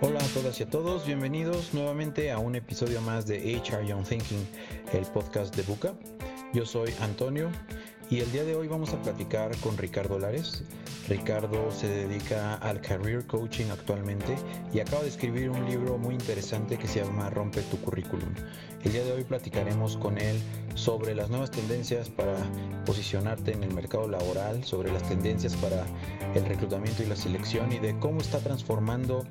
Hola 0.00 0.20
a 0.20 0.28
todas 0.28 0.60
y 0.60 0.62
a 0.62 0.70
todos, 0.70 1.04
bienvenidos 1.06 1.74
nuevamente 1.74 2.30
a 2.30 2.38
un 2.38 2.54
episodio 2.54 3.00
más 3.00 3.26
de 3.26 3.56
HR 3.56 3.84
Young 3.84 4.06
Thinking, 4.06 4.46
el 4.92 5.04
podcast 5.06 5.56
de 5.56 5.62
Buca. 5.64 5.92
Yo 6.54 6.64
soy 6.64 6.94
Antonio 7.00 7.50
y 8.08 8.20
el 8.20 8.30
día 8.30 8.44
de 8.44 8.54
hoy 8.54 8.68
vamos 8.68 8.92
a 8.94 9.02
platicar 9.02 9.56
con 9.56 9.76
Ricardo 9.76 10.16
Lares. 10.20 10.62
Ricardo 11.08 11.72
se 11.72 11.88
dedica 11.88 12.54
al 12.54 12.80
career 12.80 13.26
coaching 13.26 13.66
actualmente 13.72 14.36
y 14.72 14.78
acaba 14.78 15.02
de 15.02 15.08
escribir 15.08 15.50
un 15.50 15.68
libro 15.68 15.98
muy 15.98 16.14
interesante 16.14 16.78
que 16.78 16.86
se 16.86 17.02
llama 17.02 17.28
Rompe 17.30 17.62
tu 17.62 17.76
currículum. 17.78 18.32
El 18.84 18.92
día 18.92 19.02
de 19.02 19.12
hoy 19.12 19.24
platicaremos 19.24 19.96
con 19.96 20.16
él 20.18 20.38
sobre 20.74 21.14
las 21.16 21.28
nuevas 21.28 21.50
tendencias 21.50 22.08
para 22.08 22.36
posicionarte 22.86 23.52
en 23.52 23.64
el 23.64 23.74
mercado 23.74 24.06
laboral, 24.06 24.62
sobre 24.62 24.92
las 24.92 25.02
tendencias 25.08 25.56
para 25.56 25.84
el 26.34 26.44
reclutamiento 26.44 27.02
y 27.02 27.06
la 27.06 27.16
selección 27.16 27.72
y 27.72 27.80
de 27.80 27.98
cómo 27.98 28.20
está 28.20 28.38
transformando 28.38 29.24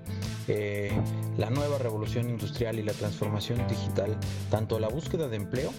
la 0.47 1.49
nueva 1.49 1.77
revolución 1.77 2.29
industrial 2.29 2.79
y 2.79 2.83
la 2.83 2.93
transformación 2.93 3.67
digital 3.67 4.17
tanto 4.49 4.79
la 4.79 4.87
búsqueda 4.87 5.27
de 5.27 5.37
empleo 5.37 5.71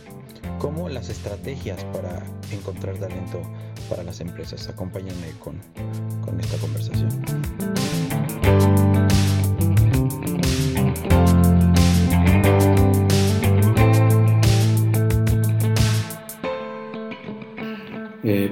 como 0.58 0.88
las 0.88 1.08
estrategias 1.08 1.84
para 1.86 2.22
encontrar 2.52 2.96
talento 2.98 3.40
para 3.88 4.02
las 4.02 4.20
empresas. 4.20 4.68
Acompáñenme 4.68 5.30
con, 5.38 5.60
con 6.24 6.40
esta 6.40 6.58
conversación. 6.58 7.08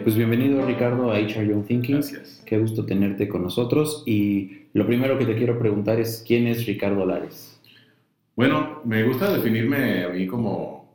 Pues 0.06 0.14
bienvenido 0.14 0.64
Ricardo 0.64 1.10
a 1.10 1.18
HR 1.18 1.48
Young 1.48 1.64
Thinking. 1.66 1.94
Gracias. 1.96 2.40
Qué 2.46 2.58
gusto 2.58 2.86
tenerte 2.86 3.26
con 3.26 3.42
nosotros. 3.42 4.04
Y 4.06 4.66
lo 4.72 4.86
primero 4.86 5.18
que 5.18 5.26
te 5.26 5.34
quiero 5.34 5.58
preguntar 5.58 5.98
es, 5.98 6.22
¿quién 6.24 6.46
es 6.46 6.64
Ricardo 6.64 7.04
Lares? 7.04 7.60
Bueno, 8.36 8.82
me 8.84 9.02
gusta 9.02 9.32
definirme 9.34 10.04
a 10.04 10.10
mí 10.10 10.28
como 10.28 10.94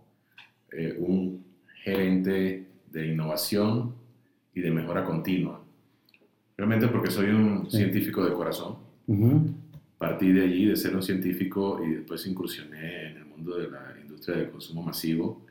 eh, 0.72 0.96
un 0.98 1.44
gerente 1.84 2.68
de 2.90 3.08
innovación 3.08 3.96
y 4.56 4.62
de 4.62 4.72
mejora 4.72 5.04
continua. 5.04 5.62
Realmente 6.56 6.88
porque 6.88 7.12
soy 7.12 7.32
un 7.32 7.70
Sí. 7.70 7.80
científico 7.80 8.24
de 8.24 8.32
corazón. 8.32 8.78
Partí 9.98 10.32
de 10.32 10.44
allí, 10.44 10.68
de 10.68 10.78
ser 10.78 10.96
un 10.96 11.04
científico, 11.04 11.82
y 11.86 11.96
después 11.96 12.26
incursioné 12.28 13.10
en 13.10 13.18
el 13.18 13.26
mundo 13.26 13.58
de 13.58 13.70
la 13.72 13.94
industria 14.02 14.38
del 14.38 14.52
consumo 14.52 14.82
masivo, 14.84 15.42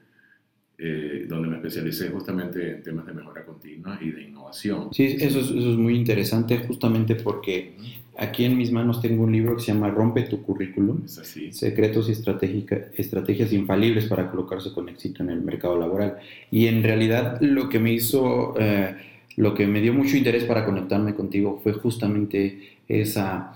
eh, 0.82 1.26
donde 1.28 1.48
me 1.48 1.56
especialicé 1.56 2.08
justamente 2.08 2.76
en 2.76 2.82
temas 2.82 3.06
de 3.06 3.12
mejora 3.12 3.44
continua 3.44 3.98
y 4.00 4.10
de 4.10 4.22
innovación. 4.22 4.88
Sí, 4.92 5.16
eso 5.20 5.40
es, 5.40 5.46
eso 5.50 5.70
es 5.72 5.76
muy 5.76 5.94
interesante 5.94 6.58
justamente 6.58 7.16
porque 7.16 7.74
aquí 8.20 8.44
en 8.44 8.56
mis 8.56 8.70
manos 8.70 9.00
tengo 9.00 9.24
un 9.24 9.32
libro 9.32 9.56
que 9.56 9.62
se 9.62 9.72
llama 9.72 9.90
Rompe 9.90 10.22
tu 10.22 10.42
currículum. 10.42 11.02
Es 11.04 11.18
así. 11.18 11.52
Secretos 11.52 12.08
y 12.08 12.12
estrategias 12.12 13.52
infalibles 13.52 14.06
para 14.06 14.30
colocarse 14.30 14.72
con 14.72 14.88
éxito 14.88 15.22
en 15.22 15.30
el 15.30 15.40
mercado 15.40 15.78
laboral. 15.78 16.18
Y 16.50 16.66
en 16.66 16.82
realidad 16.82 17.40
lo 17.40 17.68
que 17.68 17.78
me 17.78 17.92
hizo, 17.92 18.54
eh, 18.58 18.94
lo 19.36 19.54
que 19.54 19.66
me 19.66 19.80
dio 19.80 19.94
mucho 19.94 20.16
interés 20.16 20.44
para 20.44 20.64
conectarme 20.64 21.14
contigo 21.14 21.60
fue 21.62 21.72
justamente 21.72 22.76
esa, 22.88 23.54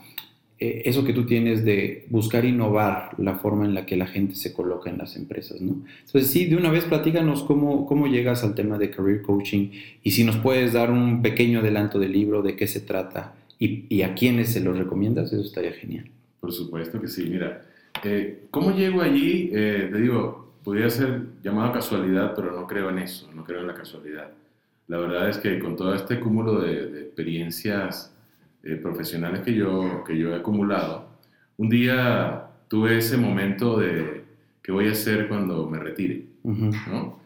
eh, 0.65 0.83
eso 0.87 1.05
que 1.05 1.13
tú 1.13 1.27
tienes 1.27 1.63
de 1.63 2.07
buscar 2.09 2.45
innovar 2.47 3.11
la 3.19 3.35
forma 3.35 3.67
en 3.67 3.75
la 3.75 3.85
que 3.85 3.97
la 3.97 4.07
gente 4.07 4.35
se 4.35 4.55
coloca 4.55 4.89
en 4.89 4.97
las 4.97 5.15
empresas, 5.17 5.61
¿no? 5.61 5.85
Entonces 6.07 6.31
sí, 6.31 6.47
de 6.47 6.57
una 6.57 6.71
vez 6.71 6.85
platícanos 6.85 7.43
cómo, 7.43 7.85
cómo 7.87 8.07
llegas 8.07 8.45
al 8.45 8.55
tema 8.55 8.79
de 8.79 8.91
career 8.91 9.21
coaching 9.23 9.71
y 10.03 10.11
si 10.13 10.25
nos 10.25 10.37
puedes 10.37 10.73
dar 10.73 10.91
un 10.91 11.21
pequeño 11.21 11.61
adelanto 11.61 11.99
del 11.99 12.13
libro, 12.13 12.41
de 12.41 12.57
qué 12.57 12.67
se 12.67 12.81
trata 12.81 13.35
y, 13.59 14.03
a 14.03 14.15
quiénes 14.15 14.53
se 14.53 14.61
lo 14.61 14.73
recomiendas, 14.73 15.33
eso 15.33 15.43
estaría 15.43 15.73
genial. 15.73 16.07
Por 16.41 16.53
supuesto 16.53 17.01
que 17.01 17.09
sí. 17.09 17.29
Mira, 17.31 17.63
eh, 18.03 18.45
¿cómo 18.51 18.75
llego 18.75 19.03
allí? 19.03 19.51
Eh, 19.53 19.89
te 19.93 20.01
digo, 20.01 20.55
podría 20.65 20.89
ser 20.89 21.23
llamado 21.43 21.73
casualidad, 21.73 22.33
pero 22.35 22.53
no 22.53 22.67
creo 22.67 22.91
en 22.91 22.99
eso, 22.99 23.31
no 23.35 23.45
creo 23.45 23.61
en 23.61 23.67
la 23.67 23.75
casualidad. 23.75 24.31
La 24.89 24.99
verdad 24.99 25.29
es 25.29 25.39
que 25.39 25.59
con 25.59 25.77
todo 25.77 25.95
este 25.95 26.21
cúmulo 26.21 26.61
de 26.61 27.03
experiencias 27.03 28.14
eh, 28.65 28.77
profesionales 28.77 29.41
que 29.41 29.55
yo, 29.55 30.03
que 30.05 30.19
yo 30.19 30.35
he 30.35 30.37
acumulado, 30.37 31.09
un 31.57 31.69
día 31.69 32.47
tuve 32.69 32.99
ese 32.99 33.17
momento 33.17 33.79
de 33.79 34.25
qué 34.63 34.73
voy 34.73 34.89
a 34.89 34.93
hacer 34.93 35.29
cuando 35.29 35.69
me 35.69 35.79
retire. 35.79 36.27
¿no? 36.43 37.19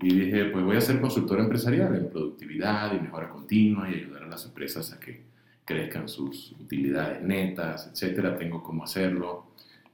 Y 0.00 0.14
dije, 0.14 0.46
pues 0.46 0.64
voy 0.64 0.76
a 0.76 0.80
ser 0.80 1.00
consultor 1.00 1.40
empresarial 1.40 1.94
en 1.94 2.10
productividad 2.10 2.94
y 2.94 3.00
mejora 3.00 3.28
continua 3.30 3.88
y 3.88 3.94
ayudar 3.94 4.24
a 4.24 4.28
las 4.28 4.44
empresas 4.44 4.92
a 4.92 5.00
que 5.00 5.22
crezcan 5.64 6.08
sus 6.08 6.52
utilidades 6.52 7.22
netas, 7.22 7.90
etcétera. 7.92 8.36
Tengo 8.36 8.62
cómo 8.62 8.84
hacerlo. 8.84 9.46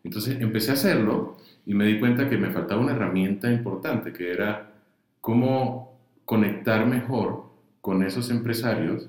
Entonces 0.05 0.41
empecé 0.41 0.71
a 0.71 0.75
hacerlo 0.75 1.37
y 1.67 1.75
me 1.75 1.87
di 1.87 2.01
cuenta 2.01 2.29
que 2.29 2.37
me 2.37 2.51
faltaba 2.51 2.81
una 2.81 2.93
herramienta 2.93 3.51
importante, 3.53 4.13
que 4.13 4.33
era 4.33 4.73
cómo 5.21 5.99
conectar 6.25 6.87
mejor 6.87 7.45
con 7.81 8.03
esos 8.03 8.31
empresarios 8.31 9.09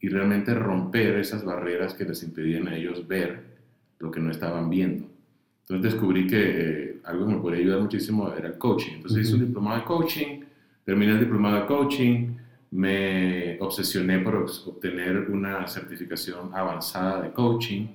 y 0.00 0.08
realmente 0.08 0.54
romper 0.54 1.16
esas 1.16 1.44
barreras 1.44 1.94
que 1.94 2.04
les 2.04 2.22
impedían 2.22 2.68
a 2.68 2.76
ellos 2.76 3.06
ver 3.06 3.42
lo 3.98 4.10
que 4.10 4.20
no 4.20 4.30
estaban 4.30 4.70
viendo. 4.70 5.06
Entonces 5.62 5.92
descubrí 5.92 6.26
que 6.26 6.40
eh, 6.40 6.96
algo 7.04 7.26
que 7.26 7.34
me 7.34 7.40
podría 7.40 7.60
ayudar 7.60 7.80
muchísimo 7.80 8.32
era 8.32 8.48
el 8.48 8.58
coaching. 8.58 8.94
Entonces 8.96 9.26
hice 9.26 9.34
un 9.34 9.46
diplomado 9.46 9.78
de 9.78 9.84
coaching, 9.84 10.40
terminé 10.84 11.12
el 11.12 11.20
diplomado 11.20 11.60
de 11.60 11.66
coaching, 11.66 12.28
me 12.70 13.58
obsesioné 13.60 14.18
por 14.20 14.36
obtener 14.36 15.30
una 15.30 15.66
certificación 15.66 16.50
avanzada 16.54 17.22
de 17.22 17.32
coaching 17.32 17.86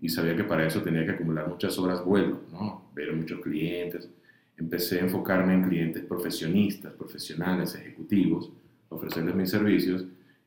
y 0.00 0.08
sabía 0.08 0.36
que 0.36 0.44
para 0.44 0.66
eso 0.66 0.82
tenía 0.82 1.04
que 1.04 1.12
acumular 1.12 1.48
muchas 1.48 1.78
horas 1.78 2.04
vuelo, 2.04 2.40
¿no? 2.52 2.90
ver 2.94 3.14
muchos 3.14 3.40
clientes. 3.40 4.08
Empecé 4.56 5.00
a 5.00 5.04
enfocarme 5.04 5.54
en 5.54 5.68
clientes 5.68 6.02
profesionistas, 6.04 6.92
profesionales, 6.94 7.74
ejecutivos, 7.74 8.50
ofrecerles 8.88 9.34
mis 9.34 9.50
servicios 9.50 10.04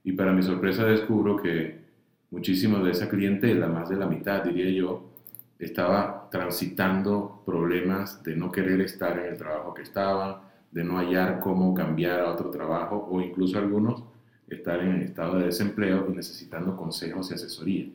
y 0.10 0.14
para 0.14 0.34
mi 0.34 0.42
sorpresa 0.42 0.86
descubro 0.86 1.38
que 1.38 1.78
muchísima 2.32 2.82
de 2.82 2.90
esa 2.90 3.08
clientela, 3.08 3.68
más 3.68 3.90
de 3.90 3.96
la 3.96 4.08
mitad 4.08 4.44
diría 4.44 4.72
yo, 4.72 5.04
estaba 5.60 6.28
transitando 6.32 7.44
problemas 7.46 8.24
de 8.24 8.36
no 8.36 8.52
querer 8.52 8.82
estar 8.82 9.20
en 9.20 9.28
el 9.28 9.38
trabajo 9.38 9.72
que 9.72 9.84
estaban, 9.84 10.38
de 10.72 10.84
no 10.84 10.98
hallar 10.98 11.40
cómo 11.40 11.76
cambiar 11.76 12.22
a 12.22 12.32
otro 12.32 12.50
trabajo 12.50 13.08
o 13.12 13.22
incluso 13.22 13.60
algunos 13.60 14.04
estar 14.48 14.80
en 14.80 15.02
estado 15.02 15.38
de 15.38 15.46
desempleo 15.46 16.08
y 16.10 16.16
necesitando 16.16 16.76
consejos 16.76 17.30
y 17.30 17.36
asesoría. 17.36 17.86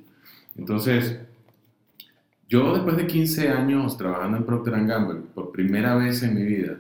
Entonces, 0.57 1.19
yo 2.49 2.75
después 2.75 2.97
de 2.97 3.09
15 3.09 3.49
años 3.49 3.99
trabajando 3.99 4.37
en 4.37 4.45
Procter 4.45 4.87
Gamble, 4.87 5.21
por 5.35 5.51
primera 5.51 5.97
vez 5.97 6.23
en 6.23 6.37
mi 6.37 6.45
vida, 6.45 6.79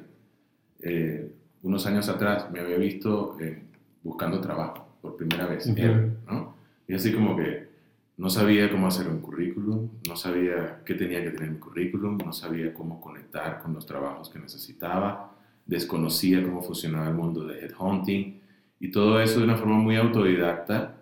eh, 0.80 1.28
unos 1.64 1.86
años 1.86 2.08
atrás, 2.08 2.48
me 2.52 2.60
había 2.60 2.76
visto 2.76 3.36
eh, 3.40 3.64
buscando 4.04 4.40
trabajo, 4.40 4.94
por 5.04 5.19
primera 5.19 5.44
vez, 5.44 5.66
ever, 5.66 6.12
¿no? 6.26 6.54
Y 6.88 6.94
así 6.94 7.12
como 7.12 7.37
que 7.37 7.69
no 8.16 8.31
sabía 8.31 8.70
cómo 8.70 8.87
hacer 8.87 9.06
un 9.06 9.20
currículum, 9.20 9.91
no 10.09 10.16
sabía 10.16 10.81
qué 10.82 10.94
tenía 10.94 11.22
que 11.22 11.31
tener 11.31 11.50
mi 11.50 11.59
currículum, 11.59 12.16
no 12.25 12.32
sabía 12.32 12.72
cómo 12.72 13.03
conectar 13.03 13.60
con 13.62 13.75
los 13.75 13.84
trabajos 13.84 14.31
que 14.31 14.38
necesitaba, 14.38 15.37
desconocía 15.66 16.43
cómo 16.43 16.62
funcionaba 16.62 17.09
el 17.09 17.14
mundo 17.14 17.44
de 17.44 17.66
headhunting 17.66 18.41
y 18.81 18.91
todo 18.91 19.20
eso 19.20 19.41
de 19.41 19.44
una 19.44 19.59
forma 19.59 19.76
muy 19.76 19.97
autodidacta, 19.97 20.97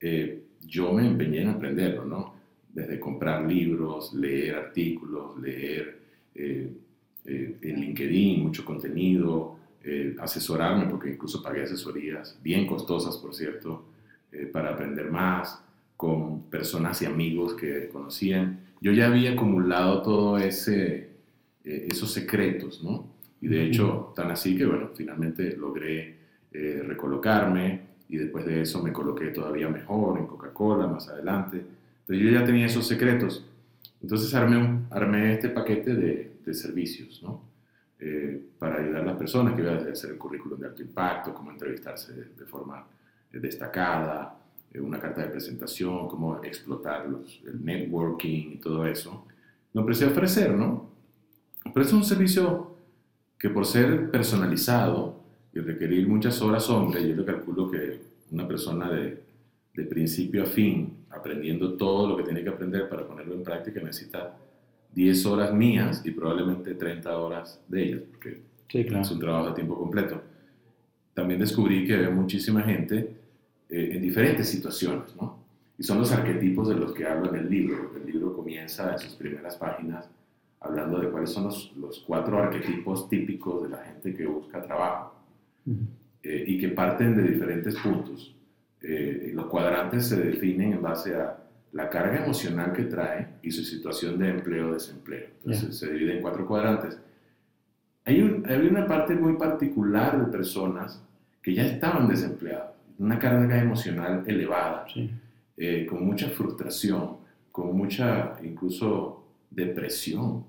eh, 0.00 0.42
yo 0.62 0.90
me 0.94 1.06
empeñé 1.06 1.42
en 1.42 1.48
aprenderlo, 1.48 2.06
¿no? 2.06 2.34
Desde 2.72 2.98
comprar 2.98 3.44
libros, 3.44 4.14
leer 4.14 4.54
artículos, 4.54 5.38
leer 5.38 5.98
eh, 6.34 6.72
eh, 7.26 7.56
en 7.60 7.80
LinkedIn 7.80 8.42
mucho 8.42 8.64
contenido, 8.64 9.53
eh, 9.84 10.16
asesorarme, 10.20 10.86
porque 10.86 11.10
incluso 11.10 11.42
pagué 11.42 11.62
asesorías, 11.64 12.38
bien 12.42 12.66
costosas, 12.66 13.16
por 13.18 13.34
cierto, 13.34 13.84
eh, 14.32 14.46
para 14.46 14.70
aprender 14.70 15.10
más, 15.10 15.60
con 15.96 16.42
personas 16.50 17.00
y 17.02 17.06
amigos 17.06 17.54
que 17.54 17.88
conocían. 17.88 18.60
Yo 18.80 18.92
ya 18.92 19.06
había 19.06 19.32
acumulado 19.32 20.02
todo 20.02 20.38
ese, 20.38 21.10
eh, 21.64 21.86
esos 21.90 22.12
secretos, 22.12 22.82
¿no? 22.82 23.06
Y 23.40 23.48
de 23.48 23.64
hecho, 23.66 24.12
tan 24.16 24.30
así 24.30 24.56
que, 24.56 24.64
bueno, 24.66 24.90
finalmente 24.94 25.56
logré 25.56 26.16
recolocarme 26.86 27.80
y 28.08 28.16
después 28.16 28.44
de 28.46 28.62
eso 28.62 28.82
me 28.82 28.92
coloqué 28.92 29.26
todavía 29.28 29.68
mejor 29.68 30.18
en 30.18 30.26
Coca-Cola 30.26 30.86
más 30.86 31.08
adelante. 31.08 31.56
Entonces 32.00 32.24
yo 32.24 32.30
ya 32.30 32.44
tenía 32.44 32.66
esos 32.66 32.86
secretos. 32.86 33.44
Entonces 34.02 34.32
armé, 34.34 34.56
un- 34.58 34.86
armé 34.90 35.34
este 35.34 35.48
paquete 35.48 35.94
de, 35.94 36.32
de 36.44 36.54
servicios, 36.54 37.22
¿no? 37.22 37.42
Eh, 37.98 38.48
para 38.58 38.80
ayudar 38.80 39.02
a 39.02 39.06
las 39.06 39.16
personas 39.16 39.54
que 39.54 39.62
iban 39.62 39.78
a 39.78 39.92
hacer 39.92 40.10
el 40.10 40.18
currículum 40.18 40.58
de 40.58 40.66
alto 40.66 40.82
impacto, 40.82 41.32
cómo 41.32 41.52
entrevistarse 41.52 42.12
de, 42.12 42.44
forma 42.44 42.84
eh, 43.32 43.38
destacada, 43.38 44.36
eh, 44.72 44.80
una 44.80 44.98
carta 44.98 45.22
de 45.22 45.28
presentación, 45.28 46.08
cómo 46.08 46.42
explotar 46.42 47.08
los, 47.08 47.40
el 47.46 47.64
networking 47.64 48.54
y 48.54 48.56
todo 48.56 48.84
eso. 48.86 49.26
Lo 49.72 49.82
empecé 49.82 50.06
a 50.06 50.08
ofrecer, 50.08 50.52
¿no? 50.52 50.90
Pero 51.72 51.86
es 51.86 51.92
un 51.92 52.04
servicio 52.04 52.76
que 53.38 53.48
por 53.48 53.64
ser 53.64 54.10
personalizado 54.10 55.20
y 55.52 55.60
requerir 55.60 56.08
muchas 56.08 56.42
horas 56.42 56.68
hombre, 56.70 57.08
yo 57.08 57.14
le 57.14 57.24
calculo 57.24 57.70
que 57.70 58.00
una 58.32 58.46
persona 58.46 58.90
de, 58.90 59.22
de 59.72 59.84
principio 59.84 60.42
a 60.42 60.46
fin, 60.46 61.04
aprendiendo 61.10 61.74
todo 61.74 62.08
lo 62.08 62.16
que 62.16 62.24
tiene 62.24 62.42
que 62.42 62.48
aprender 62.48 62.88
para 62.88 63.06
ponerlo 63.06 63.34
en 63.34 63.44
práctica, 63.44 63.80
necesita 63.80 64.36
10 64.94 65.26
horas 65.26 65.52
mías 65.52 66.02
y 66.04 66.10
probablemente 66.12 66.74
30 66.74 67.18
horas 67.18 67.60
de 67.68 67.82
ellas, 67.82 68.02
porque 68.10 68.42
es 68.72 69.10
un 69.10 69.18
trabajo 69.18 69.48
de 69.48 69.54
tiempo 69.54 69.78
completo. 69.78 70.22
También 71.12 71.40
descubrí 71.40 71.86
que 71.86 71.94
había 71.94 72.10
muchísima 72.10 72.62
gente 72.62 73.16
eh, 73.68 73.90
en 73.92 74.02
diferentes 74.02 74.48
situaciones, 74.48 75.14
¿no? 75.16 75.42
Y 75.76 75.82
son 75.82 75.98
los 75.98 76.12
arquetipos 76.12 76.68
de 76.68 76.76
los 76.76 76.92
que 76.92 77.06
hablo 77.06 77.34
en 77.34 77.40
el 77.40 77.50
libro. 77.50 77.92
El 77.96 78.06
libro 78.10 78.32
comienza 78.32 78.92
en 78.92 78.98
sus 78.98 79.14
primeras 79.14 79.56
páginas 79.56 80.08
hablando 80.60 80.98
de 80.98 81.10
cuáles 81.10 81.30
son 81.30 81.44
los, 81.44 81.72
los 81.76 82.00
cuatro 82.00 82.38
arquetipos 82.38 83.08
típicos 83.08 83.64
de 83.64 83.68
la 83.70 83.78
gente 83.78 84.14
que 84.14 84.26
busca 84.26 84.62
trabajo 84.62 85.14
eh, 86.22 86.44
y 86.46 86.58
que 86.58 86.68
parten 86.68 87.16
de 87.16 87.22
diferentes 87.22 87.74
puntos. 87.76 88.34
Eh, 88.80 89.32
los 89.34 89.46
cuadrantes 89.46 90.06
se 90.06 90.16
definen 90.16 90.74
en 90.74 90.82
base 90.82 91.14
a 91.14 91.43
la 91.74 91.90
carga 91.90 92.24
emocional 92.24 92.72
que 92.72 92.84
trae 92.84 93.26
y 93.42 93.50
su 93.50 93.64
situación 93.64 94.16
de 94.16 94.28
empleo 94.30 94.70
o 94.70 94.74
desempleo. 94.74 95.26
Entonces 95.44 95.76
se 95.76 95.92
divide 95.92 96.16
en 96.16 96.22
cuatro 96.22 96.46
cuadrantes. 96.46 96.96
Hay, 98.04 98.22
un, 98.22 98.46
hay, 98.46 98.66
una 98.66 98.86
parte 98.86 99.14
muy 99.16 99.36
particular 99.36 100.24
de 100.24 100.30
personas 100.30 101.02
que 101.42 101.52
ya 101.52 101.66
estaban 101.66 102.06
desempleados, 102.06 102.70
una 102.98 103.18
carga 103.18 103.60
emocional 103.60 104.22
elevada, 104.24 104.86
eh, 105.56 105.84
con 105.86 106.06
mucha 106.06 106.28
frustración, 106.28 107.16
con 107.50 107.76
mucha 107.76 108.36
incluso 108.44 109.24
depresión. 109.50 110.44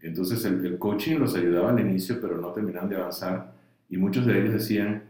Entonces 0.00 0.44
el, 0.44 0.64
el, 0.64 0.78
coaching 0.78 1.16
los 1.16 1.34
ayudaba 1.34 1.70
al 1.70 1.80
inicio, 1.80 2.20
pero 2.20 2.40
no 2.40 2.52
terminaban 2.52 2.88
de 2.88 2.96
avanzar 2.96 3.54
y 3.88 3.96
muchos 3.96 4.24
de 4.24 4.38
ellos 4.38 4.52
decían, 4.52 5.02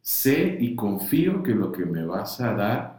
sé 0.00 0.58
y 0.60 0.76
confío 0.76 1.42
que 1.42 1.54
lo 1.56 1.72
que 1.72 1.84
me 1.84 2.04
vas 2.04 2.40
a 2.40 2.54
dar 2.54 2.89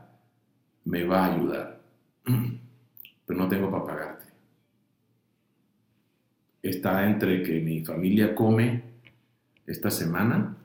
me 0.85 1.03
va 1.03 1.25
a 1.25 1.33
ayudar, 1.33 1.81
pero 3.25 3.39
no 3.39 3.47
tengo 3.47 3.69
para 3.69 3.85
pagarte. 3.85 4.25
Está 6.61 7.09
entre 7.09 7.41
que 7.41 7.59
mi 7.59 7.83
familia 7.83 8.35
come 8.35 8.83
esta 9.65 9.89
semana 9.89 10.55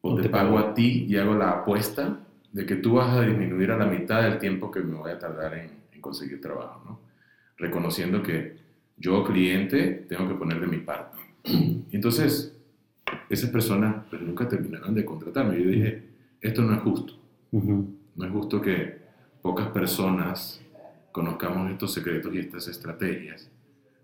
o 0.00 0.20
te, 0.20 0.28
pago 0.28 0.58
a 0.58 0.74
ti 0.74 1.06
y 1.08 1.16
hago 1.16 1.34
la 1.34 1.50
apuesta 1.50 2.20
de 2.52 2.66
que 2.66 2.76
tú 2.76 2.94
vas 2.94 3.16
a 3.16 3.22
disminuir 3.22 3.70
a 3.70 3.76
la 3.76 3.86
mitad 3.86 4.22
del 4.22 4.38
tiempo 4.38 4.70
que 4.70 4.80
me 4.80 4.94
voy 4.94 5.10
a 5.10 5.18
tardar 5.18 5.54
en, 5.54 5.70
conseguir 6.00 6.40
trabajo, 6.40 6.82
¿no? 6.84 7.00
Reconociendo 7.56 8.22
que 8.22 8.58
yo, 8.96 9.24
cliente, 9.24 10.06
tengo 10.08 10.28
que 10.28 10.34
poner 10.34 10.60
de 10.60 10.68
mi 10.68 10.76
parte. 10.76 11.18
Entonces, 11.90 12.56
esas 13.28 13.50
personas 13.50 14.04
pues, 14.08 14.22
nunca 14.22 14.48
terminaron 14.48 14.94
de 14.94 15.04
contratarme. 15.04 15.60
Yo 15.60 15.68
dije, 15.68 16.02
esto 16.40 16.62
no 16.62 16.74
es 16.74 16.80
justo. 16.82 17.14
No 17.50 18.24
es 18.24 18.30
justo 18.30 18.60
que 18.60 19.05
pocas 19.46 19.68
personas 19.68 20.60
conozcamos 21.12 21.70
estos 21.70 21.94
secretos 21.94 22.34
y 22.34 22.38
estas 22.38 22.66
estrategias. 22.66 23.48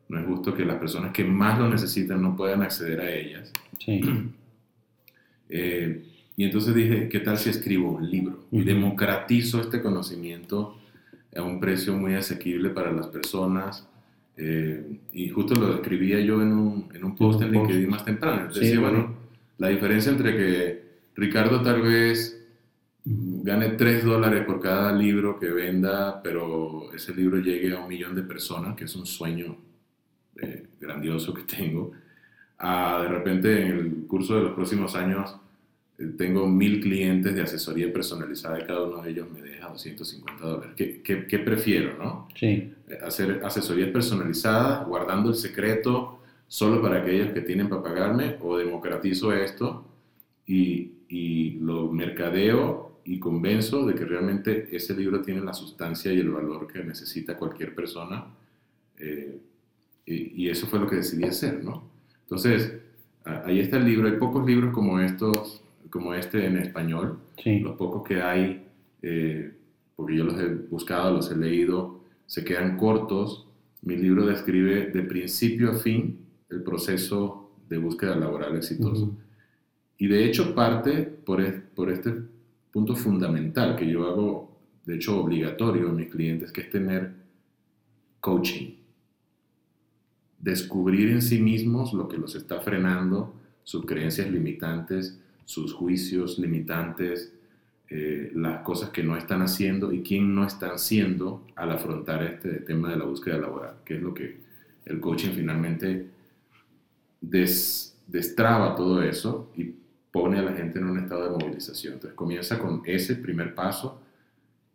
No 0.08 0.20
es 0.20 0.26
justo 0.26 0.54
que 0.54 0.64
las 0.64 0.76
personas 0.76 1.12
que 1.12 1.24
más 1.24 1.58
lo 1.58 1.68
necesitan 1.68 2.22
no 2.22 2.36
puedan 2.36 2.62
acceder 2.62 3.00
a 3.00 3.10
ellas. 3.10 3.52
Sí. 3.78 4.00
Eh, 5.54 6.06
y 6.34 6.44
entonces 6.44 6.74
dije, 6.74 7.10
¿qué 7.10 7.20
tal 7.20 7.36
si 7.36 7.50
escribo 7.50 7.92
un 7.92 8.10
libro? 8.10 8.46
Y 8.50 8.62
democratizo 8.62 9.60
este 9.60 9.82
conocimiento 9.82 10.78
a 11.36 11.42
un 11.42 11.60
precio 11.60 11.92
muy 11.92 12.14
asequible 12.14 12.70
para 12.70 12.90
las 12.90 13.08
personas. 13.08 13.86
Eh, 14.38 14.98
y 15.12 15.28
justo 15.28 15.54
lo 15.56 15.74
escribía 15.74 16.20
yo 16.20 16.40
en 16.40 16.52
un, 16.52 16.88
en 16.94 17.04
un 17.04 17.14
post 17.16 17.42
en 17.42 17.52
LinkedIn 17.52 17.90
más 17.90 18.06
temprano. 18.06 18.48
Decía, 18.50 18.80
bueno, 18.80 19.14
la 19.58 19.68
diferencia 19.68 20.10
entre 20.10 20.34
que 20.34 20.82
Ricardo 21.16 21.60
tal 21.60 21.82
vez 21.82 22.41
gane 23.42 23.70
3 23.70 24.04
dólares 24.04 24.44
por 24.44 24.60
cada 24.60 24.92
libro 24.92 25.38
que 25.38 25.50
venda, 25.50 26.22
pero 26.22 26.92
ese 26.94 27.12
libro 27.14 27.38
llegue 27.38 27.74
a 27.74 27.80
un 27.80 27.88
millón 27.88 28.14
de 28.14 28.22
personas, 28.22 28.76
que 28.76 28.84
es 28.84 28.94
un 28.94 29.04
sueño 29.04 29.56
eh, 30.40 30.68
grandioso 30.80 31.34
que 31.34 31.42
tengo, 31.42 31.92
a 32.58 33.00
de 33.02 33.08
repente 33.08 33.62
en 33.62 33.72
el 33.72 34.06
curso 34.06 34.36
de 34.36 34.42
los 34.42 34.52
próximos 34.52 34.94
años 34.94 35.36
eh, 35.98 36.12
tengo 36.16 36.46
mil 36.46 36.80
clientes 36.80 37.34
de 37.34 37.42
asesoría 37.42 37.92
personalizada 37.92 38.60
y 38.60 38.64
cada 38.64 38.84
uno 38.84 39.02
de 39.02 39.10
ellos 39.10 39.28
me 39.28 39.42
deja 39.42 39.68
250 39.68 40.46
dólares. 40.46 40.74
¿Qué, 40.76 41.02
qué, 41.02 41.26
qué 41.26 41.38
prefiero, 41.40 41.98
no? 41.98 42.28
Sí. 42.36 42.72
Eh, 42.88 42.98
hacer 43.04 43.40
asesorías 43.44 43.90
personalizadas, 43.90 44.86
guardando 44.86 45.30
el 45.30 45.36
secreto 45.36 46.20
solo 46.46 46.80
para 46.80 46.98
aquellos 46.98 47.32
que 47.32 47.40
tienen 47.40 47.68
para 47.68 47.82
pagarme, 47.82 48.36
o 48.40 48.56
democratizo 48.56 49.32
esto 49.32 49.84
y, 50.46 50.92
y 51.08 51.58
lo 51.60 51.90
mercadeo 51.90 52.91
y 53.04 53.18
convenzo 53.18 53.84
de 53.86 53.94
que 53.94 54.04
realmente 54.04 54.68
ese 54.74 54.94
libro 54.94 55.22
tiene 55.22 55.40
la 55.40 55.52
sustancia 55.52 56.12
y 56.12 56.20
el 56.20 56.30
valor 56.30 56.66
que 56.66 56.84
necesita 56.84 57.36
cualquier 57.36 57.74
persona. 57.74 58.26
Eh, 58.98 59.38
y, 60.04 60.48
eso 60.48 60.66
fue 60.66 60.78
lo 60.78 60.88
que 60.88 60.96
decidí 60.96 61.24
hacer, 61.24 61.62
¿no? 61.64 61.84
Entonces, 62.22 62.74
ahí 63.24 63.60
está 63.60 63.76
el 63.78 63.84
libro. 63.84 64.08
Hay 64.08 64.16
pocos 64.16 64.44
libros 64.44 64.72
como 64.74 65.00
estos, 65.00 65.62
como 65.90 66.14
este 66.14 66.46
en 66.46 66.58
español. 66.58 67.18
Los 67.44 67.76
pocos 67.76 68.06
que 68.06 68.20
hay, 68.20 68.66
eh, 69.00 69.52
porque 69.96 70.16
yo 70.16 70.24
los 70.24 70.38
he 70.40 70.48
buscado, 70.48 71.16
los 71.16 71.30
he 71.30 71.36
leído, 71.36 72.00
se 72.26 72.44
quedan 72.44 72.76
cortos. 72.76 73.46
Mi 73.82 73.96
libro 73.96 74.26
describe 74.26 74.86
de 74.86 75.02
principio 75.02 75.70
a 75.70 75.74
fin 75.74 76.18
el 76.50 76.62
proceso 76.62 77.50
de 77.68 77.78
búsqueda 77.78 78.16
laboral 78.16 78.56
exitoso. 78.56 79.16
Y 79.98 80.08
de 80.08 80.24
hecho 80.24 80.54
parte 80.54 81.02
por, 81.02 81.62
por 81.74 81.90
este 81.90 82.12
punto 82.72 82.96
fundamental 82.96 83.76
que 83.76 83.88
yo 83.88 84.06
hago, 84.06 84.58
de 84.84 84.96
hecho 84.96 85.20
obligatorio 85.20 85.90
a 85.90 85.92
mis 85.92 86.10
clientes, 86.10 86.50
que 86.50 86.62
es 86.62 86.70
tener 86.70 87.12
coaching. 88.20 88.74
Descubrir 90.38 91.10
en 91.10 91.22
sí 91.22 91.38
mismos 91.40 91.92
lo 91.92 92.08
que 92.08 92.16
los 92.16 92.34
está 92.34 92.60
frenando, 92.60 93.34
sus 93.62 93.84
creencias 93.84 94.30
limitantes, 94.30 95.20
sus 95.44 95.72
juicios 95.74 96.38
limitantes, 96.38 97.32
eh, 97.90 98.32
las 98.34 98.62
cosas 98.62 98.88
que 98.88 99.02
no 99.02 99.16
están 99.16 99.42
haciendo 99.42 99.92
y 99.92 100.02
quién 100.02 100.34
no 100.34 100.46
están 100.46 100.70
haciendo 100.70 101.46
al 101.54 101.72
afrontar 101.72 102.22
este 102.22 102.60
tema 102.60 102.88
de 102.90 102.96
la 102.96 103.04
búsqueda 103.04 103.36
laboral, 103.36 103.76
que 103.84 103.96
es 103.96 104.02
lo 104.02 104.14
que 104.14 104.38
el 104.86 104.98
coaching 104.98 105.32
finalmente 105.32 106.06
destraba 107.20 108.74
todo 108.74 109.02
eso 109.02 109.52
y 109.56 109.74
pone 110.12 110.38
a 110.38 110.42
la 110.42 110.52
gente 110.52 110.78
en 110.78 110.84
un 110.84 110.98
estado 110.98 111.24
de 111.24 111.30
movilización. 111.30 111.94
Entonces 111.94 112.14
comienza 112.14 112.58
con 112.58 112.82
ese 112.84 113.16
primer 113.16 113.54
paso 113.54 114.00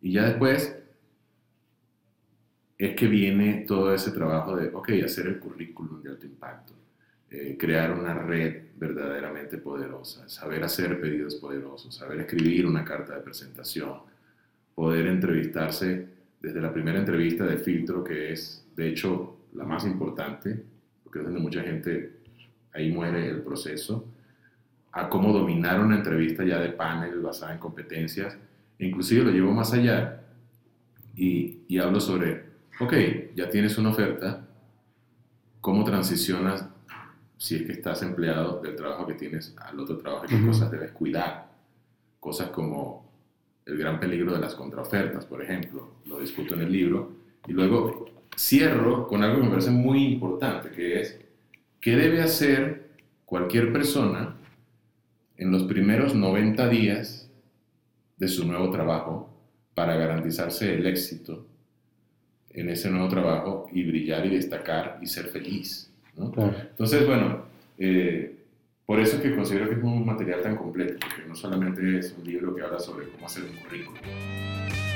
y 0.02 0.12
ya 0.12 0.24
después 0.26 0.76
es 2.76 2.94
que 2.94 3.06
viene 3.06 3.64
todo 3.66 3.94
ese 3.94 4.10
trabajo 4.10 4.56
de, 4.56 4.68
ok, 4.68 4.90
hacer 5.04 5.26
el 5.26 5.38
currículum 5.38 6.02
de 6.02 6.10
alto 6.10 6.26
impacto, 6.26 6.72
eh, 7.30 7.56
crear 7.58 7.92
una 7.92 8.14
red 8.14 8.62
verdaderamente 8.76 9.58
poderosa, 9.58 10.28
saber 10.28 10.62
hacer 10.62 11.00
pedidos 11.00 11.36
poderosos, 11.36 11.94
saber 11.94 12.20
escribir 12.20 12.66
una 12.66 12.84
carta 12.84 13.14
de 13.14 13.20
presentación, 13.20 13.94
poder 14.74 15.06
entrevistarse 15.06 16.06
desde 16.40 16.60
la 16.60 16.72
primera 16.72 16.98
entrevista 16.98 17.44
de 17.44 17.58
filtro, 17.58 18.04
que 18.04 18.32
es 18.32 18.64
de 18.76 18.88
hecho 18.88 19.38
la 19.54 19.64
más 19.64 19.84
importante, 19.84 20.62
porque 21.02 21.18
es 21.18 21.24
donde 21.24 21.40
mucha 21.40 21.62
gente 21.62 22.12
ahí 22.72 22.92
muere 22.92 23.28
el 23.28 23.42
proceso, 23.42 24.06
a 24.98 25.08
cómo 25.08 25.32
dominar 25.32 25.80
una 25.80 25.96
entrevista 25.96 26.44
ya 26.44 26.58
de 26.58 26.70
panel 26.70 27.20
basada 27.20 27.52
en 27.52 27.58
competencias. 27.58 28.36
Inclusive 28.80 29.24
lo 29.24 29.30
llevo 29.30 29.52
más 29.52 29.72
allá 29.72 30.22
y, 31.14 31.60
y 31.68 31.78
hablo 31.78 32.00
sobre, 32.00 32.46
ok, 32.80 32.94
ya 33.34 33.48
tienes 33.48 33.78
una 33.78 33.90
oferta, 33.90 34.44
¿cómo 35.60 35.84
transicionas 35.84 36.66
si 37.36 37.56
es 37.56 37.62
que 37.62 37.72
estás 37.72 38.02
empleado 38.02 38.60
del 38.60 38.74
trabajo 38.74 39.06
que 39.06 39.14
tienes 39.14 39.54
al 39.58 39.78
otro 39.78 39.98
trabajo? 39.98 40.26
¿Qué 40.28 40.44
cosas 40.44 40.70
debes 40.70 40.90
cuidar? 40.90 41.48
Cosas 42.18 42.50
como 42.50 43.08
el 43.66 43.78
gran 43.78 44.00
peligro 44.00 44.32
de 44.32 44.40
las 44.40 44.56
contraofertas, 44.56 45.26
por 45.26 45.42
ejemplo, 45.42 45.92
lo 46.06 46.18
discuto 46.18 46.54
en 46.54 46.62
el 46.62 46.72
libro. 46.72 47.12
Y 47.46 47.52
luego 47.52 48.06
cierro 48.36 49.06
con 49.06 49.22
algo 49.22 49.36
que 49.36 49.44
me 49.44 49.50
parece 49.50 49.70
muy 49.70 50.06
importante, 50.06 50.70
que 50.70 51.00
es, 51.00 51.20
¿qué 51.80 51.94
debe 51.94 52.20
hacer 52.20 52.90
cualquier 53.24 53.72
persona 53.72 54.34
en 55.38 55.52
los 55.52 55.62
primeros 55.62 56.14
90 56.14 56.68
días 56.68 57.30
de 58.16 58.28
su 58.28 58.46
nuevo 58.46 58.70
trabajo 58.70 59.30
para 59.74 59.94
garantizarse 59.94 60.74
el 60.74 60.86
éxito 60.86 61.46
en 62.50 62.68
ese 62.68 62.90
nuevo 62.90 63.08
trabajo 63.08 63.68
y 63.72 63.84
brillar 63.84 64.26
y 64.26 64.30
destacar 64.30 64.98
y 65.00 65.06
ser 65.06 65.26
feliz. 65.26 65.90
Entonces, 66.16 67.06
bueno, 67.06 67.44
eh, 67.78 68.36
por 68.84 68.98
eso 68.98 69.16
es 69.16 69.22
que 69.22 69.36
considero 69.36 69.68
que 69.68 69.76
es 69.76 69.82
un 69.82 70.04
material 70.04 70.42
tan 70.42 70.56
completo, 70.56 70.98
porque 71.00 71.28
no 71.28 71.36
solamente 71.36 71.98
es 71.98 72.14
un 72.18 72.24
libro 72.24 72.54
que 72.54 72.62
habla 72.62 72.80
sobre 72.80 73.08
cómo 73.08 73.26
hacer 73.26 73.44
un 73.44 73.56
currículum. 73.56 74.87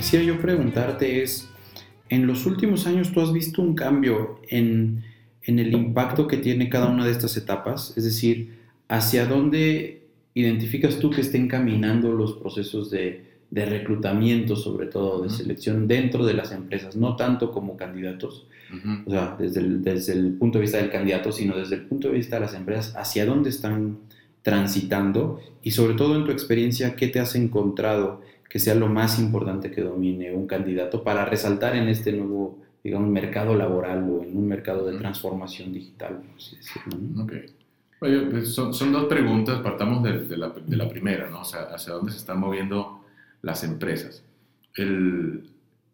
Quisiera 0.00 0.24
yo 0.24 0.40
preguntarte 0.40 1.22
es, 1.22 1.50
en 2.08 2.26
los 2.26 2.46
últimos 2.46 2.86
años 2.86 3.12
tú 3.12 3.20
has 3.20 3.34
visto 3.34 3.60
un 3.60 3.74
cambio 3.74 4.40
en, 4.48 5.04
en 5.42 5.58
el 5.58 5.74
impacto 5.74 6.26
que 6.26 6.38
tiene 6.38 6.70
cada 6.70 6.86
una 6.86 7.04
de 7.04 7.12
estas 7.12 7.36
etapas, 7.36 7.92
es 7.98 8.04
decir, 8.04 8.60
hacia 8.88 9.26
dónde 9.26 10.06
identificas 10.32 10.98
tú 10.98 11.10
que 11.10 11.20
estén 11.20 11.48
caminando 11.48 12.12
los 12.12 12.32
procesos 12.32 12.90
de, 12.90 13.26
de 13.50 13.66
reclutamiento, 13.66 14.56
sobre 14.56 14.86
todo 14.86 15.22
de 15.22 15.28
selección 15.28 15.86
dentro 15.86 16.24
de 16.24 16.32
las 16.32 16.50
empresas, 16.50 16.96
no 16.96 17.14
tanto 17.16 17.52
como 17.52 17.76
candidatos, 17.76 18.46
o 19.04 19.10
sea, 19.10 19.36
desde 19.38 19.60
el, 19.60 19.82
desde 19.82 20.14
el 20.14 20.32
punto 20.32 20.56
de 20.56 20.62
vista 20.62 20.78
del 20.78 20.90
candidato, 20.90 21.30
sino 21.30 21.58
desde 21.58 21.74
el 21.74 21.82
punto 21.82 22.08
de 22.08 22.14
vista 22.14 22.36
de 22.36 22.40
las 22.40 22.54
empresas, 22.54 22.96
hacia 22.96 23.26
dónde 23.26 23.50
están 23.50 23.98
transitando 24.40 25.40
y 25.62 25.72
sobre 25.72 25.92
todo 25.92 26.16
en 26.16 26.24
tu 26.24 26.30
experiencia, 26.30 26.96
¿qué 26.96 27.08
te 27.08 27.20
has 27.20 27.34
encontrado 27.34 28.22
que 28.50 28.58
sea 28.58 28.74
lo 28.74 28.88
más 28.88 29.20
importante 29.20 29.70
que 29.70 29.80
domine 29.80 30.34
un 30.34 30.48
candidato 30.48 31.04
para 31.04 31.24
resaltar 31.24 31.76
en 31.76 31.88
este 31.88 32.12
nuevo, 32.12 32.58
digamos, 32.82 33.08
mercado 33.08 33.54
laboral 33.54 34.02
o 34.10 34.24
en 34.24 34.36
un 34.36 34.48
mercado 34.48 34.84
de 34.90 34.98
transformación 34.98 35.72
digital, 35.72 36.20
así 36.36 36.56
decirlo? 36.56 37.22
Ok. 37.22 37.32
Pues 38.00 38.52
son, 38.52 38.74
son, 38.74 38.92
dos 38.92 39.04
preguntas, 39.04 39.60
partamos 39.60 40.02
de, 40.02 40.26
de, 40.26 40.36
la, 40.36 40.48
de, 40.48 40.76
la, 40.76 40.88
primera, 40.88 41.30
¿no? 41.30 41.42
O 41.42 41.44
sea, 41.44 41.64
hacia 41.74 41.92
dónde 41.92 42.10
se 42.10 42.18
están 42.18 42.40
moviendo 42.40 43.04
las 43.42 43.62
empresas. 43.62 44.24
El, 44.74 45.44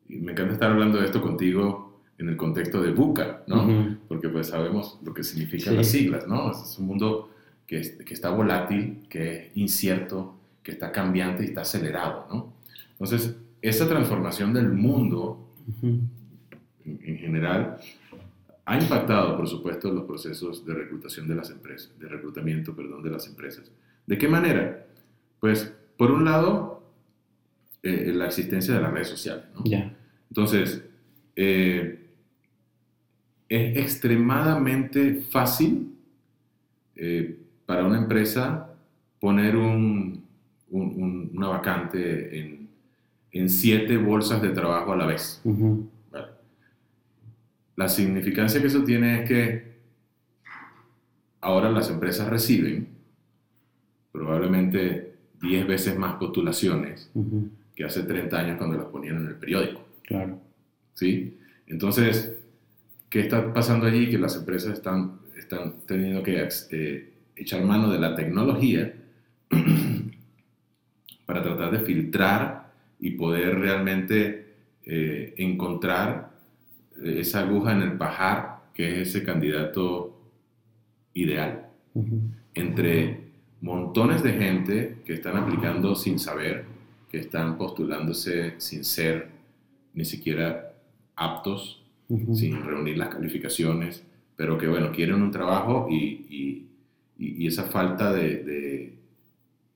me 0.08 0.32
encanta 0.32 0.54
estar 0.54 0.70
hablando 0.70 0.98
de 0.98 1.06
esto 1.06 1.20
contigo 1.20 2.00
en 2.16 2.30
el 2.30 2.36
contexto 2.38 2.80
de 2.80 2.92
BUCA, 2.92 3.42
¿no? 3.48 3.98
Porque 4.08 4.30
pues 4.30 4.46
sabemos 4.46 4.98
lo 5.04 5.12
que 5.12 5.24
significan 5.24 5.76
las 5.76 5.88
siglas, 5.88 6.26
¿no? 6.26 6.52
Es 6.52 6.78
un 6.78 6.86
mundo 6.86 7.30
que, 7.66 7.98
que, 7.98 8.14
está 8.14 8.30
volátil, 8.30 9.04
que 9.10 9.36
es 9.36 9.56
incierto, 9.56 10.35
que 10.66 10.72
está 10.72 10.90
cambiante 10.90 11.44
y 11.44 11.46
está 11.46 11.60
acelerado, 11.60 12.26
¿no? 12.28 12.52
Entonces, 12.90 13.36
esa 13.62 13.86
transformación 13.86 14.52
del 14.52 14.72
mundo 14.72 15.54
en, 15.80 16.10
en, 16.84 17.18
general 17.18 17.78
ha 18.64 18.76
impactado, 18.76 19.36
por 19.36 19.46
supuesto, 19.46 19.92
los 19.92 20.02
procesos 20.06 20.66
de 20.66 20.74
reclutación 20.74 21.28
de 21.28 21.36
las 21.36 21.50
empresas, 21.50 21.96
de 22.00 22.08
reclutamiento, 22.08 22.74
perdón, 22.74 23.04
de 23.04 23.10
las 23.10 23.28
empresas. 23.28 23.70
¿De 24.08 24.18
qué 24.18 24.26
manera? 24.26 24.88
Pues, 25.38 25.72
por 25.96 26.10
un 26.10 26.24
lado, 26.24 26.82
eh, 27.84 28.12
la 28.12 28.26
existencia 28.26 28.74
de 28.74 28.80
las 28.80 28.92
redes 28.92 29.08
sociales. 29.08 29.44
¿no? 29.54 29.62
Entonces, 30.30 30.82
eh, 31.36 32.08
es 33.48 33.76
extremadamente 33.76 35.14
fácil 35.30 35.94
eh, 36.96 37.38
para 37.66 37.86
una 37.86 37.98
empresa 37.98 38.72
poner 39.20 39.54
un, 39.54 40.25
un, 40.76 41.30
una 41.34 41.48
vacante 41.48 42.38
en, 42.38 42.68
en, 43.32 43.48
siete 43.50 43.96
bolsas 43.96 44.42
de 44.42 44.50
trabajo 44.50 44.92
a 44.92 44.96
la 44.96 45.06
vez. 45.06 45.42
La 47.76 47.88
significancia 47.88 48.60
que 48.60 48.68
eso 48.68 48.84
tiene 48.84 49.22
es 49.22 49.28
que 49.28 49.76
ahora 51.40 51.70
las 51.70 51.90
empresas 51.90 52.28
reciben 52.28 52.88
probablemente 54.12 55.14
10 55.42 55.66
veces 55.66 55.98
más 55.98 56.14
postulaciones 56.14 57.10
que 57.74 57.84
hace 57.84 58.02
30 58.02 58.38
años 58.38 58.58
cuando 58.58 58.78
las 58.78 58.86
ponían 58.86 59.18
en 59.18 59.26
el 59.26 59.34
periódico. 59.34 59.86
Claro. 60.02 60.40
¿Sí? 60.94 61.38
Entonces, 61.66 62.36
¿qué 63.10 63.20
está 63.20 63.52
pasando 63.52 63.86
allí? 63.86 64.08
Que 64.08 64.18
las 64.18 64.36
empresas 64.36 64.72
están, 64.72 65.20
están 65.36 65.74
teniendo 65.86 66.22
que 66.22 66.48
eh, 66.70 67.12
echar 67.36 67.62
mano 67.62 67.90
de 67.90 67.98
la 67.98 68.14
tecnología 68.14 68.94
para 71.26 71.42
tratar 71.42 71.72
de 71.72 71.80
filtrar 71.80 72.72
y 73.00 73.10
poder 73.10 73.58
realmente 73.58 74.54
eh, 74.84 75.34
encontrar 75.36 76.30
esa 77.02 77.40
aguja 77.40 77.72
en 77.72 77.82
el 77.82 77.98
pajar 77.98 78.60
que 78.72 79.02
es 79.02 79.08
ese 79.08 79.24
candidato 79.24 80.18
ideal. 81.12 81.66
Entre 82.54 83.26
montones 83.60 84.22
de 84.22 84.32
gente 84.34 84.98
que 85.04 85.14
están 85.14 85.36
aplicando 85.36 85.94
sin 85.94 86.18
saber, 86.18 86.64
que 87.10 87.18
están 87.18 87.58
postulándose 87.58 88.54
sin 88.58 88.84
ser 88.84 89.28
ni 89.94 90.04
siquiera 90.04 90.74
aptos, 91.16 91.82
sin 92.34 92.62
reunir 92.62 92.98
las 92.98 93.08
calificaciones, 93.08 94.04
pero 94.36 94.58
que 94.58 94.68
bueno, 94.68 94.92
quieren 94.92 95.22
un 95.22 95.30
trabajo 95.30 95.88
y, 95.90 96.26
y, 96.28 96.66
y 97.18 97.46
esa 97.46 97.64
falta 97.64 98.12
de, 98.12 98.44
de, 98.44 98.96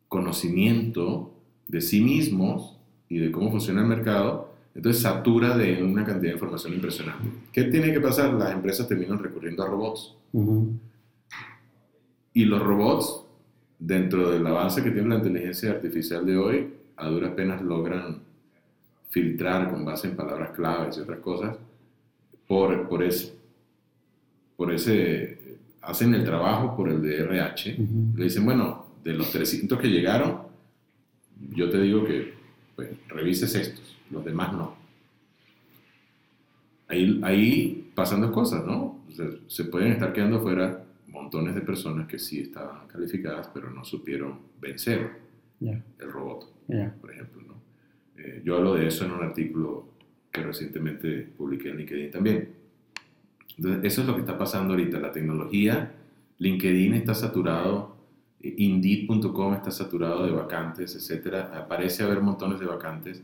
conocimiento 0.09 1.40
de 1.71 1.81
sí 1.81 2.01
mismos 2.01 2.77
y 3.09 3.19
de 3.19 3.31
cómo 3.31 3.51
funciona 3.51 3.83
el 3.83 3.87
mercado, 3.87 4.51
entonces 4.75 5.03
satura 5.03 5.57
de 5.57 5.83
una 5.83 6.05
cantidad 6.05 6.31
de 6.31 6.37
información 6.37 6.75
impresionante. 6.75 7.29
¿Qué 7.53 7.65
tiene 7.65 7.93
que 7.93 8.01
pasar? 8.01 8.33
Las 8.35 8.53
empresas 8.53 8.87
terminan 8.89 9.19
recurriendo 9.19 9.63
a 9.63 9.67
robots. 9.67 10.15
Y 12.33 12.45
los 12.45 12.63
robots, 12.63 13.25
dentro 13.79 14.31
del 14.31 14.47
avance 14.47 14.83
que 14.83 14.91
tiene 14.91 15.09
la 15.09 15.17
inteligencia 15.17 15.71
artificial 15.71 16.25
de 16.25 16.37
hoy, 16.37 16.75
a 16.97 17.09
duras 17.09 17.33
penas 17.33 17.63
logran 17.63 18.19
filtrar 19.11 19.71
con 19.71 19.85
base 19.85 20.09
en 20.09 20.17
palabras 20.17 20.51
claves 20.51 20.97
y 20.97 21.01
otras 21.01 21.19
cosas, 21.19 21.57
por, 22.47 22.89
por, 22.89 23.03
ese, 23.03 23.33
por 24.57 24.73
ese, 24.73 25.59
hacen 25.83 26.15
el 26.15 26.25
trabajo 26.25 26.77
por 26.77 26.89
el 26.89 27.03
de 27.03 27.23
RH, 27.23 27.77
le 28.15 28.25
dicen, 28.25 28.45
bueno, 28.45 28.87
de 29.03 29.15
los 29.15 29.31
300 29.31 29.79
que 29.79 29.89
llegaron, 29.89 30.50
yo 31.55 31.71
te 31.71 31.81
digo 31.81 32.05
que 32.05 32.35
pues, 32.77 32.91
revises 33.09 33.55
estos, 33.55 33.97
los 34.11 34.25
demás 34.25 34.53
no. 34.53 34.77
Ahí, 36.89 37.21
ahí 37.23 37.93
pasan 37.95 38.21
dos 38.21 38.33
cosas, 38.33 38.65
¿no? 38.67 38.99
se 39.49 39.65
pueden 39.65 39.93
estar 39.93 40.13
quedando 40.13 40.41
fuera 40.41 40.85
montones 41.09 41.55
de 41.55 41.61
personas 41.61 42.09
que 42.09 42.19
sí 42.19 42.41
estaban 42.41 42.87
calificadas, 42.89 43.51
pero 43.53 43.71
no 43.71 43.85
supieron 43.85 44.39
vencer 44.61 45.11
el 45.61 46.11
robot, 46.13 46.51
por 47.01 47.13
ejemplo. 47.13 47.43
¿no? 47.47 47.55
Eh, 48.17 48.43
yo 48.45 48.57
hablo 48.57 48.75
de 48.75 48.87
eso 48.87 49.05
en 49.05 49.13
un 49.13 49.23
artículo 49.23 49.89
que 50.31 50.43
recientemente 50.43 51.29
publiqué 51.37 51.71
en 51.71 51.79
LinkedIn 51.79 52.11
también. 52.11 52.55
Entonces, 53.57 53.85
eso 53.85 54.01
es 54.01 54.07
lo 54.07 54.15
que 54.15 54.21
está 54.21 54.39
pasando 54.39 54.73
ahorita. 54.73 54.99
La 54.99 55.13
tecnología, 55.13 55.93
LinkedIn 56.39 56.95
está 56.95 57.15
saturado, 57.15 57.97
Indeed.com 58.43 59.55
está 59.55 59.71
saturado 59.71 60.25
de 60.25 60.33
vacantes, 60.33 60.95
etcétera. 60.95 61.67
Parece 61.69 62.03
haber 62.03 62.23
montones 62.23 62.59
de 62.59 62.67
vacantes, 62.67 63.23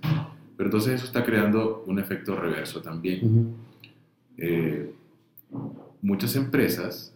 pero 0.56 0.68
entonces 0.68 0.94
eso 0.94 1.06
está 1.06 1.24
creando 1.24 1.84
un 1.86 1.98
efecto 1.98 2.36
reverso 2.36 2.82
también. 2.82 3.54
Eh, 4.36 4.92
muchas 6.02 6.36
empresas 6.36 7.14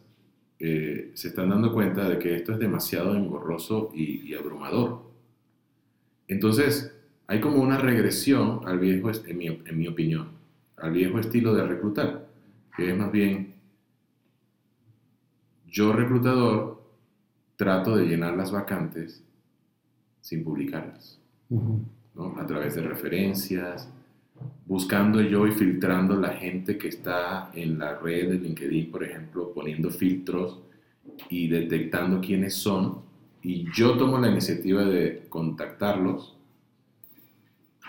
eh, 0.58 1.10
se 1.14 1.28
están 1.28 1.50
dando 1.50 1.72
cuenta 1.72 2.08
de 2.08 2.18
que 2.18 2.34
esto 2.36 2.52
es 2.52 2.58
demasiado 2.58 3.14
engorroso 3.14 3.90
y, 3.94 4.28
y 4.28 4.34
abrumador. 4.34 5.02
Entonces, 6.28 6.94
hay 7.26 7.40
como 7.40 7.62
una 7.62 7.78
regresión 7.78 8.60
al 8.66 8.78
viejo, 8.78 9.10
en 9.26 9.38
mi, 9.38 9.46
en 9.46 9.78
mi 9.78 9.86
opinión, 9.86 10.30
al 10.76 10.92
viejo 10.92 11.18
estilo 11.18 11.54
de 11.54 11.64
reclutar, 11.64 12.26
que 12.76 12.90
es 12.90 12.96
más 12.96 13.12
bien, 13.12 13.54
yo 15.68 15.92
reclutador 15.92 16.79
trato 17.60 17.94
de 17.94 18.06
llenar 18.06 18.34
las 18.38 18.50
vacantes 18.50 19.22
sin 20.22 20.42
publicarlas, 20.42 21.18
¿no? 21.50 22.34
a 22.38 22.46
través 22.46 22.74
de 22.74 22.80
referencias, 22.80 23.86
buscando 24.64 25.20
yo 25.20 25.46
y 25.46 25.52
filtrando 25.52 26.18
la 26.18 26.30
gente 26.30 26.78
que 26.78 26.88
está 26.88 27.50
en 27.52 27.78
la 27.78 27.98
red 27.98 28.30
de 28.30 28.38
LinkedIn, 28.38 28.90
por 28.90 29.04
ejemplo, 29.04 29.52
poniendo 29.52 29.90
filtros 29.90 30.58
y 31.28 31.48
detectando 31.48 32.22
quiénes 32.22 32.54
son 32.54 33.02
y 33.42 33.70
yo 33.74 33.98
tomo 33.98 34.16
la 34.16 34.30
iniciativa 34.30 34.82
de 34.82 35.26
contactarlos 35.28 36.38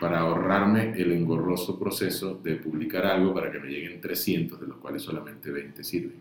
para 0.01 0.19
ahorrarme 0.19 1.01
el 1.01 1.13
engorroso 1.13 1.79
proceso 1.79 2.33
de 2.43 2.55
publicar 2.57 3.05
algo 3.05 3.33
para 3.33 3.49
que 3.49 3.59
me 3.61 3.69
lleguen 3.69 4.01
300, 4.01 4.59
de 4.59 4.67
los 4.67 4.79
cuales 4.79 5.01
solamente 5.01 5.49
20 5.49 5.81
sirven. 5.81 6.19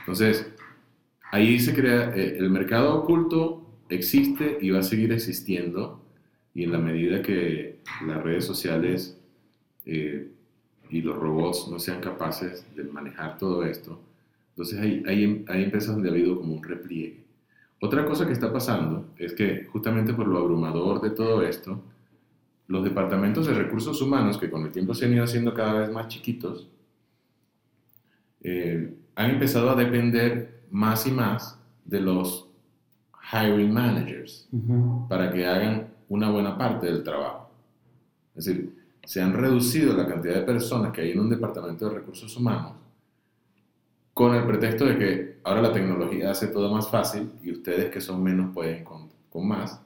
Entonces, 0.00 0.52
ahí 1.30 1.58
se 1.58 1.74
crea, 1.74 2.14
eh, 2.14 2.36
el 2.38 2.50
mercado 2.50 2.94
oculto 2.94 3.66
existe 3.88 4.58
y 4.60 4.70
va 4.70 4.80
a 4.80 4.82
seguir 4.82 5.12
existiendo, 5.12 6.02
y 6.54 6.64
en 6.64 6.72
la 6.72 6.78
medida 6.78 7.22
que 7.22 7.78
las 8.06 8.22
redes 8.22 8.44
sociales 8.44 9.18
eh, 9.86 10.28
y 10.90 11.02
los 11.02 11.16
robots 11.16 11.68
no 11.70 11.78
sean 11.78 12.00
capaces 12.00 12.66
de 12.74 12.84
manejar 12.84 13.38
todo 13.38 13.64
esto, 13.64 14.00
entonces 14.50 14.80
hay, 14.80 15.02
hay, 15.06 15.44
hay 15.48 15.64
empresas 15.64 15.94
donde 15.94 16.08
ha 16.08 16.12
habido 16.12 16.36
como 16.36 16.54
un 16.54 16.62
repliegue. 16.62 17.22
Otra 17.80 18.04
cosa 18.04 18.26
que 18.26 18.32
está 18.32 18.52
pasando 18.52 19.06
es 19.16 19.32
que 19.32 19.66
justamente 19.66 20.12
por 20.12 20.26
lo 20.26 20.38
abrumador 20.38 21.00
de 21.00 21.10
todo 21.10 21.42
esto, 21.42 21.80
los 22.66 22.82
departamentos 22.82 23.46
de 23.46 23.54
recursos 23.54 24.02
humanos, 24.02 24.36
que 24.36 24.50
con 24.50 24.62
el 24.64 24.72
tiempo 24.72 24.94
se 24.94 25.06
han 25.06 25.12
ido 25.12 25.24
haciendo 25.24 25.54
cada 25.54 25.80
vez 25.80 25.90
más 25.90 26.08
chiquitos, 26.08 26.68
eh, 28.42 28.94
han 29.14 29.30
empezado 29.30 29.70
a 29.70 29.76
depender 29.76 30.57
más 30.70 31.06
y 31.06 31.10
más 31.10 31.58
de 31.84 32.00
los 32.00 32.48
hiring 33.32 33.72
managers 33.72 34.48
para 35.08 35.32
que 35.32 35.46
hagan 35.46 35.88
una 36.08 36.30
buena 36.30 36.56
parte 36.56 36.86
del 36.86 37.02
trabajo. 37.02 37.50
Es 38.34 38.46
decir, 38.46 38.74
se 39.04 39.20
han 39.20 39.34
reducido 39.34 39.96
la 39.96 40.06
cantidad 40.06 40.34
de 40.34 40.42
personas 40.42 40.92
que 40.92 41.02
hay 41.02 41.12
en 41.12 41.20
un 41.20 41.30
departamento 41.30 41.88
de 41.88 41.96
recursos 41.96 42.36
humanos 42.36 42.72
con 44.18 44.34
el 44.34 44.44
pretexto 44.44 44.84
de 44.84 44.98
que 44.98 45.38
ahora 45.44 45.62
la 45.62 45.72
tecnología 45.72 46.32
hace 46.32 46.48
todo 46.48 46.74
más 46.74 46.90
fácil 46.90 47.30
y 47.40 47.52
ustedes 47.52 47.88
que 47.88 48.00
son 48.00 48.20
menos 48.20 48.52
pueden 48.52 48.82
con, 48.82 49.08
con 49.30 49.46
más, 49.46 49.80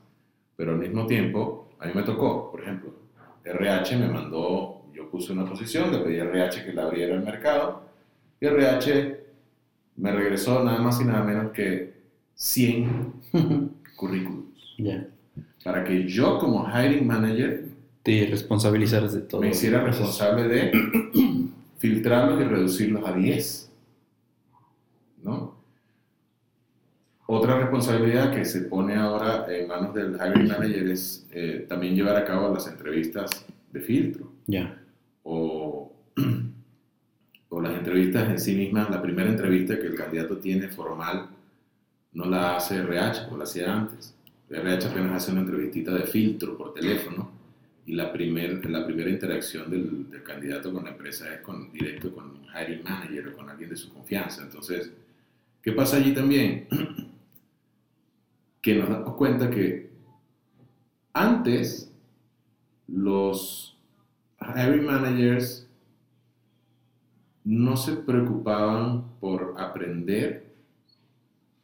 pero 0.56 0.72
al 0.72 0.78
mismo 0.78 1.06
tiempo 1.06 1.68
a 1.78 1.84
mí 1.84 1.92
me 1.94 2.02
tocó, 2.02 2.50
por 2.50 2.62
ejemplo, 2.62 2.94
RH 3.44 3.98
me 3.98 4.08
mandó, 4.08 4.86
yo 4.94 5.10
puse 5.10 5.32
una 5.32 5.44
posición, 5.44 5.92
le 5.92 5.98
pedí 5.98 6.18
a 6.18 6.24
RH 6.24 6.64
que 6.64 6.72
la 6.72 6.84
abriera 6.84 7.14
el 7.14 7.22
mercado 7.22 7.82
y 8.40 8.46
RH 8.46 9.21
me 9.96 10.12
regresó 10.12 10.62
nada 10.64 10.80
más 10.80 11.00
y 11.00 11.04
nada 11.04 11.22
menos 11.24 11.52
que 11.52 11.92
100 12.34 13.12
currículums. 13.96 14.46
Ya. 14.78 15.06
Para 15.64 15.84
que 15.84 16.06
yo 16.08 16.38
como 16.38 16.66
hiring 16.66 17.06
manager 17.06 17.64
Te 18.02 18.26
responsabilizaras 18.30 19.12
de 19.12 19.20
todo. 19.20 19.40
me 19.40 19.50
hiciera 19.50 19.82
responsable 19.84 20.48
de 20.48 20.72
filtrarlos 21.78 22.40
y 22.40 22.44
reducirlos 22.44 23.06
a 23.08 23.12
10. 23.14 23.70
¿no? 25.22 25.54
Otra 27.26 27.58
responsabilidad 27.60 28.34
que 28.34 28.44
se 28.44 28.62
pone 28.62 28.96
ahora 28.96 29.46
en 29.48 29.68
manos 29.68 29.94
del 29.94 30.16
hiring 30.16 30.48
manager 30.48 30.88
es 30.88 31.26
eh, 31.30 31.64
también 31.68 31.94
llevar 31.94 32.16
a 32.16 32.24
cabo 32.24 32.52
las 32.52 32.66
entrevistas 32.66 33.30
de 33.72 33.80
filtro 33.80 34.32
Ya. 34.46 34.78
o, 35.22 35.92
o 37.52 37.60
las 37.60 37.74
entrevistas 37.74 38.30
en 38.30 38.40
sí 38.40 38.54
mismas. 38.54 38.88
La 38.88 39.02
primera 39.02 39.28
entrevista 39.28 39.78
que 39.78 39.86
el 39.86 39.94
candidato 39.94 40.38
tiene 40.38 40.68
formal 40.68 41.28
no 42.12 42.24
la 42.24 42.56
hace 42.56 42.78
RH 42.78 43.26
como 43.26 43.36
la 43.36 43.44
hacía 43.44 43.72
antes. 43.72 44.14
RH 44.48 44.88
apenas 44.88 45.22
hace 45.22 45.32
una 45.32 45.42
entrevistita 45.42 45.92
de 45.92 46.04
filtro 46.04 46.56
por 46.56 46.72
teléfono 46.72 47.30
y 47.84 47.94
la, 47.94 48.10
primer, 48.10 48.64
la 48.70 48.86
primera 48.86 49.10
interacción 49.10 49.70
del, 49.70 50.10
del 50.10 50.22
candidato 50.22 50.72
con 50.72 50.84
la 50.84 50.90
empresa 50.92 51.32
es 51.34 51.40
con, 51.42 51.70
directo 51.70 52.14
con 52.14 52.24
un 52.24 52.46
hiring 52.54 52.82
manager 52.84 53.28
o 53.28 53.36
con 53.36 53.50
alguien 53.50 53.68
de 53.68 53.76
su 53.76 53.92
confianza. 53.92 54.42
Entonces, 54.42 54.90
¿qué 55.62 55.72
pasa 55.72 55.98
allí 55.98 56.14
también? 56.14 56.68
que 58.62 58.76
nos 58.76 58.88
damos 58.88 59.14
cuenta 59.16 59.50
que 59.50 59.90
antes 61.12 61.92
los 62.88 63.76
hiring 64.40 64.86
managers 64.86 65.66
no 67.44 67.76
se 67.76 67.96
preocupaban 67.96 69.04
por 69.20 69.54
aprender 69.58 70.46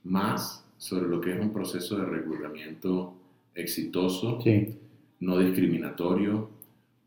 más 0.04 0.64
sobre 0.76 1.08
lo 1.08 1.20
que 1.20 1.32
es 1.34 1.40
un 1.40 1.52
proceso 1.52 1.98
de 1.98 2.04
reclutamiento 2.06 3.14
exitoso, 3.54 4.40
Sí. 4.42 4.76
no 5.20 5.38
discriminatorio, 5.38 6.48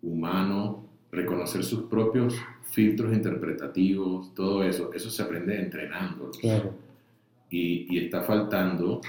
humano, 0.01 0.83
reconocer 1.11 1.63
sus 1.63 1.83
propios 1.83 2.35
filtros 2.63 3.13
interpretativos, 3.13 4.33
todo 4.33 4.63
eso, 4.63 4.91
eso 4.93 5.09
se 5.09 5.21
aprende 5.23 5.59
entrenándolos. 5.61 6.37
Claro. 6.37 6.73
Y, 7.49 7.87
y 7.93 8.05
está 8.05 8.21
faltando 8.21 9.01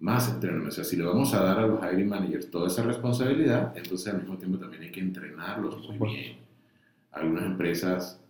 más 0.00 0.30
entrenamiento. 0.32 0.70
O 0.70 0.74
sea, 0.74 0.84
si 0.84 0.96
le 0.96 1.04
vamos 1.04 1.32
a 1.34 1.42
dar 1.42 1.58
a 1.58 1.66
los 1.66 1.80
hiring 1.82 2.08
managers 2.08 2.50
toda 2.50 2.68
esa 2.68 2.82
responsabilidad, 2.82 3.76
entonces 3.76 4.12
al 4.12 4.20
mismo 4.20 4.36
tiempo 4.36 4.58
también 4.58 4.82
hay 4.84 4.90
que 4.90 5.00
entrenarlos 5.00 5.88
muy 5.98 6.08
bien. 6.14 6.36
Algunas 7.12 7.44
empresas 7.44 8.20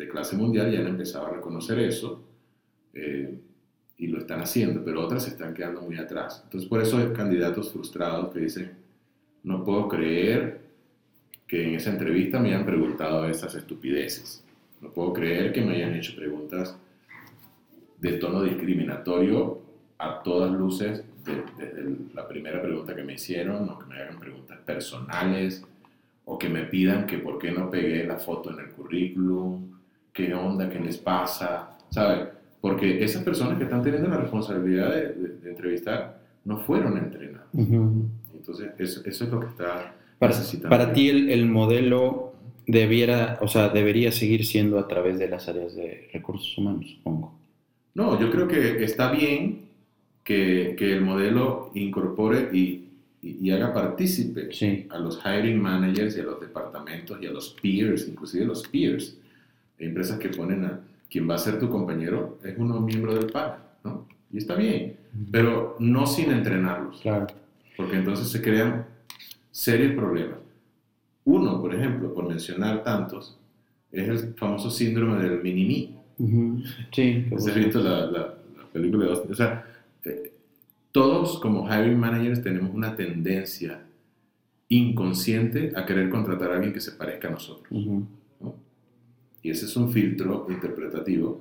de 0.00 0.08
clase 0.08 0.34
mundial 0.36 0.72
ya 0.72 0.80
han 0.80 0.86
empezado 0.88 1.26
a 1.26 1.30
reconocer 1.30 1.78
eso 1.78 2.22
eh, 2.94 3.38
y 3.98 4.06
lo 4.06 4.18
están 4.18 4.40
haciendo, 4.40 4.82
pero 4.82 5.02
otras 5.04 5.24
se 5.24 5.30
están 5.30 5.52
quedando 5.52 5.82
muy 5.82 5.96
atrás. 5.98 6.40
Entonces, 6.44 6.68
por 6.68 6.80
eso 6.80 6.96
hay 6.96 7.12
candidatos 7.12 7.70
frustrados 7.70 8.32
que 8.32 8.40
dicen, 8.40 8.72
no 9.44 9.62
puedo 9.62 9.88
creer 9.88 10.60
que 11.46 11.68
en 11.68 11.74
esa 11.74 11.90
entrevista 11.90 12.38
me 12.40 12.48
hayan 12.48 12.64
preguntado 12.64 13.26
esas 13.28 13.54
estupideces. 13.54 14.42
No 14.80 14.90
puedo 14.90 15.12
creer 15.12 15.52
que 15.52 15.60
me 15.60 15.74
hayan 15.76 15.94
hecho 15.94 16.16
preguntas 16.16 16.76
de 17.98 18.12
tono 18.12 18.42
discriminatorio 18.42 19.60
a 19.98 20.22
todas 20.22 20.50
luces 20.52 21.04
de- 21.26 21.42
desde 21.58 21.96
la 22.14 22.26
primera 22.26 22.62
pregunta 22.62 22.94
que 22.96 23.02
me 23.02 23.14
hicieron, 23.14 23.68
o 23.68 23.78
que 23.78 23.84
me 23.86 23.96
hagan 24.00 24.18
preguntas 24.18 24.58
personales, 24.64 25.62
o 26.24 26.38
que 26.38 26.48
me 26.48 26.62
pidan 26.64 27.06
que 27.06 27.18
por 27.18 27.38
qué 27.38 27.50
no 27.50 27.70
pegué 27.70 28.04
la 28.04 28.16
foto 28.16 28.50
en 28.52 28.60
el 28.60 28.70
currículum, 28.70 29.68
qué 30.12 30.34
onda, 30.34 30.68
qué 30.68 30.78
les 30.80 30.96
pasa, 30.98 31.76
¿sabe? 31.90 32.28
Porque 32.60 33.02
esas 33.02 33.22
personas 33.22 33.56
que 33.58 33.64
están 33.64 33.82
teniendo 33.82 34.08
la 34.08 34.18
responsabilidad 34.18 34.90
de, 34.94 35.08
de- 35.14 35.36
de 35.38 35.50
entrevistar 35.50 36.20
no 36.44 36.58
fueron 36.58 36.96
entrenadas. 36.98 37.46
Ujú. 37.52 38.06
Entonces, 38.34 38.70
eso, 38.78 39.00
eso 39.04 39.24
es 39.24 39.30
lo 39.30 39.40
que 39.40 39.46
está 39.46 39.94
Para, 40.18 40.32
necesitando. 40.32 40.68
para 40.70 40.92
ti 40.92 41.08
el, 41.08 41.30
el 41.30 41.46
modelo 41.46 42.34
debiera, 42.66 43.38
o 43.40 43.48
sea, 43.48 43.68
debería 43.68 44.12
seguir 44.12 44.44
siendo 44.46 44.78
a 44.78 44.86
través 44.88 45.18
de 45.18 45.28
las 45.28 45.48
áreas 45.48 45.74
de 45.74 46.08
recursos 46.12 46.56
humanos, 46.58 46.86
supongo. 46.96 47.34
No, 47.94 48.18
yo 48.20 48.30
creo 48.30 48.46
que 48.46 48.82
está 48.84 49.10
bien 49.10 49.62
que, 50.24 50.74
que 50.78 50.92
el 50.92 51.02
modelo 51.02 51.70
incorpore 51.74 52.48
y, 52.52 52.88
y- 53.22 53.38
y 53.40 53.50
haga 53.50 53.72
partícipe 53.74 54.52
Sí. 54.52 54.86
a 54.90 54.98
los 54.98 55.20
hiring 55.24 55.60
managers 55.60 56.16
y 56.16 56.20
a 56.20 56.24
los 56.24 56.40
departamentos 56.40 57.18
y 57.20 57.26
a 57.26 57.30
los 57.32 57.56
peers, 57.60 58.06
inclusive 58.08 58.44
los 58.44 58.66
peers. 58.68 59.16
Hay 59.80 59.86
empresas 59.86 60.18
que 60.18 60.28
ponen 60.28 60.64
a 60.64 60.80
quien 61.08 61.28
va 61.28 61.34
a 61.34 61.38
ser 61.38 61.58
tu 61.58 61.68
compañero 61.70 62.38
es 62.44 62.54
uno 62.58 62.80
miembro 62.80 63.14
del 63.14 63.26
panel, 63.32 63.58
¿no? 63.82 64.06
Y 64.32 64.38
está 64.38 64.54
bien, 64.54 64.96
pero 65.32 65.76
no 65.80 66.06
sin 66.06 66.30
entrenarlos, 66.30 67.00
Claro. 67.00 67.26
porque 67.76 67.96
entonces 67.96 68.28
se 68.28 68.40
crean 68.42 68.86
serios 69.50 69.94
problemas. 69.94 70.38
Uno, 71.24 71.60
por 71.60 71.74
ejemplo, 71.74 72.14
por 72.14 72.28
mencionar 72.28 72.82
tantos, 72.84 73.36
es 73.90 74.08
el 74.08 74.34
famoso 74.34 74.70
síndrome 74.70 75.20
del 75.22 75.42
mini-me. 75.42 75.98
Ujú. 76.18 76.62
Sí. 76.92 77.26
qué 77.28 77.34
¿Has 77.34 77.54
visto 77.54 77.80
la, 77.80 78.06
la, 78.06 78.18
la 78.56 78.64
película 78.72 79.06
de 79.06 79.10
Austin? 79.10 79.32
O 79.32 79.34
sea, 79.34 79.66
eh, 80.04 80.32
todos 80.92 81.40
como 81.40 81.66
hiring 81.66 81.98
managers 81.98 82.42
tenemos 82.42 82.72
una 82.74 82.94
tendencia 82.94 83.80
inconsciente 84.68 85.72
a 85.74 85.84
querer 85.84 86.08
contratar 86.10 86.52
a 86.52 86.54
alguien 86.56 86.72
que 86.72 86.80
se 86.80 86.92
parezca 86.92 87.28
a 87.28 87.32
nosotros. 87.32 87.66
Ujú. 87.70 87.90
¿no? 88.00 88.19
Y 89.42 89.50
ese 89.50 89.64
es 89.66 89.76
un 89.76 89.90
filtro 89.90 90.46
interpretativo 90.50 91.40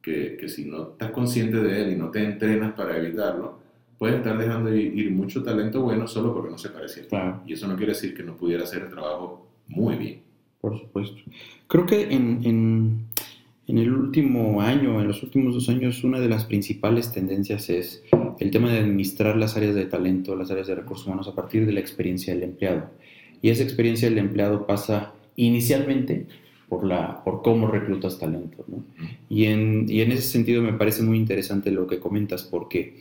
que, 0.00 0.36
que 0.38 0.48
si 0.48 0.64
no 0.64 0.90
estás 0.92 1.10
consciente 1.10 1.58
de 1.58 1.82
él 1.82 1.92
y 1.92 1.96
no 1.96 2.10
te 2.10 2.22
entrenas 2.24 2.72
para 2.74 2.96
evitarlo, 2.96 3.58
puedes 3.98 4.16
estar 4.16 4.38
dejando 4.38 4.74
ir, 4.74 5.10
mucho 5.10 5.42
talento 5.42 5.82
bueno 5.82 6.06
solo 6.06 6.32
porque 6.32 6.50
no 6.50 6.58
se 6.58 6.68
parece 6.70 7.00
a 7.00 7.02
ti. 7.04 7.08
Claro. 7.08 7.42
Y 7.46 7.52
eso 7.54 7.66
no 7.66 7.76
quiere 7.76 7.92
decir 7.92 8.14
que 8.14 8.22
no 8.22 8.36
pudiera 8.36 8.62
hacer 8.64 8.82
el 8.82 8.88
trabajo 8.90 9.46
muy 9.66 9.96
bien. 9.96 10.20
Por 10.60 10.78
supuesto. 10.78 11.16
Creo 11.66 11.86
que 11.86 12.02
en, 12.02 12.40
en- 12.44 13.06
en 13.66 13.76
el 13.76 13.92
último 13.92 14.62
año, 14.62 14.98
en 15.00 15.08
los 15.08 15.22
últimos 15.22 15.52
dos 15.54 15.68
años, 15.68 16.02
una 16.02 16.20
de 16.20 16.28
las 16.28 16.46
principales 16.46 17.12
tendencias 17.12 17.68
es 17.68 18.02
el 18.38 18.50
tema 18.50 18.72
de 18.72 18.78
administrar 18.78 19.36
las 19.36 19.58
áreas 19.58 19.74
de 19.74 19.84
talento, 19.84 20.34
las 20.36 20.50
áreas 20.50 20.68
de 20.68 20.74
recursos 20.76 21.06
humanos 21.06 21.28
a 21.28 21.34
partir 21.34 21.66
de 21.66 21.72
la 21.72 21.80
experiencia 21.80 22.32
del 22.32 22.44
empleado. 22.44 22.88
Y 23.42 23.50
esa 23.50 23.64
experiencia 23.64 24.08
del 24.08 24.16
empleado 24.18 24.66
pasa 24.66 25.12
inicialmente 25.36 26.26
por, 26.68 26.84
la, 26.84 27.22
por 27.24 27.42
cómo 27.42 27.68
reclutas 27.68 28.18
talento. 28.18 28.64
¿no? 28.68 28.84
Y 29.28 29.46
en, 29.46 29.86
y 29.88 30.00
en 30.02 30.12
ese 30.12 30.22
sentido 30.22 30.62
me 30.62 30.72
parece 30.74 31.02
muy 31.02 31.18
interesante 31.18 31.70
lo 31.70 31.86
que 31.86 31.98
comentas, 32.00 32.42
porque 32.44 32.94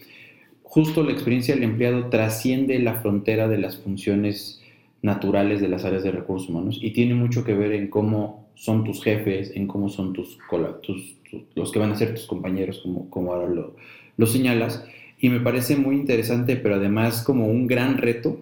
justo 0.64 1.04
la 1.04 1.12
experiencia 1.12 1.56
del 1.56 1.64
empleado 1.64 2.10
trasciende 2.10 2.80
la 2.80 2.96
frontera 2.96 3.48
de 3.48 3.58
las 3.58 3.78
funciones 3.78 4.62
naturales 5.02 5.62
de 5.62 5.70
las 5.70 5.86
áreas 5.86 6.04
de 6.04 6.12
recursos 6.12 6.50
humanos 6.50 6.80
y 6.82 6.92
tiene 6.92 7.14
mucho 7.14 7.44
que 7.44 7.54
ver 7.54 7.72
en 7.74 7.88
cómo 7.90 8.48
son 8.56 8.84
tus 8.84 9.04
jefes, 9.04 9.52
en 9.56 9.68
cómo 9.68 9.90
son 9.90 10.14
tus, 10.14 10.38
tus- 10.82 11.16
tus- 11.30 11.42
los 11.56 11.72
que 11.72 11.80
van 11.80 11.92
a 11.92 11.96
ser 11.96 12.14
tus 12.16 12.26
compañeros, 12.26 12.80
como, 12.84 13.10
como 13.10 13.34
ahora 13.34 13.48
lo, 13.48 13.76
lo 14.18 14.26
señalas. 14.26 14.84
Y 15.20 15.30
me 15.30 15.40
parece 15.40 15.76
muy 15.78 15.96
interesante, 15.96 16.58
pero 16.58 16.76
además 16.76 17.24
como 17.24 17.48
un 17.48 17.68
gran 17.68 17.98
reto, 17.98 18.40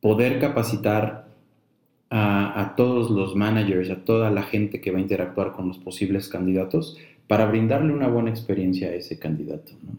poder 0.00 0.38
capacitar 0.38 1.23
a, 2.16 2.60
a 2.60 2.76
todos 2.76 3.10
los 3.10 3.34
managers, 3.34 3.90
a 3.90 4.04
toda 4.04 4.30
la 4.30 4.44
gente 4.44 4.80
que 4.80 4.92
va 4.92 4.98
a 4.98 5.00
interactuar 5.00 5.52
con 5.52 5.66
los 5.66 5.78
posibles 5.78 6.28
candidatos 6.28 6.96
para 7.26 7.46
brindarle 7.46 7.92
una 7.92 8.06
buena 8.06 8.30
experiencia 8.30 8.88
a 8.88 8.94
ese 8.94 9.18
candidato. 9.18 9.72
¿no? 9.82 9.98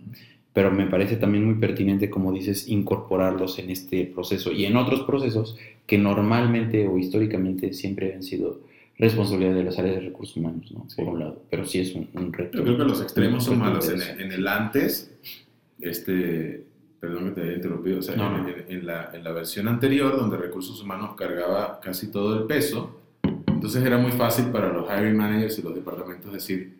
Pero 0.53 0.71
me 0.71 0.87
parece 0.87 1.17
también 1.17 1.43
muy 1.43 1.55
pertinente, 1.55 2.09
como 2.09 2.31
dices, 2.31 2.69
incorporarlos 2.69 3.59
en 3.59 3.69
este 3.69 4.05
proceso 4.05 4.53
y 4.53 4.63
en 4.63 4.77
otros 4.77 5.01
procesos 5.01 5.57
que 5.85 5.97
normalmente 5.97 6.87
o 6.87 6.97
históricamente 6.97 7.73
siempre 7.73 8.13
han 8.13 8.23
sido 8.23 8.61
responsabilidad 8.97 9.53
de 9.53 9.65
las 9.65 9.77
áreas 9.77 9.95
de 9.95 10.01
recursos 10.03 10.37
humanos, 10.37 10.71
¿no? 10.71 10.85
Sí. 10.87 10.95
por 10.95 11.15
un 11.15 11.19
lado. 11.19 11.41
Pero 11.49 11.65
sí 11.65 11.79
es 11.79 11.93
un, 11.95 12.07
un 12.13 12.31
reto. 12.31 12.59
Yo 12.59 12.63
creo 12.63 12.77
que 12.77 12.85
los 12.85 13.01
extremos 13.01 13.43
son 13.43 13.59
malos. 13.59 13.89
En 13.89 14.01
el, 14.01 14.21
en 14.21 14.31
el 14.31 14.47
antes, 14.47 15.13
este, 15.81 16.63
perdón 17.07 17.25
que 17.25 17.31
te 17.31 17.41
haya 17.47 17.53
interrumpido, 17.57 17.99
o 17.99 18.01
sea, 18.01 18.15
No, 18.15 18.35
en, 18.37 18.43
no. 18.43 18.49
en- 18.49 18.65
en 18.67 18.85
la, 18.85 19.11
en 19.13 19.23
la 19.23 19.31
versión 19.31 19.67
anterior, 19.67 20.17
donde 20.17 20.37
recursos 20.37 20.81
humanos 20.81 21.15
cargaba 21.15 21.79
casi 21.79 22.11
todo 22.11 22.37
el 22.39 22.45
peso, 22.45 22.99
entonces 23.47 23.83
era 23.83 23.97
muy 23.97 24.11
fácil 24.11 24.45
para 24.47 24.71
los 24.73 24.87
hiring 24.89 25.15
managers 25.15 25.57
y 25.59 25.61
los 25.61 25.75
departamentos 25.75 26.31
decir, 26.33 26.77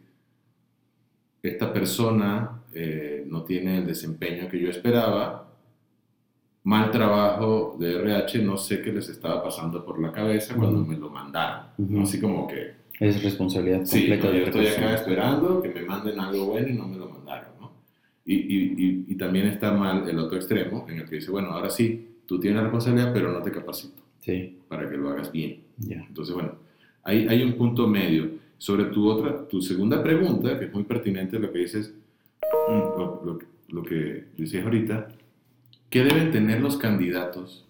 esta 1.44 1.72
persona 1.72 2.62
eh, 2.74 3.24
no 3.28 3.44
tiene 3.44 3.78
el 3.80 3.86
desempeño 3.86 4.48
que 4.50 4.60
yo 4.60 4.70
esperaba, 4.70 5.48
mal 6.64 6.90
trabajo 6.90 7.76
de 7.80 7.96
RH, 8.02 8.42
no 8.42 8.58
sé 8.58 8.82
qué 8.82 8.92
les 8.92 9.08
estaba 9.10 9.44
pasando 9.44 9.86
por 9.86 10.00
la 10.02 10.12
cabeza 10.12 10.56
cuando 10.56 10.80
me 10.84 10.98
lo 10.98 11.10
mandaron. 11.12 11.68
Así 12.02 12.20
como 12.20 12.48
que... 12.48 12.84
Es 13.00 13.22
responsabilidad 13.22 13.80
completa 13.80 14.32
sí, 14.32 14.38
yo 14.40 14.46
estoy 14.46 14.68
acá 14.68 14.96
esperando 14.96 15.62
que 15.62 15.70
me 15.70 15.82
manden 15.84 16.20
algo 16.20 16.46
bueno 16.46 16.68
y 16.70 16.74
no 16.74 16.88
me 16.88 16.98
lo 16.98 17.10
mandaron, 17.10 17.45
¿no? 17.45 17.45
Y, 18.26 18.34
y, 18.34 19.06
y, 19.08 19.16
también 19.16 19.46
está 19.46 19.72
mal 19.72 20.10
el 20.10 20.18
otro 20.18 20.36
extremo, 20.36 20.88
en 20.90 21.00
el 21.00 21.08
que 21.08 21.18
dice, 21.18 21.30
bueno, 21.30 21.50
ahora 21.50 21.70
sí, 21.70 22.16
tú 22.26 22.40
tienes 22.40 22.58
la 22.58 22.64
responsabilidad, 22.64 23.14
pero 23.14 23.32
no 23.32 23.40
te 23.44 23.52
capacito 23.52 24.02
sí. 24.20 24.58
para 24.68 24.90
que 24.90 24.98
lo 24.98 25.10
hagas 25.10 25.32
bien. 25.32 25.62
Yeah. 25.78 26.04
Entonces, 26.08 26.34
bueno, 26.34 26.54
hay, 27.04 27.28
hay 27.28 27.44
un 27.44 27.54
punto 27.54 27.88
medio. 27.88 28.44
Sobre 28.58 28.86
tu, 28.86 29.08
otra, 29.08 29.48
tu 29.48 29.62
segunda 29.62 30.02
pregunta, 30.02 30.58
que 30.58 30.66
es 30.66 30.74
muy 30.74 30.86
pertinente, 30.86 31.38
lo 31.38 31.52
que 31.52 31.60
dices, 31.60 31.94
mm, 32.68 32.98
lo, 32.98 33.22
lo, 33.24 33.40
lo 33.70 33.84
que 33.84 34.26
decías 34.36 34.64
ahorita, 34.64 35.10
¿Qué 35.96 36.04
deben 36.04 36.30
tener 36.30 36.60
los 36.60 36.76
candidatos 36.76 37.66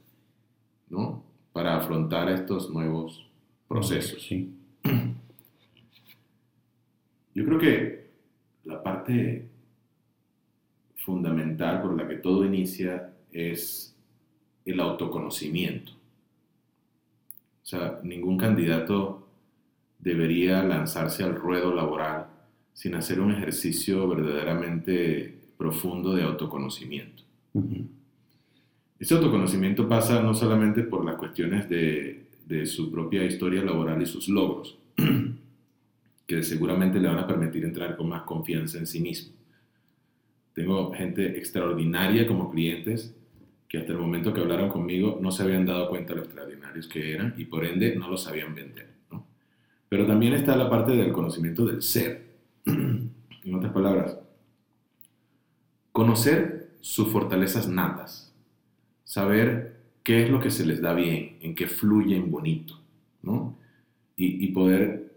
¿no? 0.90 1.24
para 1.54 1.78
afrontar 1.78 2.28
estos 2.30 2.72
nuevos 2.72 3.30
procesos? 3.68 4.24
Sí. 4.24 4.52
Yo 7.36 7.46
creo 7.46 7.60
que 7.60 8.10
la 8.64 8.82
parte 8.82 9.48
fundamental 11.06 11.82
por 11.82 11.96
la 11.96 12.08
que 12.08 12.16
todo 12.16 12.44
inicia 12.44 13.14
es 13.32 13.96
el 14.66 14.80
autoconocimiento. 14.80 15.92
O 17.64 17.66
sea, 17.66 18.00
ningún 18.04 18.38
candidato 18.38 19.28
debería 20.00 20.64
lanzarse 20.64 21.24
al 21.24 21.36
ruedo 21.36 21.74
laboral 21.74 22.28
sin 22.74 22.96
hacer 22.96 23.22
un 23.22 23.32
ejercicio 23.32 24.08
verdaderamente 24.08 25.34
profundo 25.58 26.14
de 26.14 26.24
autoconocimiento. 26.24 27.24
Ese 29.00 29.14
autoconocimiento 29.14 29.88
pasa 29.88 30.22
no 30.22 30.34
solamente 30.34 30.84
por 30.84 31.06
las 31.06 31.16
cuestiones 31.16 31.70
de, 31.70 32.26
de 32.46 32.66
su 32.66 32.92
propia 32.92 33.24
historia 33.24 33.64
laboral 33.64 34.02
y 34.02 34.06
sus 34.06 34.28
logros, 34.28 34.78
que 36.28 36.44
seguramente 36.44 37.00
le 37.00 37.08
van 37.08 37.20
a 37.20 37.28
permitir 37.28 37.64
entrar 37.64 37.96
con 37.96 38.10
más 38.10 38.24
confianza 38.24 38.78
en 38.78 38.88
sí 38.88 39.00
mismo. 39.00 39.35
Tengo 40.56 40.92
gente 40.94 41.38
extraordinaria 41.38 42.28
como 42.28 42.50
clientes 42.50 43.16
que 43.68 43.78
hasta 43.78 43.92
el 43.92 44.00
momento 44.00 44.34
que 44.34 44.42
hablaron 44.42 44.70
conmigo 44.70 45.20
no 45.22 45.32
se 45.32 45.44
habían 45.44 45.68
dado 45.68 45.90
cuenta 45.90 46.14
de 46.14 46.18
lo 46.18 46.26
extraordinarios 46.26 46.88
que 46.88 47.14
eran 47.14 47.36
y 47.38 47.46
por 47.46 47.64
ende 47.64 47.96
no 47.96 48.10
lo 48.10 48.18
sabían 48.18 48.56
vender. 48.56 48.90
¿no? 49.12 49.28
Pero 49.88 50.08
también 50.08 50.34
está 50.34 50.56
la 50.56 50.72
parte 50.72 50.94
del 50.94 51.14
conocimiento 51.14 51.68
del 51.68 51.84
ser. 51.84 52.26
en 52.66 53.54
otras 53.54 53.72
palabras, 53.72 54.18
conocer 55.92 56.72
sus 56.82 57.10
fortalezas 57.10 57.68
natas 57.68 58.26
saber 59.06 59.80
qué 60.04 60.24
es 60.24 60.30
lo 60.30 60.42
que 60.42 60.52
se 60.52 60.66
les 60.66 60.82
da 60.82 60.94
bien, 60.94 61.38
en 61.40 61.56
qué 61.56 61.68
fluyen 61.68 62.30
bonito, 62.30 62.82
¿no? 63.22 63.58
Y, 64.18 64.48
poder 64.48 65.14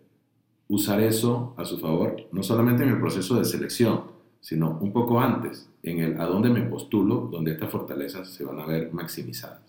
usar 0.66 1.00
eso 1.00 1.54
a 1.56 1.64
su 1.64 1.78
favor, 1.78 2.28
no 2.32 2.42
solamente 2.42 2.82
en 2.82 2.90
el 2.90 2.98
proceso 2.98 3.38
de 3.38 3.44
selección, 3.44 4.02
sino 4.40 4.78
un 4.80 4.92
poco 4.92 5.20
antes, 5.20 5.68
en 5.82 6.00
el 6.00 6.20
a 6.20 6.26
dónde 6.26 6.50
me 6.50 6.62
postulo, 6.62 7.28
donde 7.30 7.52
estas 7.52 7.70
fortalezas 7.70 8.28
se 8.30 8.44
van 8.44 8.60
a 8.60 8.66
ver 8.66 8.92
maximizadas. 8.92 9.60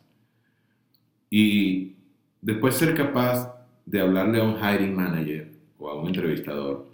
Y 1.29 1.95
después 2.41 2.75
ser 2.75 2.95
capaz 2.95 3.55
de 3.86 4.01
hablarle 4.01 4.41
a 4.41 4.43
un 4.43 4.55
hiring 4.55 4.95
manager 4.95 5.51
o 5.77 5.89
a 5.89 5.99
un 5.99 6.08
entrevistador 6.08 6.88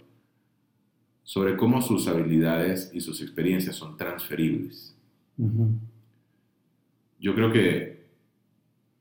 sobre 1.22 1.56
cómo 1.56 1.82
sus 1.82 2.06
habilidades 2.06 2.90
y 2.94 3.00
sus 3.00 3.20
experiencias 3.20 3.76
son 3.76 3.96
transferibles 3.96 4.96
yo 7.20 7.34
creo 7.34 7.52
que 7.52 8.06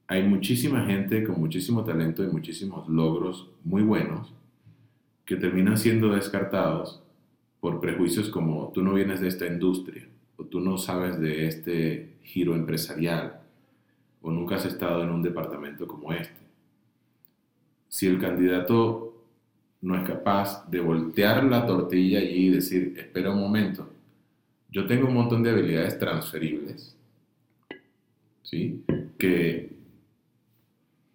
hay 0.07 0.23
muchísima 0.23 0.85
gente 0.85 1.23
con 1.23 1.39
muchísimo 1.39 1.83
talento 1.83 2.23
y 2.23 2.27
muchísimos 2.27 2.87
logros 2.89 3.49
muy 3.63 3.83
buenos 3.83 4.33
que 5.25 5.35
terminan 5.35 5.77
siendo 5.77 6.09
descartados 6.09 7.01
por 7.65 7.81
prejuicios 7.81 8.29
como 8.29 8.71
tú 8.71 8.83
no 8.83 8.93
vienes 8.93 9.21
de 9.21 9.27
esta 9.27 9.47
industria 9.47 10.07
o 10.37 10.43
tú 10.43 10.59
no 10.59 10.77
sabes 10.77 11.19
de 11.19 11.47
este 11.47 12.17
giro 12.21 12.53
empresarial 12.53 13.41
o 14.21 14.29
nunca 14.29 14.57
has 14.57 14.65
estado 14.65 15.01
en 15.01 15.09
un 15.09 15.23
departamento 15.23 15.87
como 15.87 16.13
este. 16.13 16.37
Si 17.89 18.05
el 18.05 18.19
candidato 18.19 19.15
no 19.81 19.95
es 19.95 20.07
capaz 20.07 20.69
de 20.69 20.79
voltear 20.79 21.43
la 21.45 21.65
tortilla 21.65 22.19
allí 22.19 22.49
y 22.49 22.51
decir, 22.51 22.93
espera 22.97 23.31
un 23.31 23.39
momento, 23.39 23.89
yo 24.69 24.85
tengo 24.85 25.07
un 25.07 25.15
montón 25.15 25.41
de 25.41 25.49
habilidades 25.49 25.97
transferibles 25.97 26.95
¿sí? 28.43 28.83
que, 29.17 29.75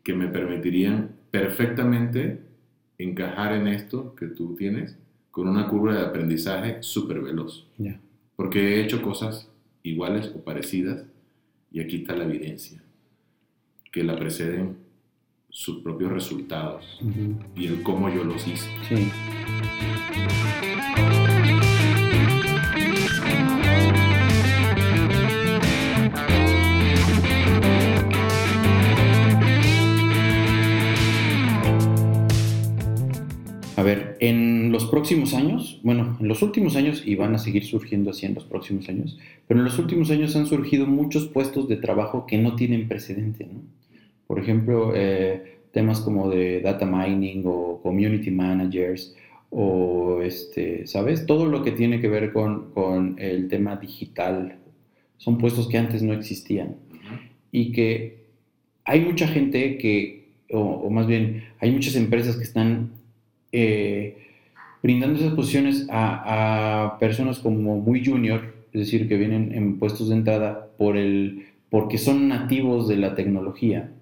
que 0.03 0.15
me 0.15 0.27
permitirían 0.27 1.15
perfectamente 1.31 2.41
encajar 2.99 3.53
en 3.53 3.69
esto 3.69 4.17
que 4.17 4.27
tú 4.27 4.57
tienes 4.57 4.97
con 5.31 5.49
una 5.49 5.69
curva 5.69 5.95
de 5.95 6.07
aprendizaje 6.07 6.83
súper 6.83 7.21
veloz. 7.21 7.67
Porque 8.37 8.77
he 8.77 8.85
hecho 8.85 9.03
cosas 9.03 9.49
iguales 9.83 10.33
o 10.35 10.43
parecidas 10.43 11.05
y 11.73 11.81
aquí 11.81 11.97
está 11.97 12.17
la 12.17 12.25
evidencia, 12.25 12.83
que 13.93 14.03
la 14.03 14.17
preceden 14.19 14.79
sus 15.49 15.83
propios 15.83 16.13
resultados 16.13 17.01
y 17.55 17.67
el 17.67 17.83
cómo 17.83 18.09
yo 18.09 18.25
los 18.25 18.47
hice. 18.47 18.69
Sí. 18.89 19.11
Próximos 35.11 35.35
años, 35.35 35.81
bueno, 35.83 36.17
en 36.21 36.29
los 36.29 36.41
últimos 36.41 36.77
años, 36.77 37.03
y 37.05 37.17
van 37.17 37.35
a 37.35 37.39
seguir 37.39 37.65
surgiendo 37.65 38.11
así 38.11 38.27
en 38.27 38.35
los 38.35 38.45
próximos 38.45 38.89
años, 38.89 39.19
pero 39.49 39.59
en 39.59 39.65
los 39.65 39.77
últimos 39.77 40.09
años 40.13 40.37
han 40.37 40.47
surgido 40.47 40.87
muchos 40.87 41.27
puestos 41.27 41.67
de 41.67 41.79
trabajo 41.79 42.27
que 42.27 42.39
no 42.39 42.55
tienen 42.55 42.87
precedente, 42.87 43.45
¿no? 43.45 43.61
Por 44.29 44.39
ejemplo, 44.39 44.93
eh, 44.95 45.63
temas 45.73 46.01
como 46.01 46.31
de 46.31 46.61
data 46.61 46.87
mining 46.87 47.43
o 47.45 47.81
community 47.83 48.31
managers 48.31 49.17
o, 49.51 50.21
este, 50.23 50.87
¿sabes? 50.87 51.27
Todo 51.27 51.47
lo 51.47 51.65
que 51.65 51.73
tiene 51.73 52.01
que 52.01 52.09
ver 52.09 52.33
con, 52.33 52.71
con 52.71 53.17
el 53.19 53.49
tema 53.49 53.75
digital 53.75 54.59
son 55.17 55.39
puestos 55.39 55.67
que 55.67 55.77
antes 55.77 56.05
no 56.05 56.13
existían 56.13 56.77
y 57.51 57.73
que 57.73 58.27
hay 58.85 59.01
mucha 59.01 59.27
gente 59.27 59.77
que, 59.77 60.29
o, 60.53 60.61
o 60.61 60.91
más 60.91 61.09
bien, 61.09 61.43
hay 61.59 61.73
muchas 61.73 61.97
empresas 61.97 62.37
que 62.37 62.45
están 62.45 62.93
eh, 63.51 64.29
brindando 64.83 65.19
esas 65.19 65.35
posiciones 65.35 65.87
a, 65.91 66.97
personas 66.99 67.39
como 67.39 67.77
muy 67.77 68.05
junior, 68.05 68.55
es 68.73 68.81
decir, 68.81 69.09
que 69.09 69.17
vienen 69.17 69.53
en 69.55 69.79
puestos 69.79 70.09
de 70.09 70.17
entrada 70.17 70.69
por 70.79 70.97
el, 70.97 71.47
porque 71.69 71.99
son 71.99 72.29
nativos 72.29 72.89
de 72.89 72.97
la 72.97 73.15
tecnología. 73.15 73.93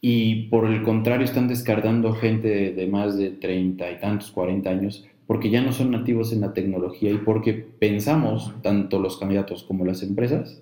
Y 0.00 0.44
por 0.44 0.66
el 0.66 0.82
contrario, 0.82 1.24
están 1.24 1.48
descartando 1.48 2.14
gente 2.14 2.72
de, 2.72 2.86
más 2.86 3.16
de 3.16 3.30
30 3.30 3.90
y 3.90 4.00
tantos, 4.00 4.30
40 4.30 4.70
años, 4.70 5.06
porque 5.26 5.50
ya 5.50 5.60
no 5.60 5.72
son 5.72 5.90
nativos 5.90 6.32
en 6.32 6.40
la 6.40 6.52
tecnología 6.52 7.10
y 7.10 7.18
porque 7.18 7.52
pensamos, 7.52 8.52
tanto 8.62 8.98
los 8.98 9.18
candidatos 9.18 9.62
como 9.64 9.84
las 9.84 10.02
empresas, 10.02 10.60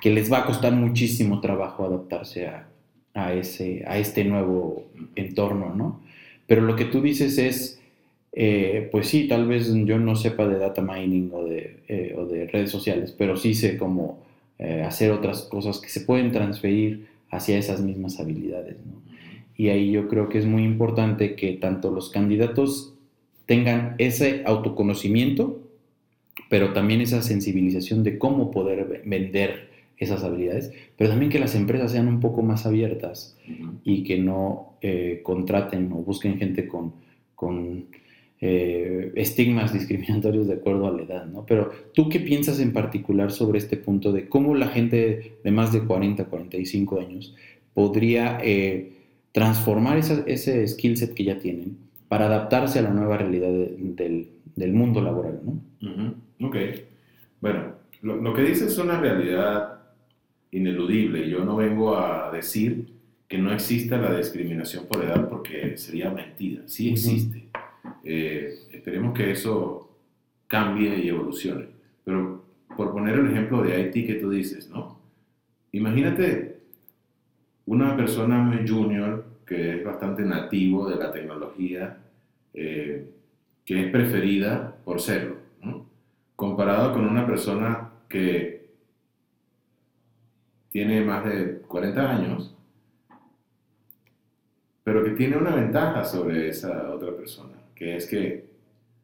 que 0.00 0.10
les 0.10 0.32
va 0.32 0.38
a 0.38 0.46
costar 0.46 0.72
muchísimo 0.74 1.40
trabajo 1.40 1.84
adaptarse 1.84 2.46
a, 2.46 2.68
a, 3.14 3.32
ese, 3.34 3.84
a 3.86 3.98
este 3.98 4.24
nuevo 4.24 4.84
entorno, 5.14 5.74
¿no? 5.74 6.00
Pero 6.46 6.62
lo 6.62 6.76
que 6.76 6.84
tú 6.84 7.00
dices 7.00 7.38
es, 7.38 7.81
eh, 8.32 8.88
pues 8.90 9.08
sí, 9.08 9.28
tal 9.28 9.46
vez 9.46 9.72
yo 9.84 9.98
no 9.98 10.16
sepa 10.16 10.48
de 10.48 10.58
data 10.58 10.80
mining 10.80 11.30
o 11.32 11.44
de, 11.44 11.80
eh, 11.88 12.14
o 12.16 12.24
de 12.24 12.46
redes 12.46 12.70
sociales, 12.70 13.14
pero 13.16 13.36
sí 13.36 13.54
sé 13.54 13.76
cómo 13.76 14.24
eh, 14.58 14.82
hacer 14.82 15.10
otras 15.10 15.42
cosas 15.42 15.80
que 15.80 15.88
se 15.88 16.00
pueden 16.00 16.32
transferir 16.32 17.08
hacia 17.30 17.58
esas 17.58 17.82
mismas 17.82 18.18
habilidades. 18.20 18.76
Y 19.56 19.68
ahí 19.68 19.92
yo 19.92 20.08
creo 20.08 20.28
que 20.28 20.38
es 20.38 20.46
muy 20.46 20.64
importante 20.64 21.36
que 21.36 21.52
tanto 21.54 21.90
los 21.90 22.10
candidatos 22.10 22.94
tengan 23.46 23.96
ese 23.98 24.42
autoconocimiento, 24.46 25.60
pero 26.48 26.72
también 26.72 27.00
esa 27.00 27.22
sensibilización 27.22 28.02
de 28.02 28.18
cómo 28.18 28.50
poder 28.50 29.02
vender 29.04 29.70
esas 29.98 30.24
habilidades, 30.24 30.72
pero 30.96 31.10
también 31.10 31.30
que 31.30 31.38
las 31.38 31.54
empresas 31.54 31.92
sean 31.92 32.08
un 32.08 32.20
poco 32.20 32.42
más 32.42 32.66
abiertas 32.66 33.36
y 33.84 34.04
que 34.04 34.18
no 34.18 34.74
eh, 34.80 35.20
contraten 35.22 35.92
o 35.92 35.96
busquen 35.96 36.38
gente 36.38 36.66
con, 36.66 36.94
con 37.34 37.86
eh, 38.44 39.12
estigmas 39.14 39.72
discriminatorios 39.72 40.48
de 40.48 40.54
acuerdo 40.54 40.88
a 40.88 40.90
la 40.90 41.04
edad, 41.04 41.26
¿no? 41.26 41.46
Pero 41.46 41.70
tú 41.94 42.08
qué 42.08 42.18
piensas 42.18 42.58
en 42.58 42.72
particular 42.72 43.30
sobre 43.30 43.58
este 43.58 43.76
punto 43.76 44.10
de 44.10 44.28
cómo 44.28 44.56
la 44.56 44.66
gente 44.66 45.36
de 45.44 45.50
más 45.52 45.72
de 45.72 45.84
40, 45.84 46.24
45 46.24 46.98
años 46.98 47.36
podría 47.72 48.40
eh, 48.42 48.94
transformar 49.30 49.98
ese 49.98 50.66
skill 50.66 50.96
set 50.96 51.14
que 51.14 51.22
ya 51.22 51.38
tienen 51.38 51.78
para 52.08 52.26
adaptarse 52.26 52.80
a 52.80 52.82
la 52.82 52.90
nueva 52.90 53.16
realidad 53.16 53.48
del, 53.48 54.28
del, 54.56 54.72
mundo 54.72 55.00
laboral, 55.00 55.40
¿no? 55.44 56.46
Ok. 56.46 56.56
Bueno, 57.40 57.76
lo, 58.02 58.16
lo 58.16 58.34
que 58.34 58.42
dices 58.42 58.72
es 58.72 58.78
una 58.78 59.00
realidad 59.00 59.82
ineludible. 60.50 61.30
Yo 61.30 61.44
no 61.44 61.54
vengo 61.54 61.96
a 61.96 62.32
decir 62.32 62.88
que 63.28 63.38
no 63.38 63.52
exista 63.52 63.98
la 63.98 64.16
discriminación 64.16 64.86
por 64.86 65.04
edad 65.04 65.28
porque 65.28 65.76
sería 65.76 66.10
mentira. 66.10 66.62
Sí 66.66 66.90
existe. 66.90 67.44
Eh, 68.04 68.54
esperemos 68.72 69.16
que 69.16 69.30
eso 69.30 69.96
cambie 70.46 70.98
y 70.98 71.08
evolucione. 71.08 71.66
Pero 72.04 72.42
por 72.76 72.92
poner 72.92 73.18
el 73.18 73.30
ejemplo 73.30 73.62
de 73.62 73.74
Haití 73.74 74.06
que 74.06 74.14
tú 74.14 74.30
dices, 74.30 74.68
¿no? 74.68 74.98
Imagínate 75.72 76.60
una 77.66 77.96
persona 77.96 78.38
muy 78.38 78.66
junior 78.68 79.24
que 79.46 79.76
es 79.76 79.84
bastante 79.84 80.22
nativo 80.22 80.88
de 80.88 80.96
la 80.96 81.12
tecnología, 81.12 81.98
eh, 82.54 83.10
que 83.64 83.86
es 83.86 83.90
preferida 83.90 84.76
por 84.84 85.00
serlo, 85.00 85.36
¿no? 85.62 85.86
comparado 86.36 86.92
con 86.92 87.06
una 87.06 87.26
persona 87.26 87.90
que 88.08 88.68
tiene 90.70 91.02
más 91.02 91.24
de 91.24 91.58
40 91.68 92.10
años, 92.10 92.56
pero 94.82 95.04
que 95.04 95.10
tiene 95.10 95.36
una 95.36 95.54
ventaja 95.54 96.04
sobre 96.04 96.48
esa 96.48 96.90
otra 96.90 97.14
persona, 97.14 97.61
que 97.82 97.96
es 97.96 98.06
que 98.06 98.48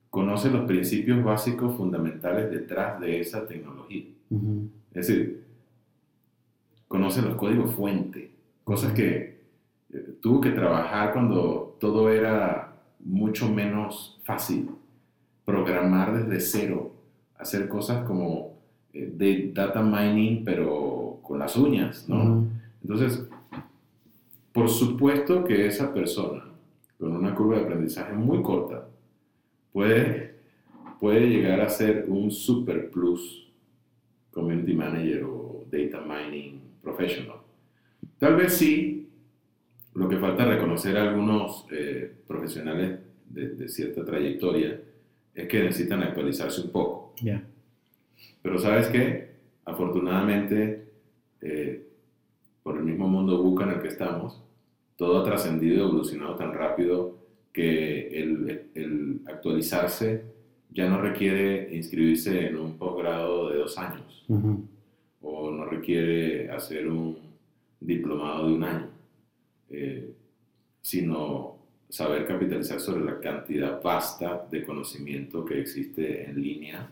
conoce 0.08 0.50
los 0.50 0.64
principios 0.64 1.24
básicos 1.24 1.76
fundamentales 1.76 2.48
detrás 2.48 3.00
de 3.00 3.18
esa 3.18 3.44
tecnología. 3.44 4.04
Es 4.94 5.08
decir, 5.08 5.42
conoce 6.86 7.20
los 7.22 7.34
códigos 7.34 7.74
fuente, 7.74 8.30
cosas 8.62 8.92
que 8.92 9.40
eh, 9.92 10.14
tuvo 10.22 10.40
que 10.40 10.50
trabajar 10.50 11.12
cuando 11.12 11.76
todo 11.80 12.08
era 12.08 12.76
mucho 13.00 13.52
menos 13.52 14.20
fácil. 14.22 14.70
Programar 15.44 16.16
desde 16.16 16.40
cero, 16.40 16.92
hacer 17.36 17.68
cosas 17.68 18.06
como 18.06 18.60
eh, 18.92 19.12
de 19.12 19.50
data 19.52 19.82
mining, 19.82 20.44
pero 20.44 21.18
con 21.22 21.40
las 21.40 21.56
uñas, 21.56 22.08
¿no? 22.08 22.46
Entonces, 22.80 23.26
por 24.52 24.68
supuesto 24.68 25.42
que 25.42 25.66
esa 25.66 25.92
persona, 25.92 26.44
con 26.98 27.16
una 27.16 27.34
curva 27.34 27.56
de 27.56 27.64
aprendizaje 27.64 28.12
muy 28.12 28.42
corta, 28.42 28.88
puede, 29.72 30.34
puede 31.00 31.28
llegar 31.28 31.60
a 31.60 31.68
ser 31.68 32.06
un 32.08 32.30
super 32.30 32.90
plus 32.90 33.48
community 34.30 34.74
manager 34.74 35.24
o 35.24 35.64
data 35.70 36.00
mining 36.00 36.60
professional. 36.82 37.36
Tal 38.18 38.36
vez 38.36 38.54
sí, 38.54 39.08
lo 39.94 40.08
que 40.08 40.16
falta 40.16 40.44
reconocer 40.44 40.96
a 40.96 41.08
algunos 41.08 41.66
eh, 41.70 42.12
profesionales 42.26 42.98
de, 43.28 43.68
cierta 43.68 44.04
trayectoria 44.04 44.80
es 45.34 45.48
que 45.48 45.62
necesitan 45.62 46.02
actualizarse 46.02 46.62
un 46.62 46.70
poco. 46.70 47.14
Ya. 47.22 47.44
Pero 48.42 48.58
sabes 48.58 48.88
qué, 48.88 49.30
afortunadamente, 49.64 50.88
eh, 51.40 51.86
por 52.62 52.76
el 52.76 52.84
mismo 52.84 53.06
mundo 53.06 53.42
buca 53.42 53.64
en 53.64 53.70
el 53.70 53.82
que 53.82 53.88
estamos, 53.88 54.42
todo 54.98 55.20
ha 55.20 55.24
trascendido 55.24 55.76
y 55.76 55.80
evolucionado 55.80 56.34
tan 56.34 56.52
rápido 56.52 57.16
que 57.52 58.08
el, 58.20 58.66
el, 58.74 59.20
actualizarse 59.26 60.24
ya 60.70 60.88
no 60.88 61.00
requiere 61.00 61.74
inscribirse 61.74 62.48
en 62.48 62.56
un 62.56 62.76
posgrado 62.76 63.48
de 63.48 63.58
dos 63.58 63.78
años 63.78 64.26
o 65.22 65.50
no 65.52 65.64
requiere 65.66 66.50
hacer 66.50 66.88
un 66.88 67.16
diplomado 67.80 68.48
de 68.48 68.54
un 68.54 68.64
año, 68.64 68.88
eh, 69.70 70.14
sino 70.82 71.58
saber 71.88 72.26
capitalizar 72.26 72.80
sobre 72.80 73.04
la 73.04 73.20
cantidad 73.20 73.80
vasta 73.80 74.48
de 74.50 74.64
conocimiento 74.64 75.44
que 75.44 75.60
existe 75.60 76.24
en 76.28 76.42
línea 76.42 76.90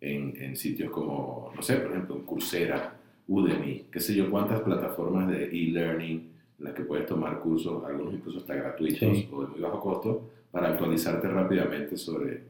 en, 0.00 0.34
en 0.42 0.56
sitios 0.56 0.90
como, 0.90 1.52
no 1.54 1.60
sé, 1.60 1.76
por 1.76 1.90
ejemplo, 1.92 2.24
Coursera, 2.24 2.96
Udemy, 3.28 3.84
qué 3.92 4.00
sé 4.00 4.14
yo, 4.14 4.30
cuántas 4.30 4.62
plataformas 4.62 5.28
de 5.28 5.44
e-learning 5.44 6.35
en 6.58 6.64
las 6.64 6.74
que 6.74 6.84
puedes 6.84 7.06
tomar 7.06 7.40
cursos, 7.40 7.84
algunos 7.84 8.14
incluso 8.14 8.38
hasta 8.38 8.54
gratuitos 8.54 9.26
o 9.32 9.42
de 9.42 9.48
muy 9.48 9.60
bajo 9.60 9.80
costo, 9.80 10.30
para 10.50 10.68
actualizarte 10.68 11.28
rápidamente 11.28 11.96
sobre, 11.96 12.44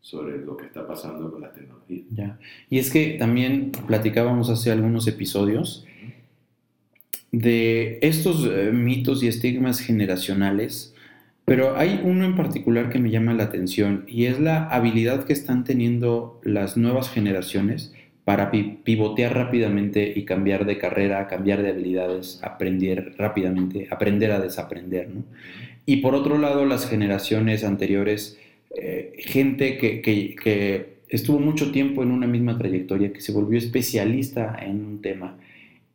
sobre 0.00 0.38
lo 0.38 0.56
que 0.56 0.66
está 0.66 0.86
pasando 0.86 1.30
con 1.30 1.42
la 1.42 1.52
tecnología. 1.52 2.02
Ya. 2.10 2.38
Y 2.70 2.78
es 2.78 2.90
que 2.90 3.16
también 3.18 3.72
platicábamos 3.86 4.48
hace 4.48 4.70
algunos 4.70 5.06
episodios 5.06 5.86
de 7.32 7.98
estos 8.02 8.48
eh, 8.50 8.70
mitos 8.72 9.22
y 9.22 9.28
estigmas 9.28 9.80
generacionales, 9.80 10.94
pero 11.44 11.76
hay 11.76 12.00
uno 12.02 12.24
en 12.24 12.36
particular 12.36 12.90
que 12.90 12.98
me 12.98 13.10
llama 13.10 13.34
la 13.34 13.44
atención 13.44 14.04
y 14.08 14.26
es 14.26 14.40
la 14.40 14.68
habilidad 14.68 15.24
que 15.24 15.32
están 15.32 15.64
teniendo 15.64 16.40
las 16.44 16.76
nuevas 16.76 17.10
generaciones 17.10 17.92
para 18.24 18.50
pivotear 18.50 19.34
rápidamente 19.34 20.12
y 20.14 20.24
cambiar 20.24 20.66
de 20.66 20.78
carrera, 20.78 21.26
cambiar 21.26 21.62
de 21.62 21.70
habilidades, 21.70 22.40
aprender 22.42 23.14
rápidamente, 23.16 23.88
aprender 23.90 24.30
a 24.32 24.40
desaprender. 24.40 25.08
¿no? 25.08 25.24
Y 25.86 25.96
por 25.96 26.14
otro 26.14 26.38
lado, 26.38 26.66
las 26.66 26.88
generaciones 26.88 27.64
anteriores, 27.64 28.38
eh, 28.76 29.14
gente 29.18 29.78
que, 29.78 30.00
que, 30.02 30.36
que, 30.36 31.00
estuvo 31.08 31.40
mucho 31.40 31.72
tiempo 31.72 32.04
en 32.04 32.12
una 32.12 32.28
misma 32.28 32.56
trayectoria, 32.56 33.12
que 33.12 33.20
se 33.20 33.32
volvió 33.32 33.58
especialista 33.58 34.56
en 34.62 34.84
un 34.84 35.02
tema 35.02 35.36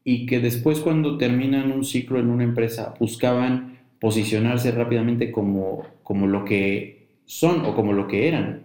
y 0.04 0.26
que 0.26 0.40
después 0.40 0.80
cuando 0.80 1.18
terminan 1.18 1.72
un 1.72 1.86
ciclo 1.86 2.20
en 2.20 2.30
una 2.30 2.44
empresa 2.44 2.94
buscaban 3.00 3.80
posicionarse 4.00 4.72
rápidamente 4.72 5.32
como, 5.32 5.84
como 6.04 6.28
lo 6.28 6.44
que 6.44 7.08
son 7.26 7.66
o 7.66 7.76
como 7.76 7.94
lo 7.94 8.08
que 8.08 8.28
eran. 8.28 8.64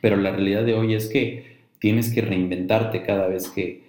Pero 0.00 0.16
la 0.16 0.32
realidad 0.32 0.64
de 0.64 0.74
hoy 0.74 0.94
es 0.94 1.08
que 1.08 1.53
tienes 1.84 2.10
que 2.10 2.22
reinventarte 2.22 3.02
cada 3.02 3.28
vez 3.28 3.50
que, 3.50 3.84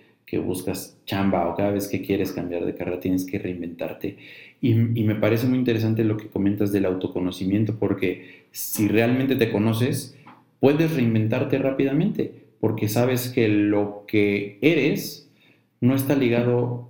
buscas 0.45 0.97
chamba 1.05 1.47
o 1.47 1.55
cada 1.55 1.71
vez 1.71 1.87
que 1.87 2.01
quieres 2.01 2.33
cambiar 2.33 2.65
de 2.65 2.75
carrera, 2.75 2.99
tienes 2.99 3.23
que 3.23 3.39
reinventarte. 3.39 4.17
Y, 4.59 4.73
me 4.73 5.15
parece 5.15 5.47
muy 5.47 5.57
interesante 5.57 6.03
lo 6.03 6.17
que 6.17 6.27
comentas 6.27 6.73
del 6.73 6.87
autoconocimiento, 6.87 7.79
porque 7.79 8.47
si 8.51 8.89
realmente 8.89 9.37
te 9.37 9.49
conoces, 9.49 10.17
puedes 10.59 10.93
reinventarte 10.93 11.57
rápidamente, 11.57 12.33
porque 12.59 12.89
sabes 12.89 13.29
que 13.29 13.47
lo 13.47 14.03
que 14.09 14.59
eres 14.59 15.31
no 15.79 15.95
está 15.95 16.17
ligado 16.17 16.89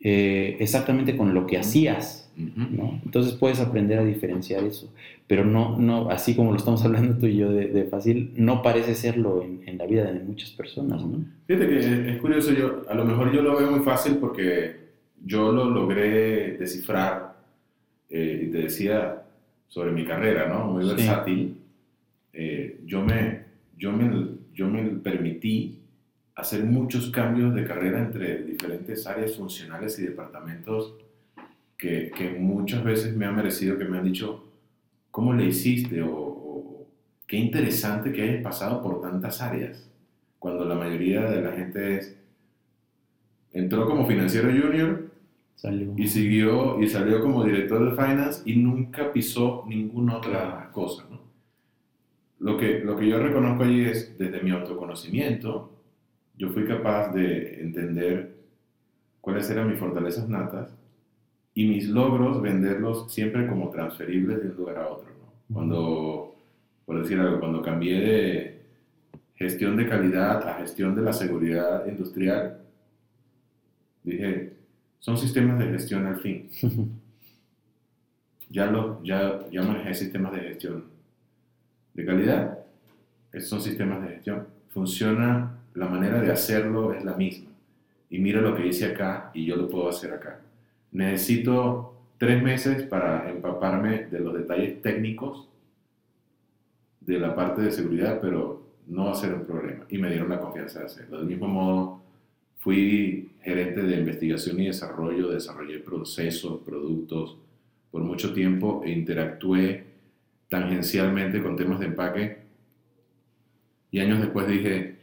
eh, 0.00 0.58
exactamente 0.60 1.16
con 1.16 1.32
lo 1.32 1.46
que 1.46 1.56
hacías. 1.56 2.19
Entonces 3.04 3.34
puedes 3.34 3.60
aprender 3.60 3.98
a 3.98 4.04
diferenciar 4.04 4.64
eso, 4.64 4.92
pero 5.26 5.44
no, 5.44 5.78
no 5.78 6.10
así 6.10 6.34
como 6.34 6.50
lo 6.50 6.56
estamos 6.56 6.84
hablando 6.84 7.16
tú 7.18 7.26
y 7.26 7.36
yo 7.36 7.50
de, 7.50 7.84
fácil, 7.84 8.32
no 8.36 8.62
parece 8.62 8.94
serlo 8.94 9.42
en, 9.42 9.78
la 9.78 9.86
vida 9.86 10.10
de 10.10 10.20
muchas 10.20 10.50
personas. 10.50 11.02
¿no? 11.04 11.24
Fíjate 11.46 11.68
que 11.68 12.10
es 12.10 12.20
curioso, 12.20 12.52
yo, 12.52 12.82
a 12.88 12.94
lo 12.94 13.04
mejor 13.04 13.32
yo 13.32 13.40
lo 13.40 13.56
veo 13.56 13.70
muy 13.70 13.80
fácil 13.80 14.16
porque 14.16 14.76
yo 15.24 15.52
lo 15.52 15.64
logré 15.70 16.56
descifrar 16.58 17.36
eh, 18.08 18.44
y 18.46 18.50
te 18.50 18.58
decía 18.58 19.22
sobre 19.68 19.92
mi 19.92 20.04
carrera, 20.04 20.48
¿no? 20.48 20.66
Muy 20.66 20.86
versátil. 20.86 21.56
Eh, 22.32 22.80
yo, 22.84 23.02
me, 23.02 23.44
yo, 23.78 23.92
me, 23.92 24.26
yo 24.52 24.66
me 24.68 24.82
permití 24.96 25.78
hacer 26.34 26.64
muchos 26.64 27.10
cambios 27.10 27.54
de 27.54 27.64
carrera 27.64 28.00
entre 28.00 28.42
diferentes 28.42 29.06
áreas 29.06 29.36
funcionales 29.36 29.98
y 29.98 30.02
departamentos 30.02 30.94
que, 31.80 32.10
que, 32.14 32.30
muchas 32.38 32.84
veces 32.84 33.16
me 33.16 33.24
han 33.24 33.34
merecido 33.34 33.78
que 33.78 33.86
me 33.86 33.96
han 33.96 34.04
dicho, 34.04 34.44
¿cómo 35.10 35.32
le 35.32 35.46
hiciste? 35.46 36.02
O, 36.02 36.86
qué 37.26 37.38
interesante 37.38 38.12
que 38.12 38.22
hayas 38.22 38.42
pasado 38.42 38.82
por 38.82 39.00
tantas 39.00 39.40
áreas, 39.40 39.90
cuando 40.38 40.66
la 40.66 40.74
mayoría 40.74 41.22
de 41.22 41.40
la 41.40 41.52
gente 41.52 41.96
es, 41.96 42.18
entró 43.52 43.86
como 43.86 44.06
financiero 44.06 44.50
junior 44.50 45.10
y 45.96 46.06
siguió 46.06 46.80
y 46.80 46.88
salió 46.88 47.20
como 47.20 47.44
director 47.44 47.84
de 47.84 47.96
finance 47.96 48.42
y 48.44 48.56
nunca 48.56 49.12
pisó 49.12 49.64
ninguna 49.66 50.18
otra 50.18 50.70
cosa. 50.72 51.06
¿no? 51.10 51.20
Lo, 52.40 52.58
que, 52.58 52.80
lo 52.80 52.96
que 52.96 53.08
yo 53.08 53.18
reconozco 53.18 53.64
allí 53.64 53.84
es, 53.84 54.18
desde 54.18 54.42
mi 54.42 54.50
autoconocimiento, 54.50 55.72
yo 56.36 56.50
fui 56.50 56.66
capaz 56.66 57.12
de 57.12 57.60
entender 57.62 58.36
cuáles 59.20 59.48
eran 59.50 59.68
mis 59.68 59.78
fortalezas 59.78 60.28
natas 60.28 60.79
y 61.54 61.66
mis 61.66 61.88
logros 61.88 62.40
venderlos 62.40 63.12
siempre 63.12 63.46
como 63.46 63.70
transferibles 63.70 64.42
de 64.42 64.50
un 64.50 64.56
lugar 64.56 64.78
a 64.78 64.88
otro. 64.88 65.08
¿no? 65.10 65.54
Cuando, 65.54 66.36
por 66.86 67.02
decir 67.02 67.18
algo, 67.18 67.40
cuando 67.40 67.62
cambié 67.62 68.00
de 68.00 68.62
gestión 69.34 69.76
de 69.76 69.88
calidad 69.88 70.46
a 70.48 70.54
gestión 70.54 70.94
de 70.94 71.02
la 71.02 71.12
seguridad 71.12 71.86
industrial, 71.86 72.60
dije, 74.04 74.52
son 75.00 75.18
sistemas 75.18 75.58
de 75.58 75.66
gestión 75.66 76.06
al 76.06 76.20
fin. 76.20 76.48
ya, 78.48 78.66
lo, 78.66 79.02
ya, 79.02 79.48
ya 79.50 79.62
manejé 79.62 79.94
sistemas 79.94 80.32
de 80.32 80.40
gestión 80.40 80.84
de 81.94 82.04
calidad. 82.04 82.58
Estos 83.32 83.48
son 83.48 83.62
sistemas 83.62 84.02
de 84.02 84.08
gestión. 84.14 84.46
Funciona, 84.68 85.58
la 85.74 85.86
manera 85.88 86.20
de 86.20 86.30
hacerlo 86.30 86.92
es 86.92 87.04
la 87.04 87.16
misma. 87.16 87.50
Y 88.08 88.18
mira 88.18 88.40
lo 88.40 88.54
que 88.54 88.66
hice 88.66 88.86
acá 88.86 89.30
y 89.34 89.46
yo 89.46 89.56
lo 89.56 89.68
puedo 89.68 89.88
hacer 89.88 90.12
acá 90.12 90.40
necesito 90.92 91.94
tres 92.18 92.42
meses 92.42 92.82
para 92.82 93.30
empaparme 93.30 94.06
de 94.06 94.20
los 94.20 94.34
detalles 94.34 94.82
técnicos 94.82 95.48
de 97.00 97.18
la 97.18 97.34
parte 97.34 97.62
de 97.62 97.70
seguridad, 97.70 98.20
pero 98.20 98.62
no 98.86 99.06
va 99.06 99.12
a 99.12 99.14
ser 99.14 99.34
un 99.34 99.46
problema. 99.46 99.84
Y 99.88 99.98
me 99.98 100.10
dieron 100.10 100.28
la 100.28 100.40
confianza 100.40 100.80
de 100.80 100.86
hacerlo. 100.86 101.18
Del 101.18 101.26
mismo 101.26 101.48
modo, 101.48 102.02
fui 102.58 103.32
gerente 103.42 103.82
de 103.82 103.96
investigación 103.96 104.60
y 104.60 104.66
desarrollo, 104.66 105.30
desarrollé 105.30 105.78
procesos, 105.78 106.60
productos 106.60 107.38
por 107.90 108.02
mucho 108.02 108.34
tiempo 108.34 108.82
e 108.84 108.90
interactué 108.90 109.86
tangencialmente 110.48 111.42
con 111.42 111.56
temas 111.56 111.80
de 111.80 111.86
empaque. 111.86 112.38
Y 113.90 114.00
años 114.00 114.20
después 114.20 114.46
dije, 114.46 114.98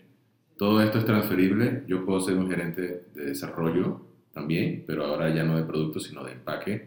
todo 0.58 0.82
esto 0.82 1.00
es 1.00 1.06
transferible, 1.06 1.84
yo 1.88 2.06
puedo 2.06 2.19
ser 2.19 2.38
un 2.38 2.50
gerente 2.50 3.06
de 3.15 3.26
desarrollo 3.26 4.07
también, 4.38 4.84
pero 4.86 5.06
ahora 5.06 5.34
ya 5.34 5.43
no 5.43 5.58
de 5.58 5.63
productos, 5.63 6.04
sino 6.04 6.23
de 6.23 6.34
empaque, 6.34 6.86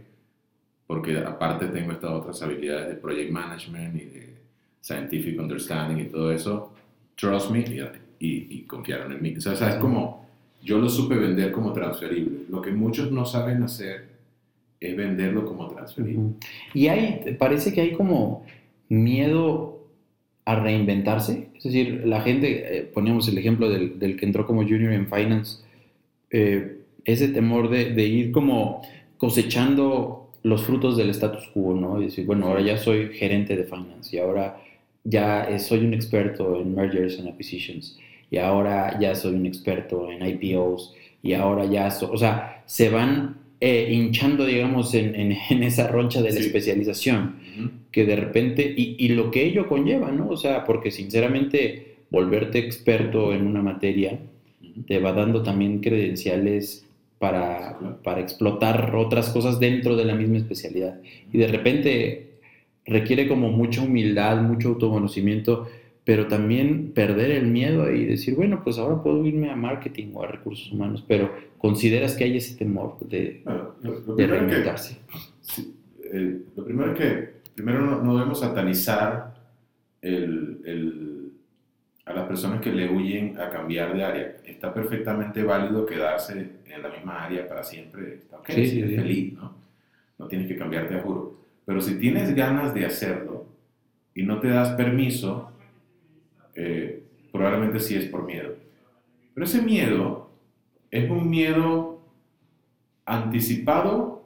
porque 0.86 1.18
aparte 1.18 1.66
tengo 1.66 1.92
estas 1.92 2.10
otras 2.10 2.40
habilidades 2.42 2.88
de 2.88 2.94
project 2.94 3.30
management 3.32 3.96
y 3.96 4.04
de 4.04 4.34
scientific 4.80 5.38
understanding 5.38 6.04
y 6.04 6.08
todo 6.08 6.30
eso. 6.32 6.72
Trust 7.16 7.50
me 7.50 7.60
y, 8.20 8.46
y, 8.56 8.62
confiaron 8.62 9.12
en 9.12 9.20
mí. 9.20 9.34
O 9.36 9.40
sea, 9.40 9.52
es 9.52 9.76
como, 9.76 10.26
yo 10.62 10.78
lo 10.78 10.88
supe 10.88 11.16
vender 11.16 11.50
como 11.52 11.72
transferible. 11.72 12.44
Lo 12.48 12.62
que 12.62 12.70
muchos 12.70 13.10
no 13.10 13.24
saben 13.24 13.62
hacer 13.62 14.08
es 14.78 14.96
venderlo 14.96 15.44
como 15.44 15.68
transferible. 15.68 16.34
Y 16.72 16.86
hay, 16.86 17.36
parece 17.38 17.72
que 17.72 17.80
hay 17.80 17.92
como 17.92 18.46
miedo 18.88 19.86
a 20.44 20.54
reinventarse. 20.54 21.48
Es 21.56 21.64
decir, 21.64 22.02
la 22.06 22.20
gente, 22.22 22.78
eh, 22.78 22.82
poníamos 22.82 23.28
el 23.28 23.38
ejemplo 23.38 23.68
del, 23.68 23.98
del, 23.98 24.16
que 24.16 24.26
entró 24.26 24.46
como 24.46 24.62
junior 24.62 24.92
en 24.92 25.08
finance, 25.08 25.62
eh, 26.30 26.79
ese 27.10 27.28
temor 27.28 27.70
de, 27.70 27.90
de, 27.90 28.06
ir 28.06 28.32
como 28.32 28.82
cosechando 29.18 30.30
los 30.42 30.62
frutos 30.62 30.96
del 30.96 31.10
status 31.10 31.48
quo, 31.52 31.74
¿no? 31.74 32.00
Y 32.00 32.06
decir, 32.06 32.26
bueno, 32.26 32.46
ahora 32.46 32.62
ya 32.62 32.76
soy 32.76 33.08
gerente 33.14 33.56
de 33.56 33.64
finance 33.64 34.16
y 34.16 34.18
ahora 34.18 34.58
ya 35.04 35.58
soy 35.58 35.80
un 35.80 35.94
experto 35.94 36.60
en 36.60 36.74
mergers 36.74 37.18
and 37.18 37.28
acquisitions 37.28 37.98
y 38.30 38.38
ahora 38.38 38.98
ya 39.00 39.14
soy 39.14 39.34
un 39.34 39.46
experto 39.46 40.10
en 40.10 40.24
IPOs 40.26 40.94
y 41.22 41.34
ahora 41.34 41.64
ya, 41.66 41.88
o 42.10 42.16
sea, 42.16 42.62
se 42.66 42.88
van 42.88 43.36
eh, 43.60 43.88
hinchando, 43.92 44.46
digamos, 44.46 44.94
en, 44.94 45.14
en, 45.14 45.62
esa 45.62 45.88
roncha 45.88 46.22
de 46.22 46.32
la 46.32 46.40
especialización, 46.40 47.34
que 47.92 48.06
de 48.06 48.16
repente, 48.16 48.72
y, 48.74 48.96
y, 48.98 49.08
lo 49.08 49.30
que 49.30 49.44
ello 49.44 49.66
conlleva, 49.68 50.10
¿no? 50.12 50.30
O 50.30 50.36
sea, 50.38 50.64
porque 50.64 50.90
sinceramente 50.90 51.96
volverte 52.10 52.58
experto 52.58 53.34
en 53.34 53.46
una 53.46 53.60
materia 53.60 54.18
te 54.86 54.98
va 54.98 55.12
dando 55.12 55.42
también 55.42 55.80
credenciales 55.80 56.86
para, 57.20 57.78
para 58.02 58.22
explotar 58.22 58.96
otras 58.96 59.28
cosas 59.28 59.60
dentro 59.60 59.94
de 59.94 60.06
la 60.06 60.14
misma 60.14 60.38
especialidad. 60.38 60.98
Y 61.30 61.36
de 61.36 61.48
repente 61.48 62.30
requiere 62.86 63.28
como 63.28 63.50
mucha 63.50 63.82
humildad, 63.82 64.40
mucho 64.40 64.68
autoconocimiento, 64.70 65.68
pero 66.02 66.28
también 66.28 66.92
perder 66.92 67.32
el 67.32 67.46
miedo 67.46 67.92
y 67.92 68.06
decir, 68.06 68.36
bueno, 68.36 68.62
pues 68.64 68.78
ahora 68.78 69.02
puedo 69.02 69.26
irme 69.26 69.50
a 69.50 69.54
marketing 69.54 70.12
o 70.14 70.22
a 70.22 70.28
recursos 70.28 70.72
humanos, 70.72 71.04
pero 71.06 71.30
consideras 71.58 72.16
que 72.16 72.24
hay 72.24 72.38
ese 72.38 72.56
temor 72.56 72.96
de, 73.00 73.44
de 74.16 74.26
reinventarse. 74.26 74.96
Eh, 76.02 76.40
lo 76.56 76.64
primero 76.64 76.92
es 76.92 76.98
que 76.98 77.28
primero 77.54 78.02
no, 78.02 78.14
debemos 78.14 78.40
satanizar 78.40 79.34
el, 80.00 80.62
el, 80.64 81.19
a 82.10 82.14
las 82.14 82.26
personas 82.26 82.60
que 82.60 82.72
le 82.72 82.90
huyen 82.90 83.38
a 83.38 83.48
cambiar 83.50 83.94
de 83.94 84.04
área. 84.04 84.36
Está 84.44 84.74
perfectamente 84.74 85.42
válido 85.42 85.86
quedarse 85.86 86.50
en 86.66 86.82
la 86.82 86.88
misma 86.88 87.24
área 87.24 87.48
para 87.48 87.62
siempre. 87.62 88.14
Está 88.14 88.38
ok, 88.38 88.50
sí, 88.50 88.66
sí, 88.66 88.82
feliz, 88.82 89.32
¿no? 89.34 89.54
No 90.18 90.26
tienes 90.26 90.48
que 90.48 90.56
cambiarte 90.56 90.96
a 90.96 91.02
juro. 91.02 91.38
Pero 91.64 91.80
si 91.80 91.98
tienes 91.98 92.34
ganas 92.34 92.74
de 92.74 92.84
hacerlo 92.84 93.46
y 94.14 94.24
no 94.24 94.40
te 94.40 94.48
das 94.48 94.70
permiso, 94.70 95.52
eh, 96.54 97.04
probablemente 97.32 97.78
sí 97.78 97.94
es 97.94 98.06
por 98.06 98.24
miedo. 98.24 98.54
Pero 99.34 99.46
ese 99.46 99.62
miedo 99.62 100.30
es 100.90 101.08
un 101.08 101.30
miedo 101.30 102.02
anticipado 103.04 104.24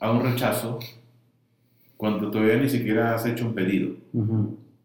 a 0.00 0.10
un 0.10 0.24
rechazo 0.24 0.80
cuando 1.96 2.30
todavía 2.30 2.56
ni 2.56 2.68
siquiera 2.68 3.14
has 3.14 3.24
hecho 3.26 3.46
un 3.46 3.54
pedido. 3.54 3.94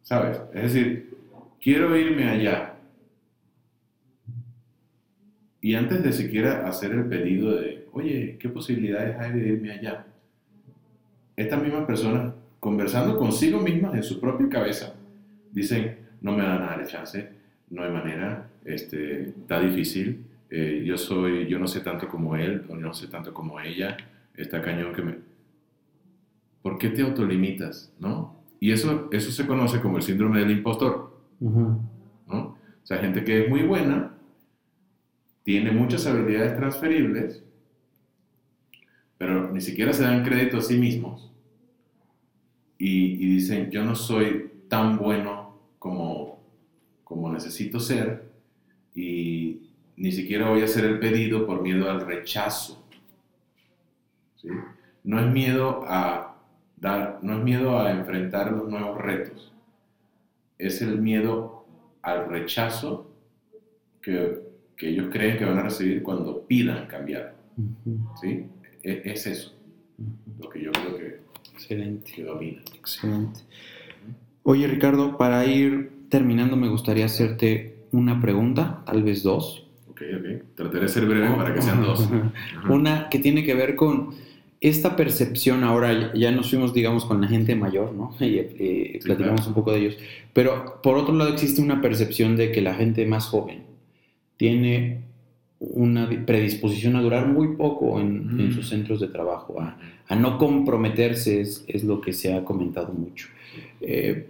¿Sabes? 0.04 0.40
Es 0.54 0.74
decir, 0.74 1.07
quiero 1.62 1.96
irme 1.98 2.30
allá. 2.30 2.76
Y 5.62 5.76
antes 5.76 6.04
de 6.04 6.14
siquiera 6.14 6.68
hacer 6.68 6.92
el 6.92 7.06
pedido 7.06 7.56
de, 7.56 7.88
oye, 7.92 8.38
¿qué 8.40 8.50
posibilidades 8.50 9.18
hay 9.20 9.32
de 9.34 9.48
irme 9.50 9.72
allá? 9.72 10.06
Estas 11.36 11.62
mismas 11.62 11.86
personas, 11.86 12.34
conversando 12.60 13.18
consigo 13.18 13.60
mismas 13.60 13.96
en 13.96 14.04
su 14.04 14.20
propia 14.20 14.50
cabeza, 14.50 14.96
dicen, 15.52 15.98
no 16.22 16.32
me 16.32 16.44
van 16.44 16.62
a 16.62 16.68
dar 16.68 16.88
chance, 16.88 17.30
no 17.70 17.84
hay 17.84 17.92
manera, 17.92 18.50
este, 18.66 19.30
está 19.30 19.60
difícil, 19.60 20.24
eh, 20.50 20.84
yo 20.86 20.98
soy, 20.98 21.48
yo 21.48 21.60
no 21.60 21.68
sé 21.68 21.82
tanto 21.82 22.08
como 22.08 22.36
él, 22.36 22.64
o 22.70 22.76
no 22.76 22.94
sé 22.94 23.08
tanto 23.08 23.34
como 23.34 23.60
ella, 23.60 23.98
está 24.36 24.62
cañón 24.62 24.94
que 24.94 25.02
me... 25.02 25.16
¿Por 26.62 26.78
qué 26.78 26.90
te 26.90 27.02
autolimitas, 27.02 27.94
no? 28.00 28.36
Y 28.60 28.72
eso, 28.72 29.10
eso 29.12 29.32
se 29.32 29.46
conoce 29.46 29.80
como 29.80 29.98
el 29.98 30.04
síndrome 30.04 30.40
del 30.40 30.52
impostor, 30.52 31.17
¿no? 31.40 31.88
O 32.28 32.86
sea, 32.86 32.98
gente 32.98 33.24
que 33.24 33.46
es 33.46 33.50
muy 33.50 33.64
buena, 33.64 34.14
tiene 35.44 35.72
muchas 35.72 36.06
habilidades 36.06 36.56
transferibles, 36.56 37.44
pero 39.18 39.52
ni 39.52 39.62
siquiera 39.62 39.94
se 39.94 40.04
dan 40.04 40.24
crédito 40.24 40.58
a 40.58 40.62
sí 40.62 40.78
mismos 40.78 41.32
y, 42.78 43.14
y 43.14 43.36
dicen, 43.36 43.72
yo 43.72 43.84
no 43.84 43.96
soy 43.96 44.52
tan 44.68 44.98
bueno 44.98 45.60
como, 45.80 46.40
como 47.04 47.32
necesito 47.32 47.80
ser 47.80 48.30
y 48.94 49.62
ni 49.96 50.12
siquiera 50.12 50.50
voy 50.50 50.62
a 50.62 50.66
hacer 50.66 50.86
el 50.86 51.00
pedido 51.00 51.46
por 51.46 51.62
miedo 51.62 51.90
al 51.90 52.06
rechazo. 52.06 52.84
¿sí? 54.36 54.50
No 55.04 55.20
es 55.20 55.28
miedo 55.28 55.84
a 55.88 56.36
dar, 56.76 57.20
no 57.22 57.38
es 57.38 57.44
miedo 57.44 57.80
a 57.80 57.92
enfrentar 57.92 58.52
los 58.52 58.70
nuevos 58.70 58.98
retos, 58.98 59.54
es 60.58 60.82
el 60.82 61.00
miedo 61.02 61.66
al 62.02 62.30
rechazo 62.30 63.12
que, 64.02 64.40
que 64.76 64.90
ellos 64.90 65.08
creen 65.12 65.38
que 65.38 65.46
van 65.46 65.58
a 65.58 65.64
recibir 65.64 66.04
cuando 66.04 66.46
pidan 66.46 66.88
cambiar. 66.88 67.36
¿sí? 68.22 68.46
E, 68.84 69.02
es, 69.06 69.28
eso 69.28 69.58
lo 70.40 70.50
que 70.50 70.62
yo 70.62 70.72
creo 70.72 70.98
que, 70.98 71.20
Excelente. 71.54 72.12
que 72.12 72.24
domina. 72.24 72.62
Excelente. 72.76 73.42
Oye, 74.44 74.68
Ricardo, 74.68 75.18
para 75.18 75.46
ir 75.46 75.92
terminando, 76.10 76.56
me 76.56 76.70
gustaría 76.70 77.06
hacerte 77.06 77.78
una 77.92 78.22
pregunta, 78.22 78.84
tal 78.86 79.04
vez 79.04 79.24
dos. 79.24 79.68
Ok, 79.90 80.02
ok. 80.16 80.56
Trataré 80.56 80.82
de 80.84 80.88
ser 80.90 81.06
breve 81.06 81.30
para 81.36 81.54
que 81.54 81.62
sean 81.62 81.82
dos. 81.82 82.08
Una 82.70 83.10
que 83.10 83.20
tiene 83.20 83.44
que 83.44 83.56
ver 83.56 83.76
con 83.76 84.12
esta 84.60 84.96
percepción 84.96 85.64
ahora, 85.64 86.14
ya 86.14 86.32
nos 86.32 86.50
fuimos, 86.50 86.74
digamos, 86.74 87.06
con 87.06 87.22
la 87.22 87.28
gente 87.28 87.56
mayor, 87.56 87.94
¿no? 87.94 88.16
Y 88.20 88.38
eh, 88.38 89.00
platicamos 89.04 89.46
un 89.48 89.54
poco 89.54 89.72
de 89.72 89.80
ellos. 89.80 89.98
Pero 90.34 90.82
por 90.82 90.98
otro 90.98 91.14
lado 91.14 91.32
existe 91.32 91.62
una 91.62 91.82
percepción 91.82 92.36
de 92.36 92.52
que 92.52 92.62
la 92.62 92.74
gente 92.74 93.06
más 93.06 93.26
joven 93.26 93.64
tiene 94.38 95.02
una 95.60 96.10
predisposición 96.26 96.96
a 96.96 97.02
durar 97.02 97.28
muy 97.28 97.56
poco 97.56 98.00
en, 98.00 98.40
en 98.40 98.52
sus 98.54 98.70
centros 98.70 99.00
de 99.00 99.08
trabajo, 99.08 99.60
a, 99.60 99.78
a 100.08 100.16
no 100.16 100.38
comprometerse, 100.38 101.42
es, 101.42 101.66
es, 101.68 101.84
lo 101.84 102.00
que 102.00 102.14
se 102.14 102.34
ha 102.34 102.44
comentado 102.46 102.94
mucho. 102.94 103.28
Eh, 103.82 104.28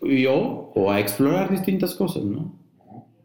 yo, 0.00 0.72
o 0.74 0.90
a 0.90 1.00
explorar 1.00 1.50
distintas 1.50 1.94
cosas, 1.94 2.24
¿no? 2.24 2.52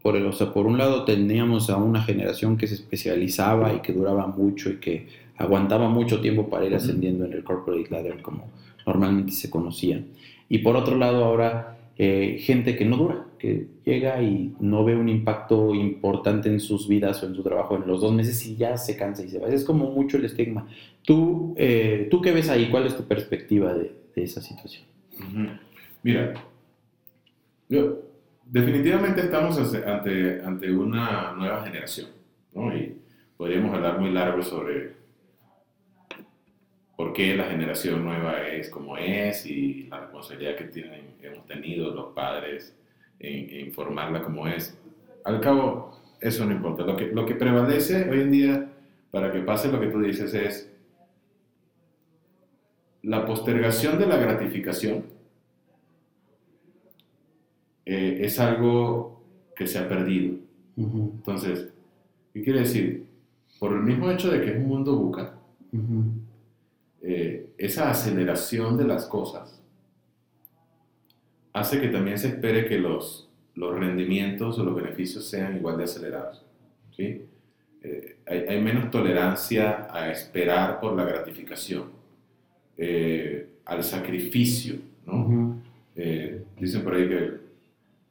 Por, 0.01 0.17
el, 0.17 0.25
o 0.25 0.33
sea, 0.33 0.53
por 0.53 0.65
un 0.67 0.77
lado 0.77 1.05
teníamos 1.05 1.69
a 1.69 1.77
una 1.77 2.01
generación 2.03 2.57
que 2.57 2.67
se 2.67 2.75
especializaba 2.75 3.73
y 3.73 3.79
que 3.79 3.93
duraba 3.93 4.27
mucho 4.27 4.69
y 4.69 4.77
que 4.77 5.07
aguantaba 5.37 5.89
mucho 5.89 6.21
tiempo 6.21 6.49
para 6.49 6.65
ir 6.65 6.75
ascendiendo 6.75 7.25
en 7.25 7.33
el 7.33 7.43
corporate 7.43 7.89
ladder 7.89 8.21
como 8.21 8.49
normalmente 8.85 9.31
se 9.31 9.49
conocía. 9.49 10.03
Y 10.49 10.59
por 10.59 10.75
otro 10.75 10.97
lado 10.97 11.23
ahora 11.25 11.77
eh, 11.97 12.37
gente 12.41 12.75
que 12.75 12.85
no 12.85 12.97
dura, 12.97 13.25
que 13.39 13.67
llega 13.85 14.21
y 14.21 14.53
no 14.59 14.83
ve 14.83 14.95
un 14.95 15.07
impacto 15.07 15.73
importante 15.73 16.49
en 16.49 16.59
sus 16.59 16.87
vidas 16.87 17.23
o 17.23 17.27
en 17.27 17.35
su 17.35 17.43
trabajo 17.43 17.75
en 17.77 17.87
los 17.87 18.01
dos 18.01 18.13
meses 18.13 18.45
y 18.45 18.57
ya 18.57 18.77
se 18.77 18.97
cansa 18.97 19.23
y 19.23 19.29
se 19.29 19.39
va. 19.39 19.47
Es 19.47 19.63
como 19.63 19.91
mucho 19.91 20.17
el 20.17 20.25
estigma. 20.25 20.67
¿Tú, 21.03 21.53
eh, 21.57 22.07
¿tú 22.11 22.21
qué 22.21 22.31
ves 22.31 22.49
ahí? 22.49 22.69
¿Cuál 22.69 22.87
es 22.87 22.97
tu 22.97 23.03
perspectiva 23.03 23.73
de, 23.73 23.95
de 24.15 24.23
esa 24.23 24.41
situación? 24.41 24.85
Mira, 26.03 26.33
yo, 27.69 27.99
definitivamente 28.45 29.21
estamos 29.21 29.57
ante, 29.57 30.41
ante 30.41 30.71
una 30.71 31.33
nueva 31.33 31.63
generación, 31.63 32.07
¿no? 32.53 32.75
Y 32.75 32.97
podríamos 33.37 33.73
hablar 33.73 33.99
muy 33.99 34.11
largo 34.11 34.41
sobre 34.43 34.93
por 36.95 37.13
qué 37.13 37.35
la 37.35 37.45
generación 37.45 38.03
nueva 38.03 38.47
es 38.47 38.69
como 38.69 38.97
es 38.97 39.45
y 39.45 39.83
la 39.89 40.01
responsabilidad 40.01 40.55
que 40.55 40.65
tienen, 40.65 41.15
hemos 41.21 41.45
tenido 41.45 41.93
los 41.93 42.13
padres 42.13 42.75
en, 43.19 43.49
en 43.49 43.73
formarla 43.73 44.21
como 44.23 44.47
es. 44.47 44.77
Al 45.23 45.41
cabo, 45.41 45.99
eso 46.21 46.45
no 46.45 46.53
importa. 46.53 46.83
Lo 46.83 46.95
que, 46.95 47.07
lo 47.07 47.25
que 47.25 47.35
prevalece 47.35 48.09
hoy 48.09 48.21
en 48.21 48.31
día 48.31 48.71
para 49.11 49.31
que 49.31 49.39
pase 49.39 49.71
lo 49.71 49.79
que 49.79 49.87
tú 49.87 49.99
dices 50.01 50.33
es 50.33 50.71
la 53.03 53.25
postergación 53.25 53.99
de 53.99 54.07
la 54.07 54.17
gratificación 54.17 55.05
eh, 57.85 58.19
es 58.21 58.39
algo 58.39 59.23
que 59.55 59.67
se 59.67 59.77
ha 59.77 59.87
perdido. 59.87 60.37
Uh 60.75 60.83
-huh. 60.83 61.11
Entonces, 61.15 61.69
¿Qué 62.35 62.43
quiere 62.43 62.59
decir? 62.59 63.07
Por 63.59 63.71
el 63.71 63.83
mismo 63.83 64.11
hecho 64.11 64.29
de 64.29 64.41
que 64.41 64.51
es 64.51 64.57
un 64.57 64.67
mundo 64.67 64.97
buca, 64.97 65.39
eh, 65.71 65.77
esa 67.65 67.89
aceleración 67.89 68.77
de 68.77 68.85
las 68.85 69.05
cosas 69.05 69.61
hace 71.55 71.79
que 71.79 71.87
también 71.87 72.19
se 72.19 72.27
espere 72.27 72.67
que 72.67 72.77
los, 72.77 73.29
los 73.55 73.79
rendimientos 73.79 74.59
o 74.59 74.65
los 74.65 74.75
beneficios 74.75 75.25
sean 75.25 75.55
igual 75.55 75.77
de 75.77 75.85
acelerados. 75.85 76.45
¿sí? 76.95 77.21
Eh, 77.81 78.17
hay, 78.25 78.61
menos 78.61 78.91
tolerancia 78.91 79.87
a 79.89 80.11
esperar 80.11 80.81
por 80.81 80.95
la 80.97 81.05
gratificación, 81.05 81.85
eh, 82.77 83.47
al 83.63 83.83
sacrificio. 83.83 84.75
¿no? 85.05 85.61
dicen 86.59 86.83
por 86.83 86.93
ahí 86.93 87.07
que 87.07 87.31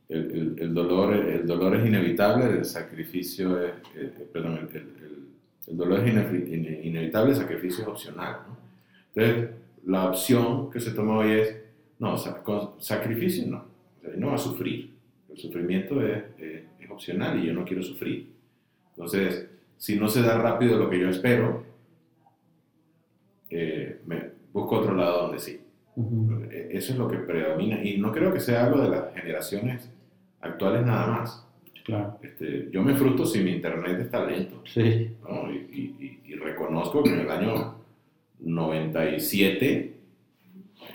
el, 0.09 0.57
el, 0.59 0.73
dolor, 0.73 1.15
el 1.15 1.47
dolor 1.47 1.77
es 1.77 1.87
inevitable, 1.87 2.47
el 2.47 2.65
sacrificio 2.65 3.61
es, 3.61 3.73
perdón, 4.33 4.71
el, 4.73 5.77
dolor 5.77 6.01
es 6.01 6.09
inevitable, 6.15 7.33
el 7.33 7.37
sacrificio 7.37 7.83
es 7.83 7.89
opcional. 7.89 8.39
¿no? 8.49 8.64
Entonces, 9.15 9.51
la 9.87 10.09
opción 10.09 10.71
que 10.71 10.81
se 10.81 10.93
toma 10.93 11.19
hoy 11.19 11.33
es, 11.33 11.57
no, 11.99 12.17
sacrificio 12.79 13.47
no, 13.47 13.65
no 14.17 14.29
va 14.29 14.35
a 14.35 14.39
sufrir. 14.39 14.93
El 15.31 15.39
sufrimiento 15.39 16.01
es, 16.03 16.23
es, 16.39 16.65
opcional 16.91 17.43
y 17.43 17.49
yo 17.49 17.53
no 17.53 17.65
quiero 17.65 17.83
sufrir. 17.83 18.31
Entonces, 18.91 19.49
si 19.79 19.99
no 19.99 20.07
se 20.07 20.23
da 20.23 20.39
rápido 20.39 20.79
lo 20.79 20.89
que 20.89 21.01
yo 21.01 21.09
espero, 21.09 21.65
eh, 23.51 24.01
me 24.07 24.31
busco 24.53 24.77
otro 24.79 24.95
lado 24.95 25.23
donde 25.23 25.41
sí. 25.41 25.61
E, 26.51 26.69
eso 26.71 26.93
es 26.93 26.99
lo 26.99 27.09
que 27.09 27.19
predomina 27.19 27.83
y 27.83 27.99
no 27.99 28.13
creo 28.13 28.33
que 28.33 28.39
sea 28.39 28.67
algo 28.67 28.81
de 28.81 28.91
las 28.91 29.13
generaciones 29.15 29.91
actuales 30.41 30.87
nada 30.87 31.07
más. 31.09 31.47
Claro. 31.85 32.19
Este, 32.23 32.69
yo 32.71 32.83
me 32.83 32.95
frustro 32.95 33.27
si 33.27 33.41
mi 33.41 33.53
internet 33.53 33.99
está 34.01 34.25
lento. 34.25 34.63
Sí. 34.65 35.11
¿no? 35.23 35.53
Y, 35.53 35.57
y, 35.57 36.21
y, 36.25 36.35
reconozco 36.37 37.03
que 37.03 37.11
en 37.11 37.21
el 37.21 37.31
año 37.31 37.75
97 38.45 39.95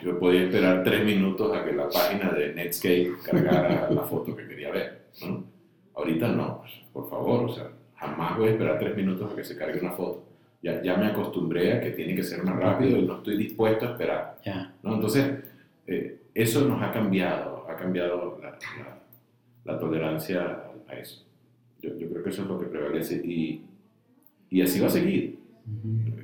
yo 0.04 0.18
podía 0.18 0.44
esperar 0.44 0.84
tres 0.84 1.04
minutos 1.06 1.56
a 1.56 1.66
que 1.66 1.74
la 1.74 1.90
página 1.90 2.32
de 2.32 2.54
Netscape 2.54 3.12
cargara 3.24 3.90
la 3.92 4.04
foto 4.04 4.36
que 4.36 4.48
quería 4.48 4.72
ver. 4.72 5.08
¿no? 5.26 5.44
Ahorita 5.96 6.30
no, 6.30 6.60
pues, 6.60 6.72
por 6.94 7.10
favor, 7.10 7.50
o 7.50 7.54
sea, 7.54 7.70
jamás 7.96 8.38
voy 8.38 8.50
a 8.50 8.52
esperar 8.52 8.80
tres 8.80 8.96
minutos 8.96 9.32
a 9.32 9.36
que 9.36 9.44
se 9.44 9.58
cargue 9.58 9.80
una 9.80 9.92
foto. 9.92 10.24
Ya, 10.62 10.82
ya 10.82 10.98
me 10.98 11.08
acostumbré 11.08 11.74
a 11.74 11.82
que 11.82 11.92
tiene 11.92 12.16
que 12.16 12.24
ser 12.24 12.44
más 12.44 12.56
rápido 12.56 12.98
y 12.98 13.04
no 13.04 13.18
estoy 13.18 13.38
dispuesto 13.38 13.88
a 13.88 13.92
esperar. 13.92 14.38
¿no? 14.84 14.96
Entonces, 14.96 15.26
eh, 15.88 16.20
eso 16.34 16.66
nos 16.66 16.82
ha 16.82 16.92
cambiado, 16.92 17.66
ha 17.70 17.76
cambiado 17.76 18.40
la, 18.42 18.58
la, 19.66 19.80
tolerancia 19.80 20.64
a 20.88 20.94
eso. 20.96 21.26
Yo, 21.82 21.98
yo, 21.98 22.10
creo 22.10 22.24
que 22.24 22.30
eso 22.30 22.44
es 22.44 22.48
lo 22.48 22.60
que 22.60 22.68
prevalece 22.68 23.16
y, 23.16 23.64
y 24.50 24.62
así 24.62 24.80
va 24.80 24.88
a 24.88 24.92
seguir. 24.92 25.39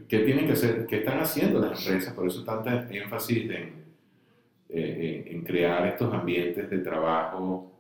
¿Qué 0.08 0.20
tienen 0.20 0.46
que 0.46 0.54
hacer? 0.54 0.86
¿Qué 0.86 0.98
están 0.98 1.20
haciendo 1.20 1.60
las 1.60 1.86
empresas? 1.86 2.14
Por 2.14 2.28
eso 2.28 2.44
tanta 2.44 2.88
énfasis 2.90 3.50
eh, 3.50 3.74
en, 4.70 5.36
en, 5.36 5.44
crear 5.44 5.88
estos 5.88 6.14
ambientes 6.14 6.70
de 6.70 6.78
trabajo 6.80 7.72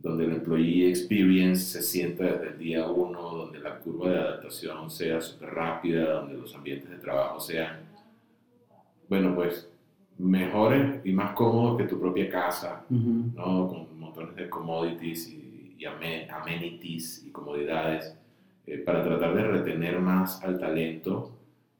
donde 0.00 0.24
el 0.24 0.32
employee 0.32 0.88
experience 0.88 1.62
se 1.62 1.82
sienta 1.82 2.24
desde 2.24 2.48
el 2.48 2.58
día 2.58 2.86
uno, 2.88 3.20
donde 3.20 3.60
la 3.60 3.78
curva 3.78 4.10
de 4.10 4.18
adaptación 4.18 4.90
sea 4.90 5.20
súper 5.20 5.50
rápida, 5.50 6.14
donde 6.14 6.34
los 6.34 6.54
ambientes 6.54 6.90
de 6.90 6.96
trabajo 6.96 7.38
sean, 7.38 7.80
bueno, 9.08 9.34
pues 9.34 9.70
mejores 10.18 11.00
y 11.04 11.12
más 11.12 11.34
cómodos 11.34 11.78
que 11.78 11.84
tu 11.84 12.00
propia 12.00 12.28
casa, 12.28 12.84
¿no? 12.88 13.68
Con 13.68 13.98
montones 13.98 14.34
de 14.34 14.48
commodities 14.48 15.28
y, 15.28 15.76
y 15.78 15.84
amenities 15.84 17.24
y 17.24 17.30
comodidades 17.30 18.16
eh, 18.66 18.78
para 18.78 19.02
tratar 19.02 19.34
de 19.34 19.44
retener 19.44 19.98
más 19.98 20.42
al 20.42 20.58
talento 20.58 21.32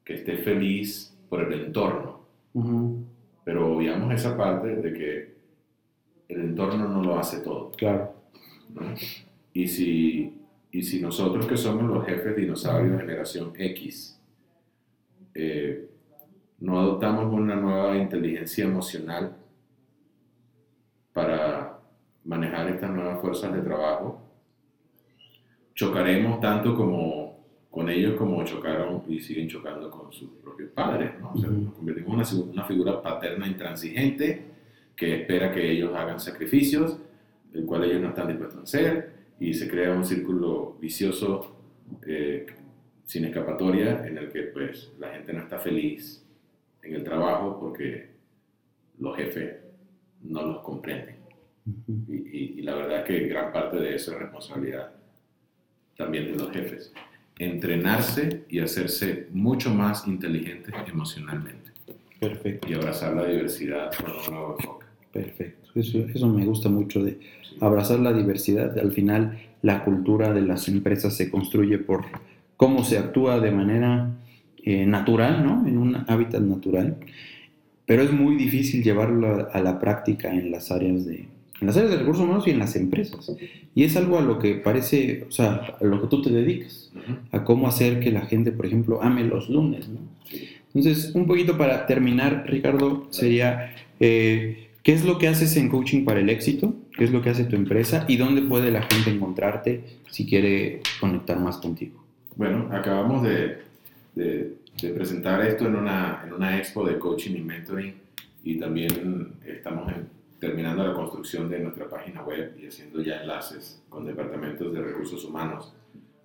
que 0.03 0.15
esté 0.15 0.37
feliz 0.37 1.17
por 1.29 1.41
el 1.41 1.53
entorno. 1.53 2.23
Pero 3.43 3.75
obviamos 3.75 4.13
esa 4.13 4.37
parte 4.37 4.75
de 4.75 4.93
que 4.93 5.33
el 6.29 6.41
entorno 6.41 6.87
no 6.87 7.03
lo 7.03 7.17
hace 7.17 7.41
todo. 7.41 7.71
Claro. 7.71 8.13
Y, 9.53 9.67
si, 9.67 10.41
y 10.71 10.83
si 10.83 11.01
nosotros 11.01 11.45
que 11.45 11.57
somos 11.57 11.83
los 11.83 12.05
jefes 12.05 12.35
dinosaurios 12.35 12.93
de 12.93 12.99
generación 12.99 13.53
X, 13.57 14.19
eh, 15.33 15.89
no 16.59 16.79
adoptamos 16.79 17.33
una 17.33 17.55
nueva 17.55 17.97
inteligencia 17.97 18.65
emocional 18.65 19.35
para 21.11 21.79
manejar 22.23 22.69
estas 22.69 22.91
nuevas 22.91 23.19
fuerzas 23.21 23.53
de 23.53 23.61
trabajo, 23.61 24.21
chocaremos 25.73 26.39
tanto 26.39 26.75
como 26.75 27.23
con 27.73 27.89
ellos 27.89 28.13
como 28.15 28.43
chocaron 28.43 29.01
y 29.07 29.19
siguen 29.19 29.47
chocando 29.47 29.89
con 29.89 30.13
sus 30.13 30.29
propios 30.43 30.69
padres. 30.69 31.19
¿no? 31.19 31.31
O 31.33 31.37
sea, 31.37 31.49
nos 31.49 31.73
convertimos 31.73 32.31
en 32.31 32.49
una, 32.49 32.65
figura 32.65 33.01
paterna 33.01 33.47
intransigente 33.47 34.43
que 34.95 35.21
espera 35.21 35.51
que 35.51 35.71
ellos 35.71 35.91
hagan 35.95 36.19
sacrificios, 36.19 36.99
el 37.51 37.65
cual 37.65 37.85
ellos 37.85 37.99
no 37.99 38.09
están 38.09 38.27
dispuestos 38.27 38.59
a 38.59 38.63
hacer, 38.63 39.13
y 39.39 39.55
se 39.55 39.67
crea 39.67 39.91
un 39.91 40.05
círculo 40.05 40.77
vicioso 40.79 41.55
eh, 42.05 42.45
sin 43.05 43.25
escapatoria 43.25 44.05
en 44.05 44.19
el 44.19 44.31
que 44.31 44.43
pues, 44.43 44.91
la 44.99 45.09
gente 45.09 45.33
no 45.33 45.39
está 45.39 45.57
feliz 45.57 46.23
en 46.83 46.93
el 46.93 47.03
trabajo 47.03 47.59
porque 47.59 48.11
los 48.99 49.17
jefes 49.17 49.55
no 50.21 50.43
los 50.43 50.59
comprenden. 50.59 51.15
y, 52.07 52.59
y 52.59 52.61
la 52.61 52.75
verdad 52.75 52.99
es 52.99 53.05
que 53.05 53.27
gran 53.27 53.51
parte 53.51 53.77
de 53.77 53.95
eso 53.95 54.11
es 54.11 54.19
responsabilidad 54.19 54.92
también 55.97 56.31
de 56.31 56.37
los 56.37 56.51
jefes, 56.51 56.93
entrenarse 57.37 58.43
y 58.49 58.59
hacerse 58.59 59.27
mucho 59.31 59.73
más 59.73 60.07
inteligentes 60.07 60.73
emocionalmente. 60.87 61.71
Perfecto. 62.19 62.67
Y 62.69 62.73
abrazar 62.73 63.15
la 63.15 63.25
diversidad 63.25 63.91
con 63.95 64.11
un 64.11 64.33
nuevo 64.33 64.55
enfoque. 64.59 64.85
Perfecto. 65.11 65.69
Eso, 65.75 65.99
eso 65.99 66.27
me 66.27 66.45
gusta 66.45 66.69
mucho 66.69 67.03
de 67.03 67.19
abrazar 67.59 67.99
la 67.99 68.13
diversidad. 68.13 68.77
Al 68.77 68.91
final, 68.91 69.39
la 69.61 69.83
cultura 69.83 70.33
de 70.33 70.41
las 70.41 70.67
empresas 70.67 71.15
se 71.15 71.29
construye 71.29 71.77
por 71.77 72.05
cómo 72.57 72.83
se 72.83 72.97
actúa 72.97 73.39
de 73.39 73.51
manera 73.51 74.11
eh, 74.63 74.85
natural, 74.85 75.43
¿no? 75.43 75.67
En 75.67 75.77
un 75.77 76.05
hábitat 76.07 76.41
natural. 76.41 76.97
Pero 77.85 78.03
es 78.03 78.13
muy 78.13 78.35
difícil 78.37 78.83
llevarlo 78.83 79.49
a 79.51 79.59
la 79.59 79.79
práctica 79.79 80.33
en 80.33 80.51
las 80.51 80.71
áreas 80.71 81.05
de, 81.05 81.27
en 81.63 81.67
las 81.67 81.77
áreas 81.77 81.93
de 81.93 81.99
recursos 81.99 82.25
humanos 82.25 82.45
y 82.45 82.51
en 82.51 82.59
las 82.59 82.75
empresas. 82.75 83.31
Y 83.73 83.85
es 83.85 83.95
algo 83.95 84.19
a 84.19 84.21
lo 84.21 84.37
que 84.37 84.55
parece, 84.55 85.25
o 85.29 85.31
sea, 85.31 85.77
a 85.79 85.83
lo 85.85 86.01
que 86.01 86.07
tú 86.07 86.21
te 86.21 86.29
dedicas, 86.29 86.91
a 87.31 87.45
cómo 87.45 87.69
hacer 87.69 88.01
que 88.01 88.11
la 88.11 88.25
gente, 88.25 88.51
por 88.51 88.65
ejemplo, 88.65 89.01
ame 89.01 89.23
los 89.23 89.49
lunes. 89.49 89.87
¿no? 89.87 90.01
Entonces, 90.73 91.15
un 91.15 91.25
poquito 91.25 91.57
para 91.57 91.85
terminar, 91.85 92.43
Ricardo, 92.47 93.07
sería, 93.11 93.73
eh, 94.01 94.71
¿qué 94.83 94.91
es 94.91 95.05
lo 95.05 95.17
que 95.17 95.29
haces 95.29 95.55
en 95.55 95.69
coaching 95.69 96.03
para 96.03 96.19
el 96.19 96.29
éxito? 96.29 96.75
¿Qué 96.97 97.05
es 97.05 97.11
lo 97.11 97.21
que 97.21 97.29
hace 97.29 97.45
tu 97.45 97.55
empresa? 97.55 98.03
¿Y 98.09 98.17
dónde 98.17 98.41
puede 98.41 98.69
la 98.69 98.81
gente 98.81 99.09
encontrarte 99.09 99.83
si 100.11 100.25
quiere 100.25 100.81
conectar 100.99 101.39
más 101.39 101.57
contigo? 101.57 102.03
Bueno, 102.35 102.67
acabamos 102.73 103.23
de, 103.23 103.59
de, 104.15 104.55
de 104.81 104.89
presentar 104.89 105.41
esto 105.47 105.65
en 105.65 105.75
una, 105.75 106.23
en 106.27 106.33
una 106.33 106.57
expo 106.57 106.85
de 106.85 106.99
coaching 106.99 107.35
y 107.37 107.41
mentoring 107.41 107.93
y 108.43 108.59
también 108.59 109.31
estamos 109.47 109.87
en 109.87 110.22
terminando 110.43 110.85
la 110.85 110.93
construcción 110.93 111.49
de 111.49 111.59
nuestra 111.59 111.87
página 111.87 112.21
web 112.21 112.53
y 112.61 112.67
haciendo 112.67 113.01
ya 113.01 113.21
enlaces 113.21 113.81
con 113.87 114.05
departamentos 114.05 114.73
de 114.73 114.81
recursos 114.81 115.23
humanos. 115.23 115.73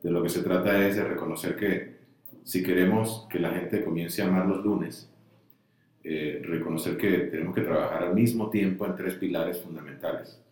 De 0.02 0.10
lo 0.10 0.20
que 0.20 0.28
se 0.28 0.42
trata 0.42 0.84
es 0.88 0.96
de 0.96 1.04
reconocer 1.04 1.54
que 1.54 1.98
si 2.42 2.64
queremos 2.64 3.28
que 3.30 3.38
la 3.38 3.52
gente 3.52 3.84
comience 3.84 4.20
a 4.20 4.26
amar 4.26 4.46
los 4.46 4.64
lunes, 4.64 5.08
eh, 6.02 6.42
reconocer 6.44 6.96
que 6.96 7.10
tenemos 7.30 7.54
que 7.54 7.60
trabajar 7.60 8.02
al 8.02 8.14
mismo 8.14 8.50
tiempo 8.50 8.86
en 8.86 8.96
tres 8.96 9.14
pilares 9.14 9.60
fundamentales. 9.60 10.42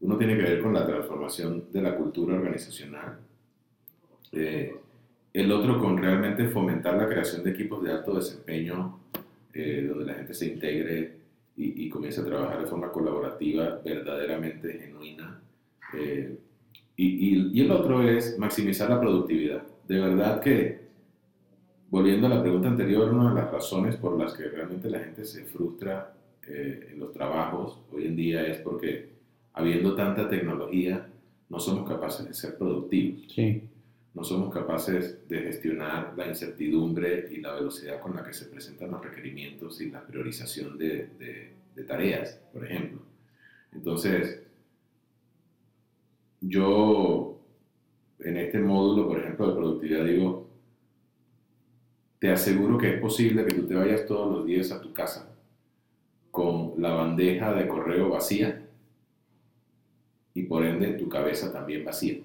Uno 0.00 0.18
tiene 0.18 0.36
que 0.36 0.42
ver 0.42 0.60
con 0.60 0.74
la 0.74 0.84
transformación 0.84 1.66
de 1.72 1.80
la 1.80 1.94
cultura 1.94 2.34
organizacional. 2.34 3.18
Eh, 4.32 4.74
el 5.32 5.52
otro 5.52 5.78
con 5.78 5.96
realmente 5.96 6.48
fomentar 6.48 6.96
la 6.96 7.08
creación 7.08 7.44
de 7.44 7.50
equipos 7.50 7.84
de 7.84 7.92
alto 7.92 8.14
desempeño, 8.14 8.98
eh, 9.54 9.86
donde 9.88 10.06
la 10.06 10.14
gente 10.14 10.34
se 10.34 10.46
integre 10.46 11.21
y, 11.62 11.86
y 11.86 11.88
comience 11.88 12.20
a 12.20 12.24
trabajar 12.24 12.60
de 12.60 12.66
forma 12.66 12.90
colaborativa, 12.90 13.80
verdaderamente 13.84 14.72
genuina. 14.72 15.40
Eh, 15.94 16.36
y, 16.96 17.58
y, 17.58 17.60
el 17.60 17.70
otro 17.70 18.02
es 18.02 18.38
maximizar 18.38 18.90
la 18.90 19.00
productividad. 19.00 19.62
De 19.86 20.00
verdad 20.00 20.40
que, 20.40 20.80
volviendo 21.90 22.26
a 22.26 22.30
la 22.30 22.42
pregunta 22.42 22.68
anterior, 22.68 23.12
una 23.12 23.30
de 23.30 23.40
las 23.40 23.50
razones 23.50 23.96
por 23.96 24.18
las 24.18 24.32
que 24.34 24.44
realmente 24.44 24.90
la 24.90 25.00
gente 25.00 25.24
se 25.24 25.44
frustra 25.44 26.14
eh, 26.46 26.88
en 26.92 27.00
los 27.00 27.12
trabajos 27.12 27.80
hoy 27.92 28.06
en 28.06 28.16
día 28.16 28.46
es 28.46 28.58
porque, 28.58 29.10
habiendo 29.52 29.94
tanta 29.94 30.28
tecnología, 30.28 31.06
no 31.48 31.60
somos 31.60 31.88
capaces 31.88 32.26
de 32.26 32.34
ser 32.34 32.58
productivos. 32.58 33.32
Sí. 33.32 33.62
No 34.14 34.24
somos 34.24 34.52
capaces 34.52 35.26
de 35.28 35.38
gestionar 35.38 36.12
la 36.16 36.28
incertidumbre 36.28 37.28
y 37.30 37.40
la 37.40 37.54
velocidad 37.54 38.00
con 38.00 38.14
la 38.14 38.22
que 38.22 38.34
se 38.34 38.46
presentan 38.46 38.90
los 38.90 39.02
requerimientos 39.02 39.80
y 39.80 39.90
la 39.90 40.06
priorización 40.06 40.76
de, 40.76 41.54
tareas, 41.86 42.38
por 42.52 42.64
ejemplo. 42.64 43.00
Entonces, 43.72 44.42
yo 46.40 47.40
en 48.20 48.36
este 48.36 48.58
módulo, 48.60 49.08
por 49.08 49.18
ejemplo, 49.18 49.48
de 49.48 49.54
productividad, 49.54 50.04
digo, 50.04 50.46
te 52.18 52.30
aseguro 52.30 52.76
que 52.78 52.94
es 52.94 53.00
posible 53.00 53.46
que 53.46 53.54
tú 53.54 53.66
te 53.66 53.74
vayas 53.74 54.06
todos 54.06 54.30
los 54.36 54.46
días 54.46 54.70
a 54.70 54.80
tu 54.80 54.92
casa 54.92 55.28
con 56.30 56.74
la 56.78 56.90
bandeja 56.90 57.52
de 57.54 57.66
correo 57.66 58.10
vacía 58.10 58.66
y 60.34 60.44
por 60.44 60.64
ende 60.64 60.92
tu 60.94 61.08
cabeza 61.08 61.52
también 61.52 61.84
vacía. 61.84 62.18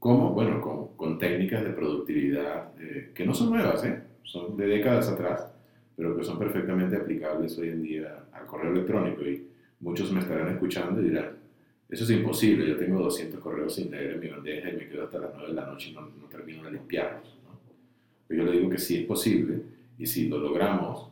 ¿Cómo? 0.00 0.30
Bueno, 0.30 0.62
con, 0.62 0.96
con, 0.96 1.18
técnicas 1.18 1.62
de 1.62 1.70
productividad 1.70 2.72
eh, 2.80 3.10
que 3.14 3.26
no 3.26 3.34
son 3.34 3.50
nuevas, 3.50 3.84
¿eh? 3.84 4.02
son 4.24 4.56
de 4.56 4.66
décadas 4.66 5.10
atrás, 5.10 5.46
pero 5.94 6.16
que 6.16 6.24
son 6.24 6.38
perfectamente 6.38 6.96
aplicables 6.96 7.58
hoy 7.58 7.68
en 7.68 7.82
día 7.82 8.24
al 8.32 8.46
correo 8.46 8.72
electrónico. 8.72 9.22
Y 9.22 9.46
muchos 9.80 10.10
me 10.10 10.20
estarán 10.20 10.48
escuchando 10.48 11.02
y 11.02 11.10
dirán, 11.10 11.36
eso 11.90 12.04
es 12.04 12.10
imposible, 12.10 12.66
yo 12.66 12.78
tengo 12.78 12.98
200 12.98 13.40
correos 13.40 13.74
sin 13.74 13.90
leer 13.90 14.12
en 14.12 14.20
mi 14.20 14.28
bandeja 14.28 14.70
y 14.70 14.76
me 14.76 14.88
quedo 14.88 15.04
hasta 15.04 15.18
las 15.18 15.32
9 15.34 15.48
de 15.48 15.54
la 15.54 15.66
noche 15.66 15.90
y 15.90 15.92
no, 15.92 16.00
no 16.00 16.26
termino 16.30 16.64
de 16.64 16.72
limpiarlos. 16.72 17.36
Pero 18.26 18.44
yo 18.44 18.50
le 18.50 18.56
digo 18.58 18.70
que 18.70 18.78
sí 18.78 19.00
es 19.02 19.06
posible 19.06 19.60
y 19.98 20.06
si 20.06 20.30
lo 20.30 20.38
logramos 20.38 21.10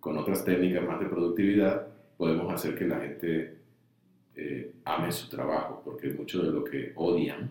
con 0.00 0.18
otras 0.18 0.44
técnicas 0.44 0.86
más 0.86 1.00
de 1.00 1.06
productividad, 1.06 1.86
podemos 2.18 2.52
hacer 2.52 2.76
que 2.76 2.86
la 2.86 3.00
gente 3.00 3.56
eh, 4.34 4.72
ame 4.84 5.10
su 5.10 5.30
trabajo, 5.30 5.80
porque 5.82 6.10
mucho 6.10 6.42
de 6.42 6.52
lo 6.52 6.62
que 6.62 6.92
odian 6.94 7.50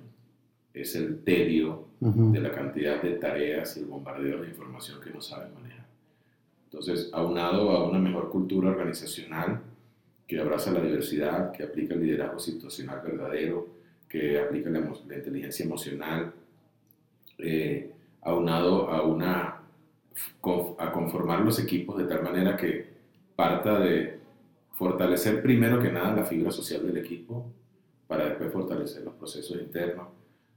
es 0.75 0.95
el 0.95 1.23
tedio 1.23 1.85
de 1.99 2.39
la 2.39 2.51
cantidad 2.51 3.01
de 3.01 3.11
tareas 3.13 3.77
y 3.77 3.79
el 3.79 3.85
bombardeo 3.85 4.41
de 4.41 4.49
información 4.49 4.99
que 5.01 5.09
no 5.09 5.21
saben 5.21 5.53
manejar. 5.53 5.85
Entonces, 6.65 7.09
aunado 7.13 7.71
a 7.71 7.89
una 7.89 7.99
mejor 7.99 8.29
cultura 8.29 8.69
organizacional 8.69 9.61
que 10.27 10.39
abraza 10.39 10.71
la 10.71 10.81
diversidad, 10.81 11.51
que 11.51 11.63
aplica 11.63 11.93
el 11.93 12.01
liderazgo 12.01 12.39
situacional 12.39 13.01
verdadero, 13.01 13.67
que 14.09 14.39
aplica 14.39 14.69
la, 14.69 14.79
inteligencia 14.79 15.65
emocional, 15.65 16.33
eh, 17.37 17.91
aunado 18.21 18.89
a 18.89 19.03
una 19.03 19.61
a 20.77 20.91
conformar 20.91 21.41
los 21.41 21.59
equipos 21.59 21.97
de 21.97 22.05
tal 22.05 22.23
manera 22.23 22.55
que 22.55 22.87
parta 23.35 23.79
de 23.79 24.19
fortalecer 24.73 25.41
primero 25.41 25.79
que 25.81 25.91
nada 25.91 26.15
la 26.15 26.25
fibra 26.25 26.51
social 26.51 26.85
del 26.85 26.97
equipo 26.97 27.45
para 28.07 28.25
después 28.25 28.51
fortalecer 28.51 29.03
los 29.03 29.15
procesos 29.15 29.59
internos. 29.59 30.07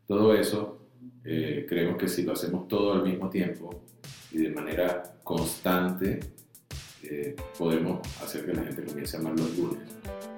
Todo 0.09 0.34
eso 0.34 0.78
eh, 1.22 1.66
creemos 1.68 1.98
que 1.98 2.09
si 2.09 2.22
lo 2.22 2.32
hacemos 2.32 2.66
todo 2.66 2.94
al 2.94 3.02
mismo 3.02 3.28
tiempo 3.28 3.82
y 4.32 4.38
de 4.38 4.48
manera 4.48 5.02
constante, 5.22 6.20
eh, 7.02 7.36
podemos 7.59 8.00
hacer 8.22 8.46
que 8.46 8.54
la 8.54 8.62
gente 8.62 8.84
comience 8.84 9.18
a 9.18 9.20
amar 9.20 9.38
los 9.38 9.59
lunes 9.59 9.82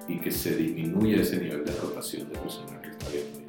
y 0.09 0.19
que 0.19 0.29
se 0.29 0.57
disminuya 0.57 1.21
ese 1.21 1.37
nivel 1.37 1.63
de 1.63 1.71
rotación 1.71 2.27
de 2.27 2.37
personal 2.37 2.81
que 2.81 2.89
está 2.89 3.07
viendo. 3.11 3.39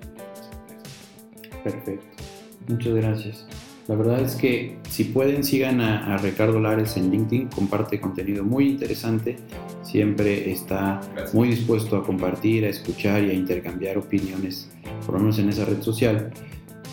Perfecto. 1.65 2.23
Muchas 2.69 2.95
gracias. 2.95 3.47
La 3.89 3.97
verdad 3.97 4.21
es 4.21 4.37
que 4.37 4.77
si 4.89 5.05
pueden 5.05 5.43
sigan 5.43 5.81
a, 5.81 6.17
Ricardo 6.19 6.61
Lares 6.61 6.97
en 6.97 7.11
LinkedIn, 7.11 7.49
comparte 7.49 8.01
contenido 8.01 8.45
muy 8.45 8.69
interesante, 8.69 9.39
siempre 9.83 10.53
está 10.53 11.01
muy 11.33 11.49
dispuesto 11.49 11.97
a 11.97 12.05
compartir, 12.05 12.65
a 12.65 12.69
escuchar 12.69 13.25
y 13.25 13.31
a 13.31 13.33
intercambiar 13.33 13.99
opiniones, 13.99 14.71
por 15.05 15.15
lo 15.15 15.21
menos 15.21 15.39
en 15.39 15.49
esa 15.49 15.65
red 15.65 15.83
social. 15.83 16.31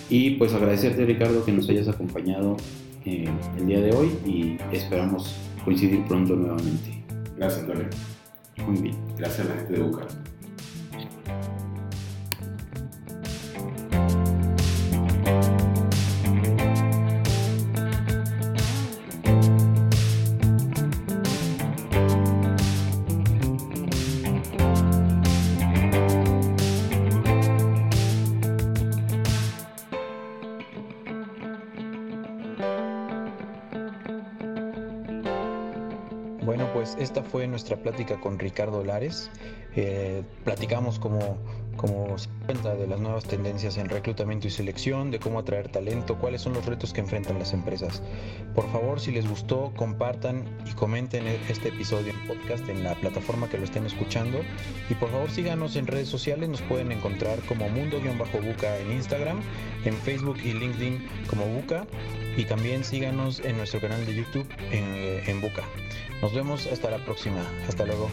Y 0.09 0.31
pues 0.31 0.53
agradecerte 0.53 1.05
Ricardo 1.05 1.45
que 1.45 1.51
nos 1.51 1.69
hayas 1.69 1.87
acompañado 1.87 2.57
eh, 3.05 3.29
el 3.57 3.67
día 3.67 3.79
de 3.79 3.93
hoy 3.93 4.11
y 4.25 4.57
esperamos 4.75 5.35
coincidir 5.63 6.03
pronto 6.05 6.35
nuevamente. 6.35 7.03
Gracias 7.37 7.61
Antonio. 7.61 7.87
Muy 8.67 8.81
bien. 8.81 8.95
Gracias 9.17 9.47
a 9.47 9.49
la 9.49 9.55
gente 9.55 9.73
de 9.73 9.79
Bucar. 9.83 10.07
Plática 37.79 38.19
con 38.19 38.39
Ricardo 38.39 38.83
Lares. 38.83 39.29
Eh, 39.75 40.23
platicamos 40.43 40.99
como, 40.99 41.37
como 41.79 42.17
se 42.17 42.27
cuenta 42.45 42.75
de 42.75 42.87
las 42.87 42.99
nuevas 42.99 43.23
tendencias 43.23 43.77
en 43.77 43.87
reclutamiento 43.87 44.47
y 44.47 44.49
selección, 44.49 45.11
de 45.11 45.19
cómo 45.19 45.39
atraer 45.39 45.69
talento, 45.69 46.17
cuáles 46.17 46.41
son 46.41 46.53
los 46.53 46.65
retos 46.65 46.91
que 46.91 46.99
enfrentan 46.99 47.39
las 47.39 47.53
empresas. 47.53 48.01
Por 48.53 48.69
favor, 48.69 48.99
si 48.99 49.13
les 49.13 49.25
gustó, 49.25 49.71
compartan 49.77 50.43
y 50.69 50.73
comenten 50.73 51.25
este 51.47 51.69
episodio 51.69 52.11
en 52.11 52.27
podcast 52.27 52.67
en 52.67 52.83
la 52.83 52.95
plataforma 52.95 53.47
que 53.47 53.57
lo 53.57 53.63
estén 53.63 53.85
escuchando. 53.85 54.41
Y 54.89 54.95
por 54.95 55.09
favor, 55.09 55.31
síganos 55.31 55.77
en 55.77 55.87
redes 55.87 56.09
sociales, 56.09 56.49
nos 56.49 56.61
pueden 56.63 56.91
encontrar 56.91 57.39
como 57.47 57.69
Mundo-Buca 57.69 58.77
en 58.79 58.91
Instagram, 58.91 59.39
en 59.85 59.93
Facebook 59.95 60.37
y 60.43 60.51
LinkedIn 60.51 61.07
como 61.29 61.45
Buca. 61.45 61.87
Y 62.35 62.43
también 62.43 62.83
síganos 62.83 63.39
en 63.39 63.55
nuestro 63.55 63.79
canal 63.79 64.05
de 64.05 64.15
YouTube 64.15 64.47
en, 64.71 65.23
en 65.29 65.39
Buca. 65.39 65.63
Nos 66.21 66.33
vemos 66.33 66.67
hasta 66.67 66.91
la 66.91 66.97
próxima. 67.05 67.41
Hasta 67.69 67.85
luego. 67.85 68.09